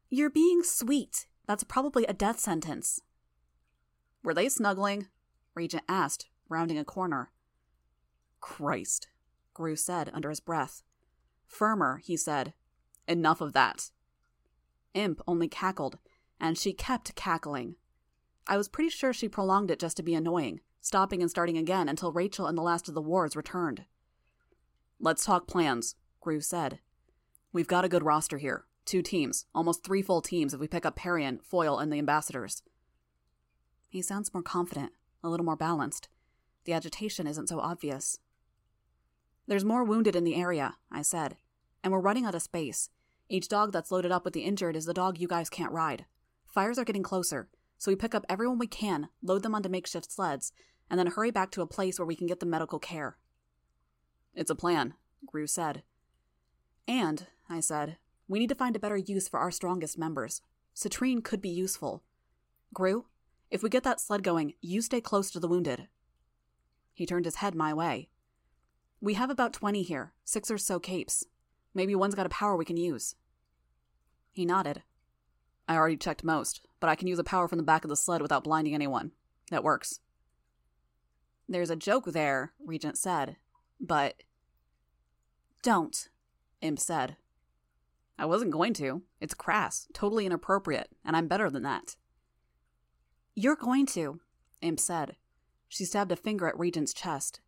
You're 0.10 0.32
being 0.32 0.64
sweet. 0.64 1.28
That's 1.46 1.64
probably 1.64 2.06
a 2.06 2.14
death 2.14 2.40
sentence. 2.40 3.02
Were 4.24 4.34
they 4.34 4.50
snuggling? 4.50 5.08
Regent 5.54 5.84
asked, 5.88 6.28
rounding 6.50 6.80
a 6.80 6.84
corner. 6.84 7.32
Christ, 8.42 9.08
Grue 9.54 9.76
said 9.76 10.10
under 10.14 10.30
his 10.30 10.40
breath. 10.40 10.84
Firmer, 11.46 12.02
he 12.04 12.16
said. 12.16 12.54
Enough 13.08 13.42
of 13.42 13.54
that. 13.54 13.92
Imp 14.94 15.22
only 15.28 15.48
cackled, 15.48 15.98
and 16.40 16.58
she 16.58 16.74
kept 16.74 17.16
cackling. 17.16 17.76
I 18.48 18.58
was 18.58 18.70
pretty 18.70 18.90
sure 18.90 19.14
she 19.14 19.30
prolonged 19.30 19.72
it 19.72 19.80
just 19.80 19.98
to 19.98 20.04
be 20.04 20.16
annoying, 20.16 20.62
stopping 20.82 21.22
and 21.22 21.30
starting 21.30 21.58
again 21.58 21.90
until 21.90 22.12
Rachel 22.12 22.48
and 22.48 22.58
the 22.58 22.64
last 22.64 22.88
of 22.88 22.96
the 22.96 23.02
wards 23.02 23.36
returned. 23.36 23.86
Let's 25.00 25.26
talk 25.26 25.48
plans, 25.48 25.96
Grue 26.20 26.42
said. 26.42 26.80
We've 27.54 27.68
got 27.68 27.86
a 27.86 27.90
good 27.90 28.04
roster 28.04 28.38
here. 28.38 28.66
Two 28.86 29.02
teams, 29.02 29.46
almost 29.54 29.84
three 29.84 30.02
full 30.02 30.22
teams 30.22 30.54
if 30.54 30.60
we 30.60 30.68
pick 30.68 30.86
up 30.86 30.96
Parian, 30.96 31.40
Foil, 31.44 31.78
and 31.78 31.92
the 31.92 32.00
ambassadors. 32.00 32.64
He 33.88 34.02
sounds 34.02 34.34
more 34.34 34.44
confident, 34.44 34.94
a 35.24 35.30
little 35.30 35.46
more 35.46 35.56
balanced. 35.56 36.10
The 36.66 36.74
agitation 36.74 37.28
isn't 37.28 37.50
so 37.50 37.60
obvious. 37.60 38.20
There's 39.50 39.66
more 39.66 39.84
wounded 39.84 40.16
in 40.16 40.26
the 40.26 40.36
area, 40.36 40.76
I 40.92 41.02
said, 41.02 41.36
and 41.84 41.92
we're 41.92 42.00
running 42.00 42.24
out 42.24 42.36
of 42.36 42.44
space. 42.44 42.92
Each 43.30 43.48
dog 43.48 43.72
that's 43.72 43.90
loaded 43.90 44.12
up 44.12 44.24
with 44.24 44.36
the 44.36 44.44
injured 44.44 44.76
is 44.76 44.86
the 44.86 44.94
dog 44.94 45.20
you 45.20 45.28
guys 45.28 45.50
can't 45.50 45.72
ride. 45.72 46.06
Fires 46.46 46.78
are 46.78 46.86
getting 46.86 47.02
closer, 47.02 47.50
so 47.80 47.90
we 47.90 47.96
pick 47.96 48.14
up 48.14 48.28
everyone 48.30 48.60
we 48.60 48.68
can, 48.68 49.10
load 49.24 49.42
them 49.42 49.56
onto 49.56 49.68
makeshift 49.68 50.12
sleds, 50.12 50.52
and 50.88 51.00
then 51.00 51.08
hurry 51.08 51.32
back 51.32 51.50
to 51.50 51.64
a 51.64 51.66
place 51.66 51.98
where 51.98 52.06
we 52.06 52.16
can 52.16 52.28
get 52.28 52.40
them 52.40 52.52
medical 52.52 52.78
care. 52.78 53.18
It's 54.36 54.52
a 54.52 54.56
plan, 54.56 54.94
Grue 55.26 55.48
said. 55.48 55.82
And, 56.88 57.26
I 57.50 57.60
said, 57.60 57.98
we 58.28 58.38
need 58.38 58.50
to 58.50 58.56
find 58.56 58.76
a 58.76 58.80
better 58.80 58.98
use 58.98 59.28
for 59.28 59.40
our 59.40 59.50
strongest 59.50 59.98
members. 59.98 60.44
Citrine 60.76 61.24
could 61.24 61.42
be 61.42 61.50
useful. 61.50 62.04
Grue, 62.72 63.06
if 63.50 63.64
we 63.64 63.70
get 63.70 63.82
that 63.82 64.00
sled 64.00 64.22
going, 64.22 64.54
you 64.62 64.84
stay 64.84 65.02
close 65.02 65.32
to 65.32 65.40
the 65.40 65.48
wounded. 65.48 65.88
He 66.94 67.08
turned 67.08 67.26
his 67.26 67.38
head 67.38 67.56
my 67.56 67.74
way. 67.74 68.10
We 69.02 69.14
have 69.14 69.30
about 69.30 69.54
20 69.54 69.82
here, 69.84 70.14
six 70.26 70.52
or 70.52 70.58
so 70.58 70.80
capes. 70.80 71.26
Maybe 71.74 71.96
one's 71.96 72.16
got 72.16 72.26
a 72.26 72.30
power 72.30 72.56
we 72.56 72.66
can 72.66 72.78
use. 72.78 73.16
He 74.32 74.46
nodded. 74.46 74.84
I 75.68 75.76
already 75.76 75.98
checked 75.98 76.24
most, 76.24 76.62
but 76.80 76.90
I 76.90 76.96
can 76.96 77.08
use 77.08 77.20
a 77.20 77.24
power 77.24 77.48
from 77.48 77.58
the 77.58 77.64
back 77.64 77.84
of 77.84 77.90
the 77.90 77.96
sled 77.96 78.22
without 78.22 78.44
blinding 78.44 78.74
anyone. 78.74 79.12
That 79.52 79.64
works. 79.64 80.00
There's 81.48 81.70
a 81.70 81.76
joke 81.76 82.06
there, 82.06 82.54
Regent 82.64 82.98
said, 82.98 83.38
but. 83.80 84.24
Don't, 85.64 86.10
Imp 86.62 86.80
said. 86.80 87.18
I 88.18 88.26
wasn't 88.26 88.52
going 88.52 88.74
to. 88.76 89.04
It's 89.22 89.34
crass, 89.34 89.88
totally 89.94 90.26
inappropriate, 90.26 90.90
and 91.06 91.16
I'm 91.16 91.28
better 91.28 91.50
than 91.50 91.64
that. 91.64 91.96
You're 93.36 93.56
going 93.56 93.86
to, 93.88 94.20
Imp 94.62 94.80
said. 94.80 95.16
She 95.70 95.86
stabbed 95.86 96.12
a 96.12 96.16
finger 96.16 96.48
at 96.48 96.60
Regent's 96.60 96.94
chest. 96.94 97.40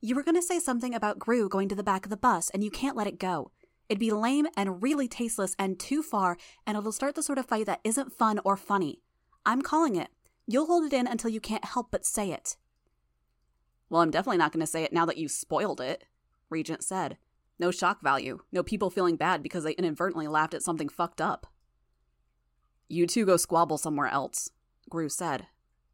You 0.00 0.14
were 0.14 0.22
going 0.22 0.36
to 0.36 0.42
say 0.42 0.60
something 0.60 0.94
about 0.94 1.18
Grue 1.18 1.48
going 1.48 1.68
to 1.68 1.74
the 1.74 1.82
back 1.82 2.06
of 2.06 2.10
the 2.10 2.16
bus, 2.16 2.50
and 2.50 2.62
you 2.62 2.70
can't 2.70 2.96
let 2.96 3.08
it 3.08 3.18
go. 3.18 3.50
It'd 3.88 3.98
be 3.98 4.12
lame 4.12 4.46
and 4.56 4.80
really 4.80 5.08
tasteless 5.08 5.56
and 5.58 5.78
too 5.78 6.02
far, 6.02 6.36
and 6.66 6.76
it'll 6.76 6.92
start 6.92 7.16
the 7.16 7.22
sort 7.22 7.38
of 7.38 7.46
fight 7.46 7.66
that 7.66 7.80
isn't 7.82 8.12
fun 8.12 8.38
or 8.44 8.56
funny. 8.56 9.00
I'm 9.44 9.60
calling 9.60 9.96
it. 9.96 10.08
You'll 10.46 10.66
hold 10.66 10.84
it 10.84 10.92
in 10.92 11.06
until 11.08 11.30
you 11.30 11.40
can't 11.40 11.64
help 11.64 11.88
but 11.90 12.06
say 12.06 12.30
it. 12.30 12.56
Well, 13.90 14.02
I'm 14.02 14.10
definitely 14.10 14.38
not 14.38 14.52
going 14.52 14.60
to 14.60 14.66
say 14.66 14.84
it 14.84 14.92
now 14.92 15.04
that 15.06 15.16
you 15.16 15.28
spoiled 15.28 15.80
it, 15.80 16.04
Regent 16.48 16.84
said. 16.84 17.16
No 17.58 17.72
shock 17.72 18.00
value, 18.00 18.38
no 18.52 18.62
people 18.62 18.90
feeling 18.90 19.16
bad 19.16 19.42
because 19.42 19.64
they 19.64 19.72
inadvertently 19.72 20.28
laughed 20.28 20.54
at 20.54 20.62
something 20.62 20.88
fucked 20.88 21.20
up. 21.20 21.48
You 22.88 23.06
two 23.06 23.26
go 23.26 23.36
squabble 23.36 23.78
somewhere 23.78 24.06
else, 24.06 24.50
Grue 24.88 25.08
said. 25.08 25.46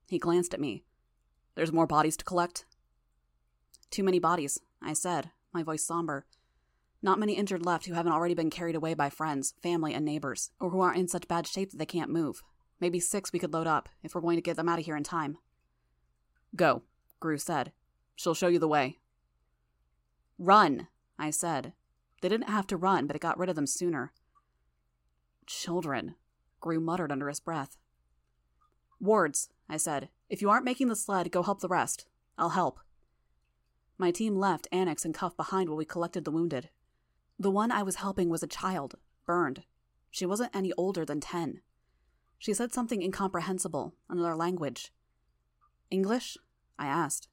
He 0.08 0.18
glanced 0.18 0.52
at 0.52 0.60
me. 0.60 0.84
There's 1.54 1.72
more 1.72 1.86
bodies 1.86 2.16
to 2.18 2.24
collect? 2.24 2.66
Too 3.94 4.02
many 4.02 4.18
bodies, 4.18 4.58
I 4.82 4.92
said, 4.92 5.30
my 5.52 5.62
voice 5.62 5.86
somber. 5.86 6.26
Not 7.00 7.20
many 7.20 7.34
injured 7.34 7.64
left 7.64 7.86
who 7.86 7.94
haven't 7.94 8.10
already 8.10 8.34
been 8.34 8.50
carried 8.50 8.74
away 8.74 8.92
by 8.94 9.08
friends, 9.08 9.54
family, 9.62 9.94
and 9.94 10.04
neighbors, 10.04 10.50
or 10.58 10.70
who 10.70 10.80
aren't 10.80 10.98
in 10.98 11.06
such 11.06 11.28
bad 11.28 11.46
shape 11.46 11.70
that 11.70 11.76
they 11.76 11.86
can't 11.86 12.10
move. 12.10 12.42
Maybe 12.80 12.98
six 12.98 13.32
we 13.32 13.38
could 13.38 13.52
load 13.52 13.68
up, 13.68 13.88
if 14.02 14.12
we're 14.12 14.20
going 14.20 14.34
to 14.34 14.42
get 14.42 14.56
them 14.56 14.68
out 14.68 14.80
of 14.80 14.84
here 14.84 14.96
in 14.96 15.04
time. 15.04 15.38
Go, 16.56 16.82
Grue 17.20 17.38
said. 17.38 17.70
She'll 18.16 18.34
show 18.34 18.48
you 18.48 18.58
the 18.58 18.66
way. 18.66 18.98
Run, 20.40 20.88
I 21.16 21.30
said. 21.30 21.72
They 22.20 22.28
didn't 22.28 22.50
have 22.50 22.66
to 22.66 22.76
run, 22.76 23.06
but 23.06 23.14
it 23.14 23.22
got 23.22 23.38
rid 23.38 23.48
of 23.48 23.54
them 23.54 23.68
sooner. 23.68 24.12
Children, 25.46 26.16
Grue 26.60 26.80
muttered 26.80 27.12
under 27.12 27.28
his 27.28 27.38
breath. 27.38 27.76
Wards, 28.98 29.50
I 29.68 29.76
said. 29.76 30.08
If 30.28 30.42
you 30.42 30.50
aren't 30.50 30.64
making 30.64 30.88
the 30.88 30.96
sled, 30.96 31.30
go 31.30 31.44
help 31.44 31.60
the 31.60 31.68
rest. 31.68 32.06
I'll 32.36 32.48
help. 32.48 32.80
My 33.96 34.10
team 34.10 34.36
left 34.36 34.68
Annex 34.72 35.04
and 35.04 35.14
Cuff 35.14 35.36
behind 35.36 35.68
while 35.68 35.78
we 35.78 35.84
collected 35.84 36.24
the 36.24 36.30
wounded. 36.30 36.70
The 37.38 37.50
one 37.50 37.70
I 37.70 37.82
was 37.82 37.96
helping 37.96 38.28
was 38.28 38.42
a 38.42 38.48
child, 38.48 38.96
burned. 39.24 39.64
She 40.10 40.26
wasn't 40.26 40.54
any 40.54 40.72
older 40.76 41.04
than 41.04 41.20
ten. 41.20 41.60
She 42.38 42.54
said 42.54 42.72
something 42.72 43.02
incomprehensible, 43.02 43.94
another 44.08 44.36
language. 44.36 44.92
English? 45.90 46.36
I 46.78 46.86
asked. 46.86 47.28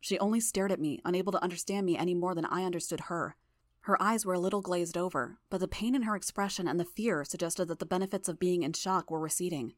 She 0.00 0.18
only 0.18 0.40
stared 0.40 0.72
at 0.72 0.80
me, 0.80 1.00
unable 1.04 1.32
to 1.32 1.42
understand 1.42 1.86
me 1.86 1.96
any 1.96 2.14
more 2.14 2.34
than 2.34 2.44
I 2.44 2.64
understood 2.64 3.00
her. 3.02 3.36
Her 3.80 4.00
eyes 4.02 4.26
were 4.26 4.34
a 4.34 4.40
little 4.40 4.62
glazed 4.62 4.96
over, 4.96 5.38
but 5.48 5.58
the 5.58 5.68
pain 5.68 5.94
in 5.94 6.02
her 6.02 6.16
expression 6.16 6.66
and 6.66 6.78
the 6.78 6.84
fear 6.84 7.24
suggested 7.24 7.68
that 7.68 7.78
the 7.78 7.86
benefits 7.86 8.28
of 8.28 8.40
being 8.40 8.62
in 8.62 8.72
shock 8.72 9.10
were 9.10 9.20
receding. 9.20 9.74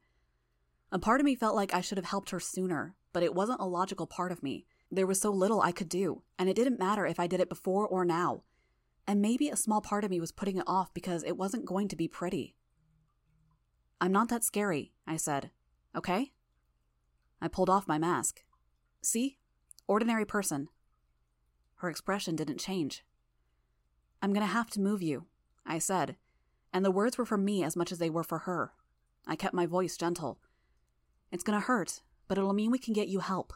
A 0.91 0.99
part 0.99 1.21
of 1.21 1.27
me 1.27 1.35
felt 1.35 1.55
like 1.55 1.75
I 1.75 1.83
should 1.83 1.99
have 1.99 2.07
helped 2.07 2.31
her 2.31 2.41
sooner, 2.41 2.95
but 3.13 3.23
it 3.23 3.35
wasn't 3.35 3.61
a 3.61 3.67
logical 3.67 4.07
part 4.07 4.33
of 4.33 4.43
me. 4.43 4.67
There 4.91 5.07
was 5.07 5.21
so 5.21 5.31
little 5.31 5.61
I 5.61 5.73
could 5.73 5.89
do, 5.89 6.23
and 6.39 6.49
it 6.49 6.57
didn't 6.57 6.79
matter 6.79 7.07
if 7.07 7.21
I 7.21 7.27
did 7.27 7.41
it 7.41 7.49
before 7.49 7.87
or 7.87 8.05
now. 8.05 8.43
And 9.07 9.21
maybe 9.21 9.49
a 9.49 9.57
small 9.57 9.81
part 9.81 10.05
of 10.05 10.11
me 10.11 10.21
was 10.21 10.33
putting 10.33 10.57
it 10.57 10.65
off 10.67 10.93
because 10.95 11.23
it 11.25 11.37
wasn't 11.37 11.67
going 11.67 11.89
to 11.89 11.97
be 11.97 12.09
pretty. 12.09 12.55
I'm 14.01 14.13
not 14.13 14.29
that 14.29 14.45
scary, 14.45 14.93
I 15.07 15.17
said. 15.17 15.51
Okay? 15.97 16.33
I 17.41 17.49
pulled 17.49 17.71
off 17.71 17.89
my 17.89 17.99
mask. 17.99 18.43
See? 19.03 19.39
Ordinary 19.87 20.25
person. 20.25 20.69
Her 21.77 21.89
expression 21.89 22.37
didn't 22.37 22.59
change. 22.59 23.05
I'm 24.21 24.33
going 24.33 24.47
to 24.47 24.53
have 24.53 24.71
to 24.71 24.81
move 24.81 25.03
you, 25.03 25.27
I 25.65 25.79
said, 25.79 26.17
and 26.73 26.85
the 26.85 26.91
words 26.91 27.17
were 27.17 27.27
for 27.27 27.39
me 27.39 27.63
as 27.63 27.77
much 27.77 27.93
as 27.93 27.99
they 27.99 28.11
were 28.11 28.25
for 28.25 28.39
her. 28.41 28.73
I 29.27 29.37
kept 29.37 29.55
my 29.55 29.67
voice 29.67 29.97
gentle. 29.97 30.41
It's 31.31 31.45
going 31.45 31.59
to 31.59 31.67
hurt, 31.67 32.03
but 32.27 32.39
it'll 32.39 32.53
mean 32.53 32.71
we 32.71 32.79
can 32.79 32.95
get 32.95 33.09
you 33.09 33.21
help. 33.21 33.53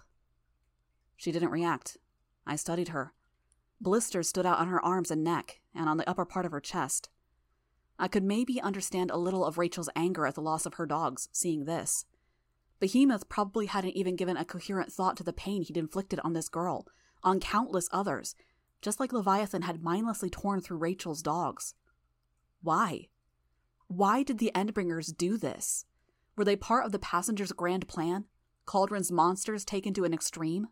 She 1.22 1.30
didn't 1.30 1.50
react. 1.50 1.98
I 2.44 2.56
studied 2.56 2.88
her. 2.88 3.12
Blisters 3.80 4.28
stood 4.28 4.44
out 4.44 4.58
on 4.58 4.66
her 4.66 4.84
arms 4.84 5.08
and 5.08 5.22
neck, 5.22 5.60
and 5.72 5.88
on 5.88 5.96
the 5.96 6.10
upper 6.10 6.24
part 6.24 6.44
of 6.44 6.50
her 6.50 6.58
chest. 6.58 7.10
I 7.96 8.08
could 8.08 8.24
maybe 8.24 8.60
understand 8.60 9.08
a 9.08 9.16
little 9.16 9.44
of 9.44 9.56
Rachel's 9.56 9.88
anger 9.94 10.26
at 10.26 10.34
the 10.34 10.42
loss 10.42 10.66
of 10.66 10.74
her 10.74 10.84
dogs, 10.84 11.28
seeing 11.30 11.64
this. 11.64 12.06
Behemoth 12.80 13.28
probably 13.28 13.66
hadn't 13.66 13.94
even 13.94 14.16
given 14.16 14.36
a 14.36 14.44
coherent 14.44 14.92
thought 14.92 15.16
to 15.16 15.22
the 15.22 15.32
pain 15.32 15.62
he'd 15.62 15.76
inflicted 15.76 16.18
on 16.24 16.32
this 16.32 16.48
girl, 16.48 16.88
on 17.22 17.38
countless 17.38 17.88
others, 17.92 18.34
just 18.80 18.98
like 18.98 19.12
Leviathan 19.12 19.62
had 19.62 19.80
mindlessly 19.80 20.28
torn 20.28 20.60
through 20.60 20.78
Rachel's 20.78 21.22
dogs. 21.22 21.76
Why? 22.62 23.06
Why 23.86 24.24
did 24.24 24.38
the 24.38 24.50
Endbringers 24.56 25.16
do 25.16 25.36
this? 25.38 25.84
Were 26.34 26.44
they 26.44 26.56
part 26.56 26.84
of 26.84 26.90
the 26.90 26.98
passengers' 26.98 27.52
grand 27.52 27.86
plan? 27.86 28.24
Cauldron's 28.66 29.12
monsters 29.12 29.64
taken 29.64 29.94
to 29.94 30.04
an 30.04 30.12
extreme? 30.12 30.66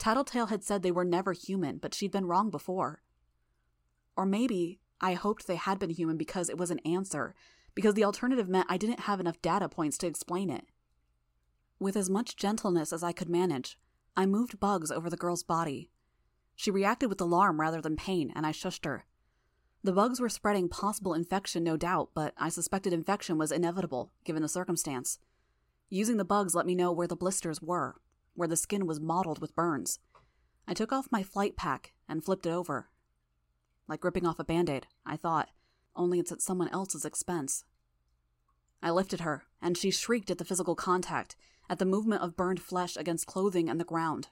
Tattletale 0.00 0.46
had 0.46 0.64
said 0.64 0.82
they 0.82 0.90
were 0.90 1.04
never 1.04 1.34
human, 1.34 1.76
but 1.76 1.92
she'd 1.92 2.10
been 2.10 2.24
wrong 2.24 2.50
before. 2.50 3.02
Or 4.16 4.24
maybe 4.24 4.80
I 4.98 5.12
hoped 5.12 5.46
they 5.46 5.56
had 5.56 5.78
been 5.78 5.90
human 5.90 6.16
because 6.16 6.48
it 6.48 6.56
was 6.56 6.70
an 6.70 6.78
answer, 6.80 7.34
because 7.74 7.92
the 7.92 8.04
alternative 8.04 8.48
meant 8.48 8.66
I 8.70 8.78
didn't 8.78 9.00
have 9.00 9.20
enough 9.20 9.42
data 9.42 9.68
points 9.68 9.98
to 9.98 10.06
explain 10.06 10.48
it. 10.48 10.64
With 11.78 11.96
as 11.96 12.08
much 12.08 12.36
gentleness 12.36 12.94
as 12.94 13.02
I 13.02 13.12
could 13.12 13.28
manage, 13.28 13.78
I 14.16 14.24
moved 14.24 14.58
bugs 14.58 14.90
over 14.90 15.10
the 15.10 15.18
girl's 15.18 15.42
body. 15.42 15.90
She 16.56 16.70
reacted 16.70 17.10
with 17.10 17.20
alarm 17.20 17.60
rather 17.60 17.82
than 17.82 17.96
pain, 17.96 18.32
and 18.34 18.46
I 18.46 18.52
shushed 18.52 18.86
her. 18.86 19.04
The 19.84 19.92
bugs 19.92 20.18
were 20.18 20.30
spreading 20.30 20.70
possible 20.70 21.12
infection, 21.12 21.62
no 21.62 21.76
doubt, 21.76 22.10
but 22.14 22.32
I 22.38 22.48
suspected 22.48 22.94
infection 22.94 23.36
was 23.36 23.52
inevitable, 23.52 24.12
given 24.24 24.40
the 24.40 24.48
circumstance. 24.48 25.18
Using 25.90 26.16
the 26.16 26.24
bugs 26.24 26.54
let 26.54 26.66
me 26.66 26.74
know 26.74 26.90
where 26.90 27.06
the 27.06 27.16
blisters 27.16 27.60
were, 27.60 27.96
where 28.40 28.48
the 28.48 28.56
skin 28.56 28.86
was 28.86 28.98
mottled 28.98 29.38
with 29.38 29.54
burns. 29.54 29.98
I 30.66 30.72
took 30.72 30.92
off 30.92 31.12
my 31.12 31.22
flight 31.22 31.56
pack 31.56 31.92
and 32.08 32.24
flipped 32.24 32.46
it 32.46 32.50
over. 32.50 32.88
Like 33.86 34.02
ripping 34.02 34.26
off 34.26 34.38
a 34.38 34.44
band 34.44 34.70
aid, 34.70 34.86
I 35.04 35.16
thought, 35.16 35.50
only 35.94 36.18
it's 36.18 36.32
at 36.32 36.40
someone 36.40 36.70
else's 36.70 37.04
expense. 37.04 37.64
I 38.82 38.92
lifted 38.92 39.20
her, 39.20 39.44
and 39.60 39.76
she 39.76 39.90
shrieked 39.90 40.30
at 40.30 40.38
the 40.38 40.44
physical 40.46 40.74
contact, 40.74 41.36
at 41.68 41.78
the 41.78 41.84
movement 41.84 42.22
of 42.22 42.34
burned 42.34 42.62
flesh 42.62 42.96
against 42.96 43.26
clothing 43.26 43.68
and 43.68 43.78
the 43.78 43.84
ground. 43.84 44.28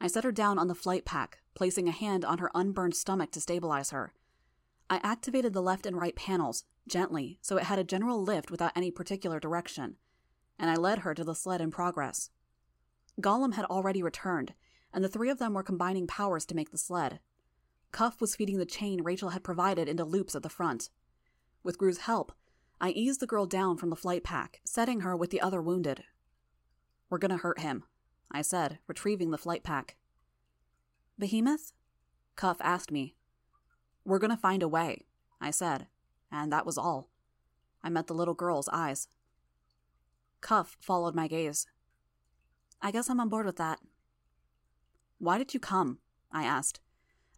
I 0.00 0.06
set 0.06 0.22
her 0.22 0.30
down 0.30 0.56
on 0.56 0.68
the 0.68 0.74
flight 0.74 1.04
pack, 1.04 1.38
placing 1.54 1.88
a 1.88 1.92
hand 1.92 2.24
on 2.24 2.38
her 2.38 2.50
unburned 2.54 2.94
stomach 2.94 3.32
to 3.32 3.40
stabilize 3.40 3.90
her. 3.90 4.12
I 4.88 5.00
activated 5.02 5.52
the 5.52 5.62
left 5.62 5.84
and 5.84 5.96
right 5.96 6.14
panels, 6.14 6.62
gently, 6.86 7.40
so 7.42 7.56
it 7.56 7.64
had 7.64 7.80
a 7.80 7.84
general 7.84 8.22
lift 8.22 8.52
without 8.52 8.72
any 8.76 8.92
particular 8.92 9.40
direction, 9.40 9.96
and 10.60 10.70
I 10.70 10.76
led 10.76 11.00
her 11.00 11.12
to 11.12 11.24
the 11.24 11.34
sled 11.34 11.60
in 11.60 11.72
progress. 11.72 12.30
Golem 13.20 13.54
had 13.54 13.64
already 13.66 14.02
returned, 14.02 14.54
and 14.92 15.04
the 15.04 15.08
three 15.08 15.30
of 15.30 15.38
them 15.38 15.54
were 15.54 15.62
combining 15.62 16.06
powers 16.06 16.44
to 16.46 16.54
make 16.54 16.70
the 16.70 16.78
sled. 16.78 17.20
Cuff 17.90 18.20
was 18.20 18.34
feeding 18.36 18.58
the 18.58 18.66
chain 18.66 19.02
Rachel 19.02 19.30
had 19.30 19.44
provided 19.44 19.88
into 19.88 20.04
loops 20.04 20.34
at 20.34 20.42
the 20.42 20.48
front. 20.48 20.88
With 21.62 21.78
Grue's 21.78 21.98
help, 21.98 22.32
I 22.80 22.90
eased 22.90 23.20
the 23.20 23.26
girl 23.26 23.46
down 23.46 23.76
from 23.76 23.90
the 23.90 23.96
flight 23.96 24.24
pack, 24.24 24.60
setting 24.64 25.00
her 25.00 25.16
with 25.16 25.30
the 25.30 25.40
other 25.40 25.62
wounded, 25.62 26.04
we're 27.12 27.18
gonna 27.18 27.36
hurt 27.36 27.58
him, 27.58 27.84
I 28.30 28.40
said, 28.40 28.78
retrieving 28.86 29.32
the 29.32 29.36
flight 29.36 29.62
pack. 29.62 29.98
Behemoth? 31.18 31.74
Cuff 32.36 32.56
asked 32.62 32.90
me. 32.90 33.16
We're 34.02 34.18
gonna 34.18 34.34
find 34.34 34.62
a 34.62 34.68
way, 34.68 35.04
I 35.38 35.50
said, 35.50 35.88
and 36.30 36.50
that 36.50 36.64
was 36.64 36.78
all. 36.78 37.10
I 37.84 37.90
met 37.90 38.06
the 38.06 38.14
little 38.14 38.32
girl's 38.32 38.66
eyes. 38.72 39.08
Cuff 40.40 40.78
followed 40.80 41.14
my 41.14 41.28
gaze. 41.28 41.66
I 42.82 42.90
guess 42.90 43.08
I'm 43.08 43.20
on 43.20 43.28
board 43.28 43.46
with 43.46 43.56
that. 43.56 43.78
Why 45.18 45.38
did 45.38 45.54
you 45.54 45.60
come? 45.60 45.98
I 46.32 46.42
asked. 46.42 46.80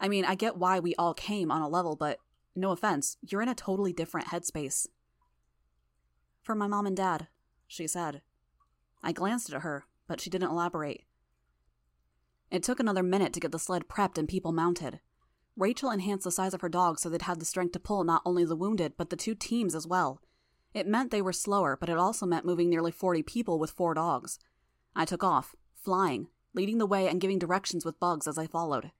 I 0.00 0.08
mean, 0.08 0.24
I 0.24 0.34
get 0.34 0.56
why 0.56 0.80
we 0.80 0.94
all 0.96 1.14
came 1.14 1.50
on 1.50 1.60
a 1.60 1.68
level, 1.68 1.96
but 1.96 2.18
no 2.56 2.70
offense, 2.70 3.18
you're 3.20 3.42
in 3.42 3.48
a 3.48 3.54
totally 3.54 3.92
different 3.92 4.28
headspace. 4.28 4.86
For 6.42 6.54
my 6.54 6.66
mom 6.66 6.86
and 6.86 6.96
dad, 6.96 7.28
she 7.66 7.86
said. 7.86 8.22
I 9.02 9.12
glanced 9.12 9.52
at 9.52 9.62
her, 9.62 9.84
but 10.06 10.20
she 10.20 10.30
didn't 10.30 10.50
elaborate. 10.50 11.02
It 12.50 12.62
took 12.62 12.80
another 12.80 13.02
minute 13.02 13.32
to 13.34 13.40
get 13.40 13.52
the 13.52 13.58
sled 13.58 13.88
prepped 13.88 14.16
and 14.16 14.28
people 14.28 14.52
mounted. 14.52 15.00
Rachel 15.56 15.90
enhanced 15.90 16.24
the 16.24 16.30
size 16.30 16.54
of 16.54 16.62
her 16.62 16.68
dogs 16.68 17.02
so 17.02 17.08
they'd 17.08 17.22
have 17.22 17.38
the 17.38 17.44
strength 17.44 17.72
to 17.72 17.80
pull 17.80 18.02
not 18.04 18.22
only 18.24 18.44
the 18.44 18.56
wounded, 18.56 18.94
but 18.96 19.10
the 19.10 19.16
two 19.16 19.34
teams 19.34 19.74
as 19.74 19.86
well. 19.86 20.20
It 20.72 20.86
meant 20.86 21.10
they 21.10 21.22
were 21.22 21.32
slower, 21.32 21.76
but 21.78 21.88
it 21.88 21.98
also 21.98 22.26
meant 22.26 22.46
moving 22.46 22.68
nearly 22.68 22.90
40 22.90 23.22
people 23.22 23.58
with 23.58 23.70
four 23.70 23.94
dogs. 23.94 24.38
I 24.96 25.04
took 25.04 25.24
off, 25.24 25.54
flying, 25.74 26.28
leading 26.54 26.78
the 26.78 26.86
way 26.86 27.08
and 27.08 27.20
giving 27.20 27.38
directions 27.38 27.84
with 27.84 28.00
bugs 28.00 28.26
as 28.26 28.38
I 28.38 28.46
followed. 28.46 28.92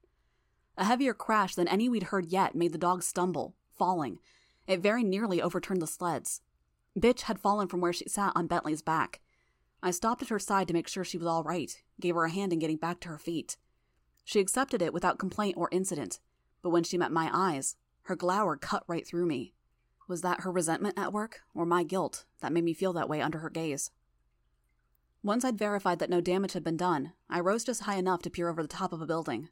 A 0.77 0.85
heavier 0.85 1.13
crash 1.13 1.55
than 1.55 1.67
any 1.67 1.87
we'd 1.87 2.03
heard 2.03 2.25
yet 2.25 2.55
made 2.55 2.73
the 2.73 2.77
dogs 2.77 3.07
stumble, 3.07 3.55
falling. 3.77 4.19
It 4.67 4.81
very 4.81 5.03
nearly 5.03 5.41
overturned 5.41 5.81
the 5.81 5.87
sleds. 5.87 6.41
Bitch 6.99 7.21
had 7.21 7.39
fallen 7.39 7.67
from 7.67 7.81
where 7.81 7.93
she 7.93 8.09
sat 8.09 8.33
on 8.35 8.47
Bentley's 8.47 8.81
back. 8.81 9.21
I 9.81 9.91
stopped 9.91 10.21
at 10.21 10.29
her 10.29 10.39
side 10.39 10.67
to 10.67 10.73
make 10.73 10.87
sure 10.87 11.03
she 11.03 11.17
was 11.17 11.27
all 11.27 11.43
right, 11.43 11.81
gave 11.99 12.15
her 12.15 12.25
a 12.25 12.31
hand 12.31 12.51
in 12.51 12.59
getting 12.59 12.77
back 12.77 12.99
to 13.01 13.09
her 13.09 13.17
feet. 13.17 13.57
She 14.23 14.39
accepted 14.39 14.81
it 14.81 14.93
without 14.93 15.19
complaint 15.19 15.55
or 15.57 15.69
incident, 15.71 16.19
but 16.61 16.71
when 16.71 16.83
she 16.83 16.97
met 16.97 17.11
my 17.11 17.29
eyes, 17.31 17.75
her 18.03 18.15
glower 18.15 18.57
cut 18.57 18.83
right 18.87 19.05
through 19.05 19.27
me. 19.27 19.53
Was 20.07 20.21
that 20.21 20.41
her 20.41 20.51
resentment 20.51 20.97
at 20.97 21.13
work, 21.13 21.41
or 21.53 21.65
my 21.65 21.83
guilt, 21.83 22.25
that 22.41 22.51
made 22.51 22.63
me 22.63 22.73
feel 22.73 22.93
that 22.93 23.09
way 23.09 23.21
under 23.21 23.39
her 23.39 23.49
gaze? 23.49 23.91
Once 25.25 25.43
I'd 25.43 25.57
verified 25.57 25.97
that 25.97 26.09
no 26.11 26.21
damage 26.21 26.53
had 26.53 26.63
been 26.63 26.77
done, 26.77 27.13
I 27.31 27.39
rose 27.39 27.63
just 27.63 27.81
high 27.81 27.95
enough 27.95 28.21
to 28.21 28.29
peer 28.29 28.47
over 28.47 28.61
the 28.61 28.67
top 28.67 28.93
of 28.93 29.01
a 29.01 29.07
building. 29.07 29.49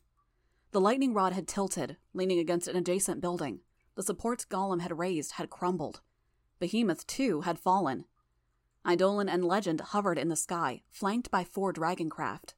The 0.70 0.80
lightning 0.80 1.16
rod 1.16 1.34
had 1.34 1.48
tilted, 1.48 1.98
leaning 2.14 2.38
against 2.38 2.68
an 2.68 2.76
adjacent 2.76 3.22
building, 3.22 3.62
The 3.96 4.04
supports 4.04 4.46
Golem 4.46 4.82
had 4.82 5.00
raised 5.00 5.32
had 5.32 5.50
crumbled. 5.50 6.02
Behemoth, 6.60 7.08
too, 7.08 7.42
had 7.42 7.58
fallen. 7.58 8.06
Eidolon 8.88 9.28
and 9.28 9.44
Legend 9.44 9.82
hovered 9.82 10.20
in 10.20 10.30
the 10.30 10.36
sky, 10.36 10.84
flanked 10.92 11.32
by 11.32 11.44
four 11.44 11.74
dragoncraft. 11.74 12.54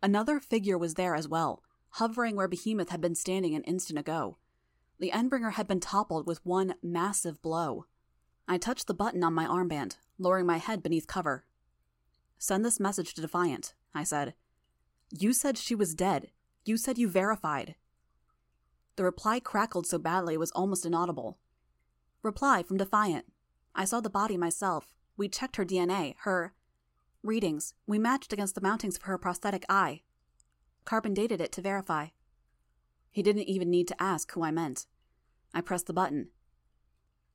Another 0.00 0.38
figure 0.38 0.78
was 0.78 0.94
there 0.94 1.16
as 1.16 1.26
well, 1.26 1.64
hovering 1.94 2.36
where 2.36 2.46
Behemoth 2.46 2.90
had 2.90 3.00
been 3.00 3.16
standing 3.16 3.56
an 3.56 3.64
instant 3.64 3.98
ago. 3.98 4.38
The 5.00 5.10
Endbringer 5.10 5.54
had 5.54 5.66
been 5.66 5.80
toppled 5.80 6.28
with 6.28 6.46
one 6.46 6.76
massive 6.84 7.42
blow. 7.42 7.86
I 8.46 8.58
touched 8.58 8.86
the 8.86 8.94
button 8.94 9.24
on 9.24 9.34
my 9.34 9.46
armband, 9.46 9.96
lowering 10.20 10.46
my 10.46 10.58
head 10.58 10.84
beneath 10.84 11.08
cover. 11.08 11.44
Send 12.38 12.64
this 12.64 12.80
message 12.80 13.14
to 13.14 13.20
Defiant, 13.20 13.74
I 13.94 14.04
said. 14.04 14.34
You 15.10 15.32
said 15.32 15.58
she 15.58 15.74
was 15.74 15.94
dead. 15.94 16.30
You 16.64 16.76
said 16.76 16.98
you 16.98 17.08
verified. 17.08 17.74
The 18.96 19.04
reply 19.04 19.40
crackled 19.40 19.86
so 19.86 19.98
badly 19.98 20.34
it 20.34 20.40
was 20.40 20.50
almost 20.52 20.86
inaudible. 20.86 21.38
Reply 22.22 22.62
from 22.62 22.76
Defiant. 22.76 23.26
I 23.74 23.84
saw 23.84 24.00
the 24.00 24.10
body 24.10 24.36
myself. 24.36 24.94
We 25.16 25.28
checked 25.28 25.56
her 25.56 25.64
DNA, 25.64 26.14
her 26.20 26.52
readings. 27.22 27.74
We 27.86 27.98
matched 27.98 28.32
against 28.32 28.54
the 28.54 28.60
mountings 28.60 28.96
of 28.96 29.02
her 29.02 29.18
prosthetic 29.18 29.64
eye. 29.68 30.02
Carbon 30.84 31.14
dated 31.14 31.40
it 31.40 31.52
to 31.52 31.60
verify. 31.60 32.08
He 33.10 33.22
didn't 33.22 33.48
even 33.48 33.70
need 33.70 33.88
to 33.88 34.02
ask 34.02 34.32
who 34.32 34.42
I 34.42 34.50
meant. 34.50 34.86
I 35.52 35.60
pressed 35.60 35.86
the 35.86 35.92
button. 35.92 36.28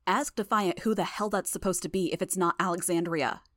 Ask 0.06 0.34
Defiant 0.34 0.80
who 0.80 0.94
the 0.94 1.04
hell 1.04 1.28
that's 1.30 1.50
supposed 1.50 1.82
to 1.82 1.88
be 1.88 2.12
if 2.12 2.20
it's 2.20 2.36
not 2.36 2.56
Alexandria, 2.58 3.42